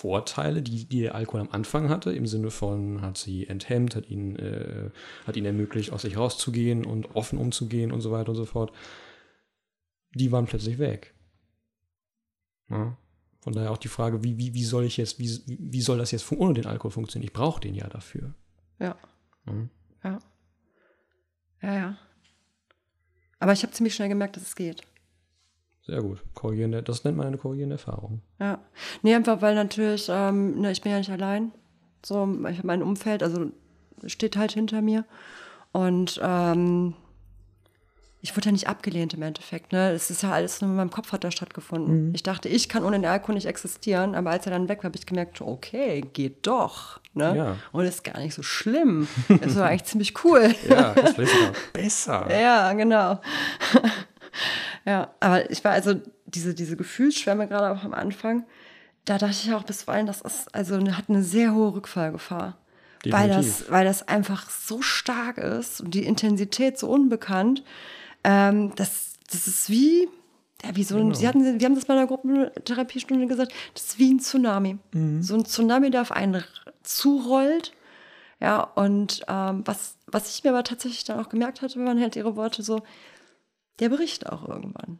Vorteile, 0.00 0.62
die, 0.62 0.86
die 0.86 1.02
der 1.02 1.14
Alkohol 1.14 1.42
am 1.42 1.50
Anfang 1.50 1.90
hatte, 1.90 2.10
im 2.10 2.26
Sinne 2.26 2.50
von 2.50 3.02
hat 3.02 3.18
sie 3.18 3.46
enthemmt, 3.46 3.94
hat 3.94 4.08
ihn, 4.08 4.34
äh, 4.36 4.88
hat 5.26 5.36
ihn 5.36 5.44
ermöglicht, 5.44 5.92
aus 5.92 6.02
sich 6.02 6.16
rauszugehen 6.16 6.86
und 6.86 7.14
offen 7.14 7.38
umzugehen 7.38 7.92
und 7.92 8.00
so 8.00 8.10
weiter 8.10 8.30
und 8.30 8.36
so 8.36 8.46
fort, 8.46 8.72
die 10.14 10.32
waren 10.32 10.46
plötzlich 10.46 10.78
weg. 10.78 11.12
Ja. 12.70 12.96
Von 13.40 13.52
daher 13.52 13.72
auch 13.72 13.76
die 13.76 13.88
Frage, 13.88 14.24
wie, 14.24 14.38
wie, 14.38 14.54
wie 14.54 14.64
soll 14.64 14.84
ich 14.84 14.96
jetzt, 14.96 15.18
wie, 15.18 15.28
wie 15.46 15.82
soll 15.82 15.98
das 15.98 16.12
jetzt 16.12 16.32
ohne 16.32 16.54
den 16.54 16.66
Alkohol 16.66 16.92
funktionieren? 16.92 17.28
Ich 17.28 17.34
brauche 17.34 17.60
den 17.60 17.74
ja 17.74 17.86
dafür. 17.88 18.32
Ja. 18.78 18.96
Mhm. 19.44 19.68
Ja. 20.02 20.18
Ja, 21.60 21.74
ja. 21.74 21.98
Aber 23.38 23.52
ich 23.52 23.62
habe 23.62 23.72
ziemlich 23.74 23.94
schnell 23.94 24.08
gemerkt, 24.08 24.36
dass 24.36 24.44
es 24.44 24.56
geht. 24.56 24.82
Sehr 25.90 26.02
gut. 26.02 26.22
Korrigierende, 26.34 26.84
das 26.84 27.02
nennt 27.02 27.16
man 27.16 27.26
eine 27.26 27.36
korrigierende 27.36 27.74
Erfahrung. 27.74 28.20
Ja. 28.38 28.60
Nee, 29.02 29.12
einfach 29.12 29.42
weil 29.42 29.56
natürlich, 29.56 30.06
ähm, 30.08 30.60
ne, 30.60 30.70
ich 30.70 30.82
bin 30.82 30.92
ja 30.92 30.98
nicht 30.98 31.10
allein. 31.10 31.50
So, 32.06 32.28
ich 32.48 32.58
habe 32.58 32.66
mein 32.68 32.84
Umfeld, 32.84 33.24
also 33.24 33.50
steht 34.06 34.36
halt 34.36 34.52
hinter 34.52 34.82
mir. 34.82 35.04
Und 35.72 36.20
ähm, 36.22 36.94
ich 38.20 38.36
wurde 38.36 38.46
ja 38.46 38.52
nicht 38.52 38.68
abgelehnt 38.68 39.14
im 39.14 39.22
Endeffekt. 39.22 39.72
Ne? 39.72 39.90
Es 39.90 40.10
ist 40.10 40.22
ja 40.22 40.30
alles 40.30 40.60
nur 40.60 40.70
in 40.70 40.76
meinem 40.76 40.92
Kopf 40.92 41.10
hat 41.10 41.24
da 41.24 41.32
stattgefunden. 41.32 42.08
Mhm. 42.08 42.14
Ich 42.14 42.22
dachte, 42.22 42.48
ich 42.48 42.68
kann 42.68 42.84
ohne 42.84 42.96
den 43.00 43.10
Alkohol 43.10 43.34
nicht 43.34 43.46
existieren, 43.46 44.14
aber 44.14 44.30
als 44.30 44.46
er 44.46 44.52
dann 44.52 44.68
weg 44.68 44.78
war, 44.78 44.90
habe 44.90 44.96
ich 44.96 45.06
gemerkt, 45.06 45.40
okay, 45.40 46.02
geht 46.12 46.46
doch. 46.46 47.00
Ne? 47.14 47.36
Ja. 47.36 47.56
Und 47.72 47.84
ist 47.84 48.04
gar 48.04 48.20
nicht 48.20 48.34
so 48.34 48.44
schlimm. 48.44 49.08
Das 49.40 49.56
war 49.56 49.66
eigentlich 49.66 49.84
ziemlich 49.86 50.24
cool. 50.24 50.54
Ja, 50.68 50.94
das 50.94 51.14
ist 51.18 51.34
besser. 51.72 52.28
Ja, 52.30 52.72
genau. 52.74 53.20
Ja, 54.86 55.10
aber 55.20 55.50
ich 55.50 55.62
war 55.62 55.72
also 55.72 55.94
diese, 56.24 56.54
diese 56.54 56.74
Gefühlsschwämme 56.74 57.46
gerade 57.48 57.70
auch 57.70 57.84
am 57.84 57.92
Anfang, 57.92 58.44
da 59.04 59.18
dachte 59.18 59.36
ich 59.44 59.52
auch 59.52 59.64
bisweilen, 59.64 60.06
das 60.06 60.22
ist, 60.22 60.54
also 60.54 60.78
hat 60.92 61.08
eine 61.08 61.22
sehr 61.22 61.52
hohe 61.52 61.74
Rückfallgefahr. 61.74 62.56
Weil 63.08 63.28
das, 63.28 63.70
weil 63.70 63.84
das 63.84 64.06
einfach 64.08 64.50
so 64.50 64.82
stark 64.82 65.38
ist 65.38 65.80
und 65.80 65.94
die 65.94 66.04
Intensität 66.04 66.78
so 66.78 66.88
unbekannt. 66.88 67.62
Ähm, 68.24 68.72
das, 68.76 69.14
das 69.30 69.46
ist 69.46 69.70
wie, 69.70 70.08
ja, 70.62 70.76
wie 70.76 70.84
so 70.84 70.96
ein, 70.96 71.04
genau. 71.04 71.14
sie 71.14 71.26
hatten, 71.26 71.60
wir 71.60 71.64
haben 71.64 71.74
das 71.74 71.86
bei 71.86 71.94
einer 71.94 72.06
Gruppentherapiestunde 72.06 73.26
gesagt, 73.26 73.52
das 73.72 73.84
ist 73.84 73.98
wie 73.98 74.12
ein 74.12 74.20
Tsunami. 74.20 74.78
Mhm. 74.92 75.22
So 75.22 75.34
ein 75.34 75.44
Tsunami, 75.46 75.90
der 75.90 76.02
auf 76.02 76.12
einen 76.12 76.44
zurollt. 76.82 77.72
Ja, 78.38 78.62
und 78.62 79.22
ähm, 79.28 79.62
was, 79.64 79.96
was 80.06 80.34
ich 80.34 80.44
mir 80.44 80.50
aber 80.50 80.64
tatsächlich 80.64 81.04
dann 81.04 81.20
auch 81.20 81.28
gemerkt 81.28 81.62
hatte, 81.62 81.82
waren 81.84 82.00
halt 82.00 82.16
ihre 82.16 82.36
Worte 82.36 82.62
so, 82.62 82.82
der 83.78 83.88
bricht 83.88 84.28
auch 84.28 84.48
irgendwann. 84.48 84.98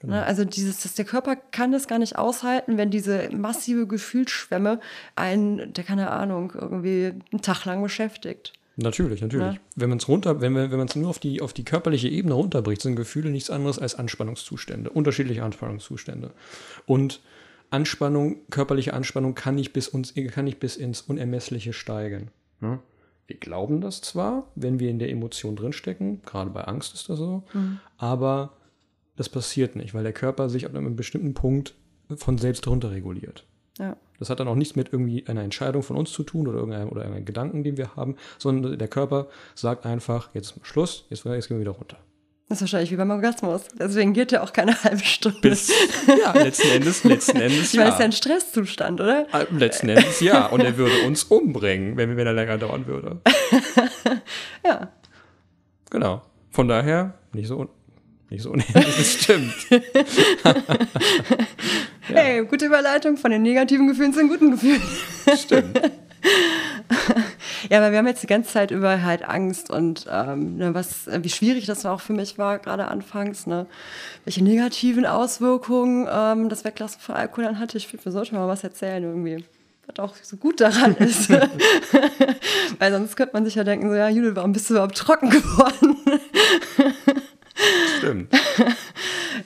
Genau. 0.00 0.14
Ne, 0.14 0.24
also 0.24 0.44
dieses, 0.44 0.80
dass 0.82 0.94
der 0.94 1.04
Körper 1.04 1.36
kann 1.36 1.72
das 1.72 1.88
gar 1.88 1.98
nicht 1.98 2.16
aushalten, 2.16 2.76
wenn 2.76 2.90
diese 2.90 3.30
massive 3.30 3.86
Gefühlsschwemme 3.86 4.80
einen, 5.16 5.72
der 5.72 5.84
keine 5.84 6.10
Ahnung, 6.10 6.52
irgendwie 6.54 7.12
einen 7.32 7.42
Tag 7.42 7.64
lang 7.64 7.82
beschäftigt. 7.82 8.52
Natürlich, 8.76 9.22
natürlich. 9.22 9.46
Ja. 9.46 9.52
Ne? 9.52 9.60
Wenn 9.76 9.88
man 9.88 9.98
es 9.98 10.08
runter, 10.08 10.40
wenn 10.40 10.54
wenn 10.54 10.70
man 10.70 10.88
es 10.88 10.96
nur 10.96 11.08
auf 11.08 11.18
die, 11.18 11.40
auf 11.40 11.52
die 11.52 11.64
körperliche 11.64 12.08
Ebene 12.08 12.34
runterbricht, 12.34 12.82
sind 12.82 12.96
Gefühle 12.96 13.30
nichts 13.30 13.50
anderes 13.50 13.78
als 13.78 13.94
Anspannungszustände, 13.94 14.90
unterschiedliche 14.90 15.42
Anspannungszustände. 15.42 16.32
Und 16.86 17.20
Anspannung, 17.70 18.36
körperliche 18.50 18.94
Anspannung 18.94 19.34
kann 19.34 19.54
nicht 19.54 19.72
bis 19.72 19.88
uns, 19.88 20.14
kann 20.32 20.44
nicht 20.44 20.60
bis 20.60 20.76
ins 20.76 21.02
Unermessliche 21.02 21.72
steigen. 21.72 22.30
Ne? 22.60 22.80
Wir 23.26 23.36
glauben 23.36 23.80
das 23.80 24.00
zwar, 24.00 24.48
wenn 24.54 24.80
wir 24.80 24.90
in 24.90 24.98
der 24.98 25.10
Emotion 25.10 25.56
drinstecken, 25.56 26.22
gerade 26.22 26.50
bei 26.50 26.64
Angst 26.64 26.94
ist 26.94 27.08
das 27.08 27.18
so, 27.18 27.42
mhm. 27.52 27.80
aber 27.96 28.52
das 29.16 29.28
passiert 29.28 29.76
nicht, 29.76 29.94
weil 29.94 30.02
der 30.02 30.12
Körper 30.12 30.48
sich 30.48 30.66
ab 30.66 30.74
einem 30.74 30.96
bestimmten 30.96 31.34
Punkt 31.34 31.74
von 32.16 32.38
selbst 32.38 32.66
runterreguliert. 32.66 33.46
Ja. 33.78 33.96
Das 34.18 34.30
hat 34.30 34.40
dann 34.40 34.48
auch 34.48 34.54
nichts 34.54 34.76
mit 34.76 34.92
irgendwie 34.92 35.26
einer 35.26 35.42
Entscheidung 35.42 35.82
von 35.82 35.96
uns 35.96 36.12
zu 36.12 36.22
tun 36.22 36.46
oder 36.46 36.58
irgendeinem 36.58 36.88
oder 36.90 37.02
einem 37.02 37.24
Gedanken, 37.24 37.64
den 37.64 37.76
wir 37.76 37.96
haben, 37.96 38.16
sondern 38.38 38.78
der 38.78 38.88
Körper 38.88 39.28
sagt 39.54 39.86
einfach, 39.86 40.34
jetzt 40.34 40.56
ist 40.56 40.66
Schluss, 40.66 41.06
jetzt, 41.10 41.24
jetzt 41.24 41.48
gehen 41.48 41.56
wir 41.56 41.62
wieder 41.62 41.72
runter. 41.72 41.98
Das 42.54 42.62
ist 42.62 42.72
wahrscheinlich 42.72 42.92
wie 42.92 42.96
beim 42.96 43.10
Orgasmus. 43.10 43.62
Deswegen 43.76 44.12
geht 44.12 44.30
ja 44.30 44.40
auch 44.40 44.52
keine 44.52 44.80
halbe 44.84 45.02
Stunde. 45.04 45.40
Bis, 45.40 45.72
ja, 46.06 46.30
letzten 46.40 46.68
Endes, 46.68 47.02
letzten 47.02 47.40
Endes 47.40 47.72
ja. 47.72 47.82
Weil 47.82 47.88
es 47.90 47.98
ja 47.98 48.04
ein 48.04 48.12
Stresszustand, 48.12 49.00
oder? 49.00 49.26
Ah, 49.32 49.42
letzten 49.50 49.88
Endes 49.88 50.20
ja. 50.20 50.46
Und 50.46 50.60
er 50.60 50.76
würde 50.76 51.02
uns 51.04 51.24
umbringen, 51.24 51.96
wenn, 51.96 52.16
wenn 52.16 52.24
er 52.24 52.32
länger 52.32 52.56
dauern 52.56 52.86
würde. 52.86 53.20
ja. 54.64 54.92
Genau. 55.90 56.22
Von 56.50 56.68
daher, 56.68 57.14
nicht 57.32 57.48
so, 57.48 57.68
nicht 58.30 58.42
so 58.44 58.52
unähnlich, 58.52 58.72
das 58.98 59.14
stimmt. 59.14 59.52
ja. 62.08 62.14
Hey, 62.14 62.44
gute 62.44 62.66
Überleitung 62.66 63.16
von 63.16 63.32
den 63.32 63.42
negativen 63.42 63.88
Gefühlen 63.88 64.12
zu 64.12 64.20
den 64.20 64.28
guten 64.28 64.52
Gefühlen. 64.52 64.82
Stimmt. 65.36 65.80
Ja, 67.70 67.78
aber 67.78 67.90
wir 67.90 67.98
haben 67.98 68.06
jetzt 68.06 68.22
die 68.22 68.28
ganze 68.28 68.52
Zeit 68.52 68.70
über 68.70 69.02
halt 69.02 69.28
Angst 69.28 69.70
und 69.70 70.06
ähm, 70.10 70.56
ne, 70.56 70.74
was, 70.74 71.06
äh, 71.06 71.22
wie 71.22 71.28
schwierig 71.28 71.66
das 71.66 71.86
auch 71.86 72.00
für 72.00 72.12
mich 72.12 72.38
war, 72.38 72.58
gerade 72.58 72.88
anfangs, 72.88 73.46
ne? 73.46 73.66
welche 74.24 74.42
negativen 74.42 75.06
Auswirkungen 75.06 76.08
ähm, 76.10 76.48
das 76.48 76.64
Weglassen 76.64 77.00
von 77.00 77.14
Alkohol 77.14 77.44
dann 77.44 77.58
hatte. 77.58 77.76
Ich 77.76 77.86
finde, 77.88 78.04
wir 78.04 78.12
sollten 78.12 78.36
mal 78.36 78.48
was 78.48 78.64
erzählen 78.64 79.02
irgendwie. 79.02 79.44
Was 79.86 79.98
auch 79.98 80.14
so 80.22 80.36
gut 80.36 80.60
daran 80.60 80.96
ist. 80.98 81.28
Weil 82.78 82.92
sonst 82.92 83.16
könnte 83.16 83.34
man 83.34 83.44
sich 83.44 83.54
ja 83.54 83.64
denken, 83.64 83.88
so, 83.88 83.94
ja, 83.94 84.08
Judel, 84.08 84.34
warum 84.36 84.52
bist 84.52 84.70
du 84.70 84.74
überhaupt 84.74 84.96
trocken 84.96 85.30
geworden? 85.30 85.96
Stimmt. 87.98 88.34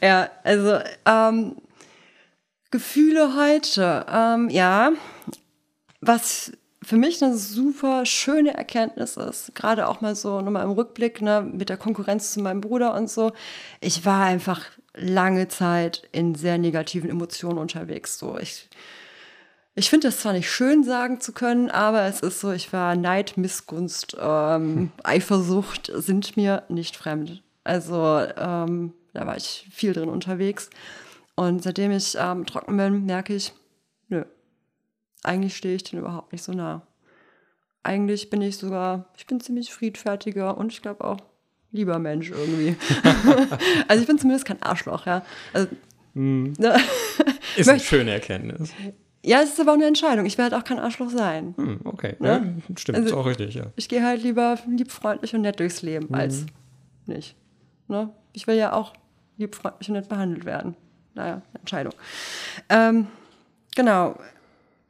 ja, 0.00 0.30
also 0.44 0.78
ähm, 1.06 1.56
Gefühle 2.70 3.34
heute. 3.36 4.06
Ähm, 4.10 4.50
ja, 4.50 4.92
was 6.00 6.52
für 6.88 6.96
mich 6.96 7.22
eine 7.22 7.36
super 7.36 8.06
schöne 8.06 8.54
Erkenntnis 8.54 9.18
ist, 9.18 9.54
gerade 9.54 9.88
auch 9.88 10.00
mal 10.00 10.16
so 10.16 10.40
nochmal 10.40 10.64
im 10.64 10.70
Rückblick 10.70 11.20
ne, 11.20 11.42
mit 11.42 11.68
der 11.68 11.76
Konkurrenz 11.76 12.32
zu 12.32 12.40
meinem 12.40 12.62
Bruder 12.62 12.94
und 12.94 13.10
so. 13.10 13.32
Ich 13.82 14.06
war 14.06 14.24
einfach 14.24 14.64
lange 14.94 15.48
Zeit 15.48 16.08
in 16.12 16.34
sehr 16.34 16.56
negativen 16.56 17.10
Emotionen 17.10 17.58
unterwegs. 17.58 18.18
So, 18.18 18.38
ich, 18.38 18.70
ich 19.74 19.90
finde 19.90 20.08
es 20.08 20.20
zwar 20.20 20.32
nicht 20.32 20.50
schön 20.50 20.82
sagen 20.82 21.20
zu 21.20 21.32
können, 21.32 21.70
aber 21.70 22.04
es 22.04 22.20
ist 22.20 22.40
so, 22.40 22.52
ich 22.52 22.72
war 22.72 22.96
Neid, 22.96 23.36
Missgunst, 23.36 24.16
ähm, 24.18 24.90
Eifersucht 25.04 25.92
sind 25.94 26.38
mir 26.38 26.62
nicht 26.70 26.96
fremd. 26.96 27.42
Also 27.64 28.22
ähm, 28.38 28.94
da 29.12 29.26
war 29.26 29.36
ich 29.36 29.68
viel 29.70 29.92
drin 29.92 30.08
unterwegs. 30.08 30.70
Und 31.34 31.62
seitdem 31.62 31.92
ich 31.92 32.16
ähm, 32.18 32.46
trocken 32.46 32.78
bin, 32.78 33.04
merke 33.04 33.34
ich, 33.34 33.52
eigentlich 35.22 35.56
stehe 35.56 35.74
ich 35.74 35.84
denen 35.84 36.02
überhaupt 36.02 36.32
nicht 36.32 36.42
so 36.42 36.52
nah. 36.52 36.86
Eigentlich 37.82 38.30
bin 38.30 38.42
ich 38.42 38.56
sogar, 38.56 39.06
ich 39.16 39.26
bin 39.26 39.40
ziemlich 39.40 39.72
friedfertiger 39.72 40.56
und 40.56 40.72
ich 40.72 40.82
glaube 40.82 41.04
auch 41.04 41.18
lieber 41.70 41.98
Mensch 41.98 42.30
irgendwie. 42.30 42.76
also 43.88 44.02
ich 44.02 44.06
bin 44.06 44.18
zumindest 44.18 44.44
kein 44.44 44.62
Arschloch, 44.62 45.06
ja. 45.06 45.24
Also, 45.52 45.68
mm. 46.14 46.52
Ist 47.56 47.68
eine 47.68 47.80
schöne 47.80 48.12
Erkenntnis. 48.12 48.72
Ja, 49.24 49.42
es 49.42 49.50
ist 49.50 49.60
aber 49.60 49.72
auch 49.72 49.76
eine 49.76 49.86
Entscheidung. 49.86 50.26
Ich 50.26 50.38
werde 50.38 50.56
auch 50.56 50.64
kein 50.64 50.78
Arschloch 50.78 51.10
sein. 51.10 51.54
Hm, 51.56 51.80
okay, 51.84 52.14
ne? 52.20 52.28
ja, 52.68 52.76
stimmt, 52.76 52.98
also, 52.98 53.08
ist 53.08 53.14
auch 53.14 53.26
richtig, 53.26 53.54
ja. 53.54 53.66
Ich 53.74 53.88
gehe 53.88 54.04
halt 54.04 54.22
lieber 54.22 54.58
lieb, 54.68 54.92
freundlich 54.92 55.34
und 55.34 55.40
nett 55.40 55.58
durchs 55.58 55.82
Leben, 55.82 56.06
mhm. 56.08 56.14
als 56.14 56.46
nicht. 57.06 57.34
Ne? 57.88 58.10
Ich 58.32 58.46
will 58.46 58.56
ja 58.56 58.72
auch 58.72 58.92
lieb, 59.36 59.56
freundlich 59.56 59.88
und 59.88 59.94
nett 59.94 60.08
behandelt 60.08 60.44
werden. 60.44 60.76
Naja, 61.14 61.42
Entscheidung. 61.54 61.94
Ähm, 62.68 63.08
genau 63.74 64.16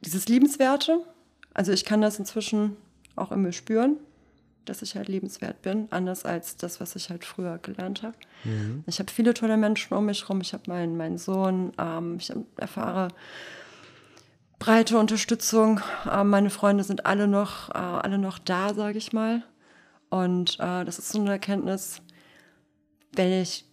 dieses 0.01 0.27
Liebenswerte. 0.27 1.01
Also 1.53 1.71
ich 1.71 1.85
kann 1.85 2.01
das 2.01 2.19
inzwischen 2.19 2.77
auch 3.15 3.31
immer 3.31 3.51
spüren, 3.51 3.97
dass 4.65 4.81
ich 4.81 4.95
halt 4.95 5.07
liebenswert 5.07 5.61
bin, 5.61 5.87
anders 5.89 6.25
als 6.25 6.57
das, 6.57 6.79
was 6.79 6.95
ich 6.95 7.09
halt 7.09 7.25
früher 7.25 7.57
gelernt 7.57 8.03
habe. 8.03 8.15
Mhm. 8.43 8.83
Ich 8.87 8.99
habe 8.99 9.11
viele 9.11 9.33
tolle 9.33 9.57
Menschen 9.57 9.93
um 9.93 10.05
mich 10.05 10.21
herum. 10.21 10.41
Ich 10.41 10.53
habe 10.53 10.63
meinen, 10.67 10.95
meinen 10.95 11.17
Sohn. 11.17 11.71
Ähm, 11.77 12.17
ich 12.19 12.31
erfahre 12.57 13.09
breite 14.59 14.97
Unterstützung. 14.97 15.81
Äh, 16.09 16.23
meine 16.23 16.49
Freunde 16.49 16.83
sind 16.83 17.05
alle 17.05 17.27
noch, 17.27 17.69
äh, 17.69 17.77
alle 17.77 18.17
noch 18.17 18.37
da, 18.37 18.73
sage 18.73 18.97
ich 18.97 19.13
mal. 19.13 19.43
Und 20.09 20.59
äh, 20.59 20.85
das 20.85 20.99
ist 20.99 21.09
so 21.09 21.19
eine 21.19 21.31
Erkenntnis, 21.31 22.01
wenn 23.13 23.31
ich, 23.31 23.65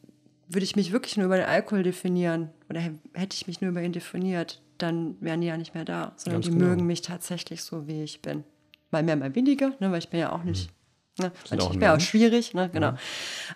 würde 0.48 0.64
ich 0.64 0.76
mich 0.76 0.92
wirklich 0.92 1.16
nur 1.16 1.26
über 1.26 1.36
den 1.36 1.46
Alkohol 1.46 1.82
definieren 1.82 2.50
oder 2.70 2.80
hätte 2.80 3.34
ich 3.34 3.46
mich 3.46 3.60
nur 3.60 3.70
über 3.70 3.82
ihn 3.82 3.92
definiert, 3.92 4.62
dann 4.78 5.16
wären 5.20 5.40
die 5.40 5.46
ja 5.46 5.56
nicht 5.56 5.74
mehr 5.74 5.84
da, 5.84 6.12
sondern 6.16 6.42
Ganz 6.42 6.46
die 6.46 6.58
genau. 6.58 6.70
mögen 6.70 6.86
mich 6.86 7.02
tatsächlich 7.02 7.62
so, 7.62 7.86
wie 7.86 8.02
ich 8.02 8.22
bin. 8.22 8.44
Mal 8.90 9.02
mehr, 9.02 9.16
mal 9.16 9.34
weniger, 9.34 9.72
ne, 9.80 9.90
weil 9.90 9.98
ich 9.98 10.08
bin 10.08 10.20
ja 10.20 10.32
auch 10.32 10.44
nicht, 10.44 10.70
mhm. 11.18 11.26
ne, 11.26 11.32
ich 11.50 11.80
wäre 11.80 11.94
auch 11.94 12.00
schwierig, 12.00 12.54
ne, 12.54 12.70
genau. 12.70 12.88
Ja. 12.88 12.98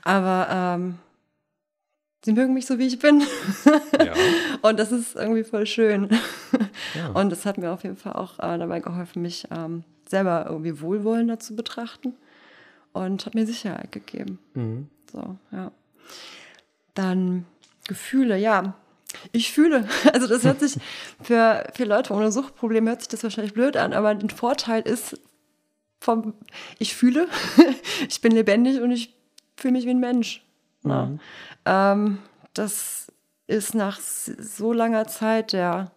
Aber 0.02 0.48
ähm, 0.50 0.98
sie 2.24 2.32
mögen 2.32 2.54
mich 2.54 2.66
so, 2.66 2.78
wie 2.78 2.86
ich 2.86 2.98
bin. 2.98 3.22
Ja. 3.98 4.12
Und 4.62 4.78
das 4.78 4.92
ist 4.92 5.16
irgendwie 5.16 5.44
voll 5.44 5.66
schön. 5.66 6.08
Ja. 6.94 7.08
Und 7.10 7.30
das 7.30 7.46
hat 7.46 7.58
mir 7.58 7.70
auf 7.70 7.82
jeden 7.84 7.96
Fall 7.96 8.14
auch 8.14 8.38
äh, 8.38 8.58
dabei 8.58 8.80
geholfen, 8.80 9.22
mich 9.22 9.46
ähm, 9.50 9.84
selber 10.08 10.46
irgendwie 10.48 10.80
wohlwollender 10.80 11.38
zu 11.38 11.54
betrachten 11.54 12.14
und 12.92 13.24
hat 13.26 13.34
mir 13.34 13.46
Sicherheit 13.46 13.92
gegeben. 13.92 14.38
Mhm. 14.54 14.88
So, 15.10 15.36
ja. 15.52 15.70
Dann 16.94 17.46
Gefühle, 17.86 18.36
ja. 18.36 18.74
Ich 19.32 19.52
fühle, 19.52 19.88
also 20.12 20.26
das 20.26 20.44
hört 20.44 20.60
sich 20.60 20.76
für, 21.22 21.66
für 21.74 21.84
Leute 21.84 22.12
ohne 22.12 22.32
Suchtprobleme 22.32 22.90
hört 22.90 23.00
sich 23.00 23.08
das 23.08 23.22
wahrscheinlich 23.22 23.54
blöd 23.54 23.76
an, 23.76 23.92
aber 23.92 24.08
ein 24.08 24.30
Vorteil 24.30 24.82
ist 24.82 25.18
vom, 26.00 26.34
ich 26.78 26.94
fühle, 26.94 27.28
ich 28.08 28.20
bin 28.20 28.32
lebendig 28.32 28.80
und 28.80 28.90
ich 28.90 29.14
fühle 29.56 29.72
mich 29.72 29.86
wie 29.86 29.90
ein 29.90 30.00
Mensch. 30.00 30.44
Mhm. 30.82 31.20
Ähm, 31.66 32.18
das 32.54 33.12
ist 33.46 33.74
nach 33.74 34.00
so 34.00 34.72
langer 34.72 35.06
Zeit 35.06 35.52
der 35.52 35.90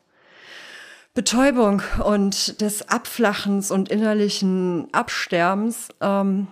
Betäubung 1.14 1.84
und 2.04 2.60
des 2.60 2.90
Abflachens 2.90 3.70
und 3.70 3.90
innerlichen 3.90 4.88
Absterbens 4.92 5.90
ähm, 6.02 6.48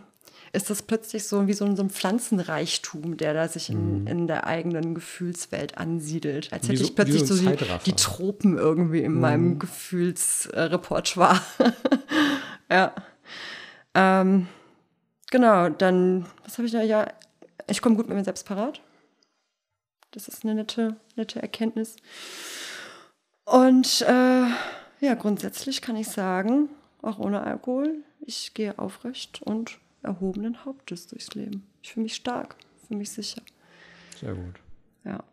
ist 0.54 0.70
das 0.70 0.82
plötzlich 0.82 1.26
so 1.26 1.48
wie 1.48 1.54
so 1.54 1.66
ein, 1.66 1.76
so 1.76 1.84
ein 1.84 1.90
Pflanzenreichtum, 1.90 3.18
der 3.18 3.34
da 3.34 3.48
sich 3.48 3.70
in, 3.70 4.02
mhm. 4.02 4.08
in 4.08 4.28
der 4.28 4.48
eigenen 4.48 4.94
Gefühlswelt 4.96 5.78
ansiedelt. 5.78 6.52
Als 6.52 6.68
hätte 6.68 6.80
so, 6.80 6.84
ich 6.84 6.96
plötzlich 6.96 7.26
so, 7.26 7.36
so 7.36 7.50
die, 7.50 7.66
die, 7.86 7.94
Tropen 7.94 8.58
irgendwie 8.58 9.02
in 9.02 9.14
mhm. 9.14 9.20
meinem 9.20 9.60
Gefühlsrepertoire. 9.60 11.40
ja. 12.70 12.94
Ähm, 13.94 14.48
genau, 15.30 15.70
dann, 15.70 16.26
was 16.44 16.58
habe 16.58 16.66
ich 16.66 16.74
da? 16.74 16.82
Ja, 16.82 17.08
ich 17.68 17.82
komme 17.82 17.96
gut 17.96 18.10
mit 18.10 18.18
mir 18.18 18.24
selbst 18.24 18.46
parat. 18.46 18.82
Das 20.12 20.28
ist 20.28 20.44
eine 20.44 20.56
nette, 20.56 20.98
nette 21.16 21.42
Erkenntnis. 21.42 21.96
Und 23.46 24.02
äh, 24.02 24.44
ja, 25.00 25.14
grundsätzlich 25.18 25.82
kann 25.82 25.96
ich 25.96 26.10
sagen, 26.10 26.70
auch 27.02 27.20
ohne 27.20 27.42
Alkohol, 27.42 28.04
ich 28.20 28.54
gehe 28.54 28.78
aufrecht 28.78 29.42
und 29.42 29.80
erhobenen 30.04 30.66
Hauptes 30.66 31.08
durchs 31.08 31.34
Leben. 31.34 31.68
Ich 31.82 31.94
fühle 31.94 32.04
mich 32.04 32.16
stark, 32.16 32.56
fühle 32.88 33.00
mich 33.00 33.12
sicher. 33.12 33.42
Sehr 34.20 34.34
gut. 34.34 34.56
Ja. 35.04 35.24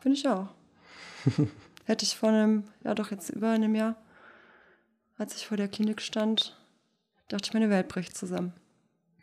Finde 0.00 0.18
ich 0.18 0.28
auch. 0.28 0.48
Hätte 1.84 2.04
ich 2.04 2.16
vor 2.16 2.30
einem, 2.30 2.64
ja 2.84 2.94
doch 2.94 3.10
jetzt 3.10 3.30
über 3.30 3.50
einem 3.50 3.74
Jahr, 3.74 3.96
als 5.18 5.36
ich 5.36 5.46
vor 5.46 5.56
der 5.56 5.68
Klinik 5.68 6.02
stand, 6.02 6.56
dachte 7.28 7.48
ich, 7.48 7.54
meine 7.54 7.70
Welt 7.70 7.88
bricht 7.88 8.16
zusammen. 8.16 8.52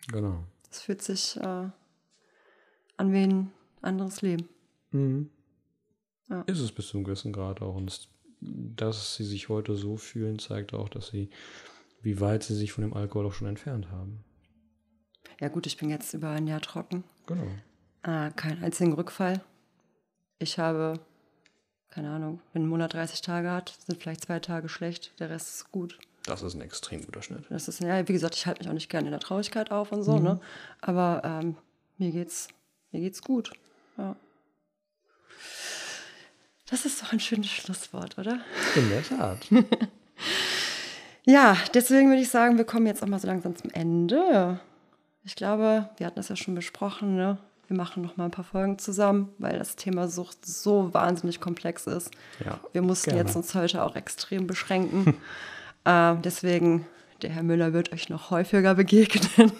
Genau. 0.07 0.43
Es 0.71 0.81
fühlt 0.81 1.01
sich 1.01 1.37
äh, 1.37 1.69
an 2.97 3.13
wie 3.13 3.23
ein 3.23 3.51
anderes 3.81 4.21
Leben. 4.21 4.49
Mhm. 4.91 5.29
Ja. 6.29 6.41
Ist 6.43 6.59
es 6.59 6.71
bis 6.71 6.87
zu 6.87 6.97
einem 6.97 7.05
gewissen 7.05 7.33
Grad 7.33 7.61
auch. 7.61 7.75
Und 7.75 8.09
dass 8.41 9.15
sie 9.15 9.23
sich 9.23 9.49
heute 9.49 9.75
so 9.75 9.97
fühlen, 9.97 10.39
zeigt 10.39 10.73
auch, 10.73 10.89
dass 10.89 11.07
sie 11.07 11.29
wie 12.03 12.19
weit 12.19 12.43
sie 12.43 12.53
sich 12.53 12.71
von 12.71 12.83
dem 12.83 12.93
Alkohol 12.93 13.25
auch 13.25 13.33
schon 13.33 13.47
entfernt 13.47 13.89
haben. 13.89 14.23
Ja 15.39 15.47
gut, 15.47 15.65
ich 15.65 15.77
bin 15.77 15.89
jetzt 15.89 16.13
über 16.13 16.29
ein 16.29 16.47
Jahr 16.47 16.61
trocken. 16.61 17.03
Genau. 17.25 17.47
Äh, 18.03 18.31
kein 18.35 18.61
einzigen 18.61 18.93
Rückfall. 18.93 19.41
Ich 20.37 20.59
habe, 20.59 20.99
keine 21.89 22.11
Ahnung, 22.11 22.41
wenn 22.51 22.63
ein 22.63 22.69
Monat 22.69 22.93
30 22.93 23.21
Tage 23.21 23.49
hat, 23.49 23.77
sind 23.87 24.01
vielleicht 24.01 24.25
zwei 24.25 24.39
Tage 24.39 24.67
schlecht, 24.67 25.17
der 25.19 25.29
Rest 25.29 25.55
ist 25.55 25.71
gut. 25.71 25.97
Das 26.25 26.41
ist 26.41 26.53
ein 26.53 26.61
extrem 26.61 27.05
guter 27.05 27.21
Schnitt. 27.21 27.45
Das 27.49 27.67
ist, 27.67 27.81
ja, 27.81 28.07
wie 28.07 28.13
gesagt, 28.13 28.35
ich 28.35 28.45
halte 28.45 28.61
mich 28.61 28.69
auch 28.69 28.73
nicht 28.73 28.89
gerne 28.89 29.07
in 29.07 29.11
der 29.11 29.19
Traurigkeit 29.19 29.71
auf 29.71 29.91
und 29.91 30.03
so, 30.03 30.17
mhm. 30.17 30.23
ne? 30.23 30.41
Aber 30.81 31.21
ähm, 31.23 31.57
mir 31.97 32.11
geht's, 32.11 32.49
mir 32.91 33.01
geht's 33.01 33.21
gut. 33.21 33.51
Ja. 33.97 34.15
Das 36.65 36.85
ist 36.85 37.01
doch 37.01 37.11
ein 37.11 37.19
schönes 37.19 37.49
Schlusswort, 37.49 38.17
oder? 38.17 38.39
In 38.75 38.89
der 38.89 39.03
Tat. 39.03 39.47
Ja, 41.25 41.57
deswegen 41.73 42.09
würde 42.09 42.21
ich 42.21 42.29
sagen, 42.29 42.57
wir 42.57 42.65
kommen 42.65 42.85
jetzt 42.85 43.01
auch 43.01 43.07
mal 43.07 43.19
so 43.19 43.27
langsam 43.27 43.55
zum 43.55 43.69
Ende. 43.71 44.59
Ich 45.23 45.35
glaube, 45.35 45.89
wir 45.97 46.05
hatten 46.05 46.17
das 46.17 46.29
ja 46.29 46.35
schon 46.35 46.55
besprochen, 46.55 47.15
ne? 47.15 47.37
Wir 47.67 47.77
machen 47.77 48.03
noch 48.03 48.17
mal 48.17 48.25
ein 48.25 48.31
paar 48.31 48.43
Folgen 48.43 48.77
zusammen, 48.77 49.29
weil 49.37 49.57
das 49.57 49.77
Thema 49.77 50.09
Sucht 50.09 50.45
so 50.45 50.93
wahnsinnig 50.93 51.39
komplex 51.39 51.87
ist. 51.87 52.11
Ja, 52.43 52.59
wir 52.73 52.81
mussten 52.81 53.11
gerne. 53.11 53.25
jetzt 53.25 53.35
uns 53.37 53.55
heute 53.55 53.83
auch 53.83 53.95
extrem 53.95 54.47
beschränken. 54.47 55.15
äh, 55.85 56.15
deswegen, 56.21 56.85
der 57.21 57.29
Herr 57.29 57.43
Müller 57.43 57.71
wird 57.71 57.93
euch 57.93 58.09
noch 58.09 58.31
häufiger 58.31 58.75
begegnen. 58.75 59.51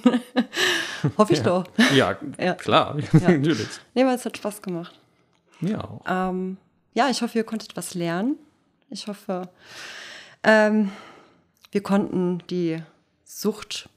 Hoffe 1.17 1.33
ich 1.33 1.39
ja. 1.39 1.45
doch. 1.45 1.65
Ja, 1.95 2.17
ja. 2.37 2.53
klar, 2.55 2.97
natürlich. 3.13 3.67
Nee, 3.93 4.05
weil 4.05 4.15
es 4.15 4.25
hat 4.25 4.37
Spaß 4.37 4.61
gemacht. 4.61 4.99
Ja. 5.61 5.99
Ähm, 6.05 6.57
ja, 6.93 7.09
ich 7.09 7.21
hoffe, 7.21 7.37
ihr 7.37 7.45
konntet 7.45 7.75
was 7.77 7.93
lernen. 7.93 8.35
Ich 8.89 9.07
hoffe, 9.07 9.49
ähm, 10.43 10.91
wir 11.73 11.81
konnten 11.81 12.43
die 12.51 12.77
Sucht, 13.23 13.89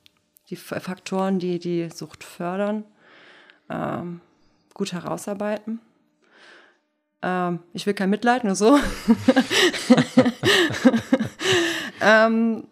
die 0.49 0.57
Faktoren, 0.57 1.39
die 1.39 1.59
die 1.59 1.91
Sucht 1.91 2.25
fördern, 2.25 2.85
ähm, 3.69 4.23
gut 4.73 4.95
herausarbeiten. 4.95 5.81
Ähm, 7.21 7.61
ich 7.75 7.87
will 7.87 7.93
kein 7.93 8.09
Mitleid, 8.09 8.45
nur 8.45 8.55
so. 8.55 8.79
ähm, 12.01 12.67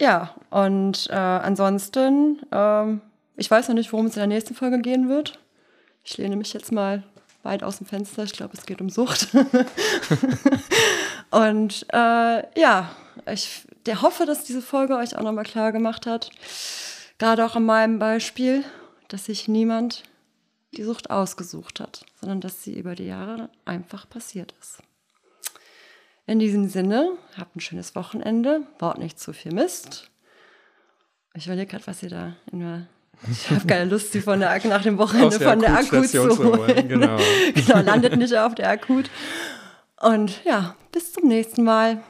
ja, 0.00 0.36
und 0.50 1.08
äh, 1.10 1.14
ansonsten, 1.14 2.40
ähm, 2.52 3.00
ich 3.36 3.50
weiß 3.50 3.68
noch 3.68 3.74
nicht, 3.74 3.92
worum 3.92 4.06
es 4.06 4.14
in 4.14 4.20
der 4.20 4.28
nächsten 4.28 4.54
Folge 4.54 4.80
gehen 4.80 5.08
wird. 5.08 5.40
Ich 6.04 6.16
lehne 6.16 6.36
mich 6.36 6.52
jetzt 6.52 6.70
mal 6.70 7.02
weit 7.42 7.64
aus 7.64 7.78
dem 7.78 7.88
Fenster. 7.88 8.22
Ich 8.22 8.34
glaube, 8.34 8.56
es 8.56 8.66
geht 8.66 8.80
um 8.80 8.88
Sucht. 8.88 9.30
und 11.30 11.86
äh, 11.92 12.60
ja, 12.60 12.90
ich 13.30 13.66
der 13.86 14.02
hoffe, 14.02 14.26
dass 14.26 14.44
diese 14.44 14.62
Folge 14.62 14.96
euch 14.96 15.16
auch 15.16 15.22
nochmal 15.22 15.44
klar 15.44 15.72
gemacht 15.72 16.06
hat, 16.06 16.30
gerade 17.18 17.44
auch 17.44 17.56
an 17.56 17.64
meinem 17.64 17.98
Beispiel, 17.98 18.64
dass 19.08 19.26
sich 19.26 19.48
niemand 19.48 20.02
die 20.76 20.82
Sucht 20.82 21.10
ausgesucht 21.10 21.80
hat, 21.80 22.04
sondern 22.20 22.40
dass 22.40 22.62
sie 22.62 22.76
über 22.76 22.94
die 22.94 23.06
Jahre 23.06 23.48
einfach 23.64 24.08
passiert 24.08 24.54
ist. 24.60 24.78
In 26.26 26.38
diesem 26.38 26.68
Sinne, 26.68 27.10
habt 27.36 27.54
ein 27.54 27.60
schönes 27.60 27.94
Wochenende, 27.94 28.66
baut 28.78 28.98
nicht 28.98 29.20
zu 29.20 29.32
viel 29.32 29.52
Mist. 29.52 30.10
Ich 31.34 31.46
überlege 31.46 31.70
gerade, 31.70 31.86
was 31.86 32.02
ihr 32.02 32.10
da 32.10 32.36
in 32.50 32.60
der 32.60 32.86
ich 33.30 33.50
habe 33.50 33.64
keine 33.66 33.90
Lust, 33.90 34.12
sie 34.12 34.20
von 34.20 34.40
der, 34.40 34.60
nach 34.66 34.82
dem 34.82 34.98
Wochenende 34.98 35.38
von 35.38 35.60
der 35.60 35.78
Akut 35.78 36.08
zu 36.08 36.38
holen. 36.38 36.88
Genau. 36.88 37.16
genau, 37.54 37.80
landet 37.80 38.16
nicht 38.16 38.36
auf 38.36 38.54
der 38.54 38.70
Akut. 38.70 39.10
Und 40.00 40.44
ja, 40.44 40.76
bis 40.92 41.12
zum 41.12 41.28
nächsten 41.28 41.64
Mal. 41.64 42.02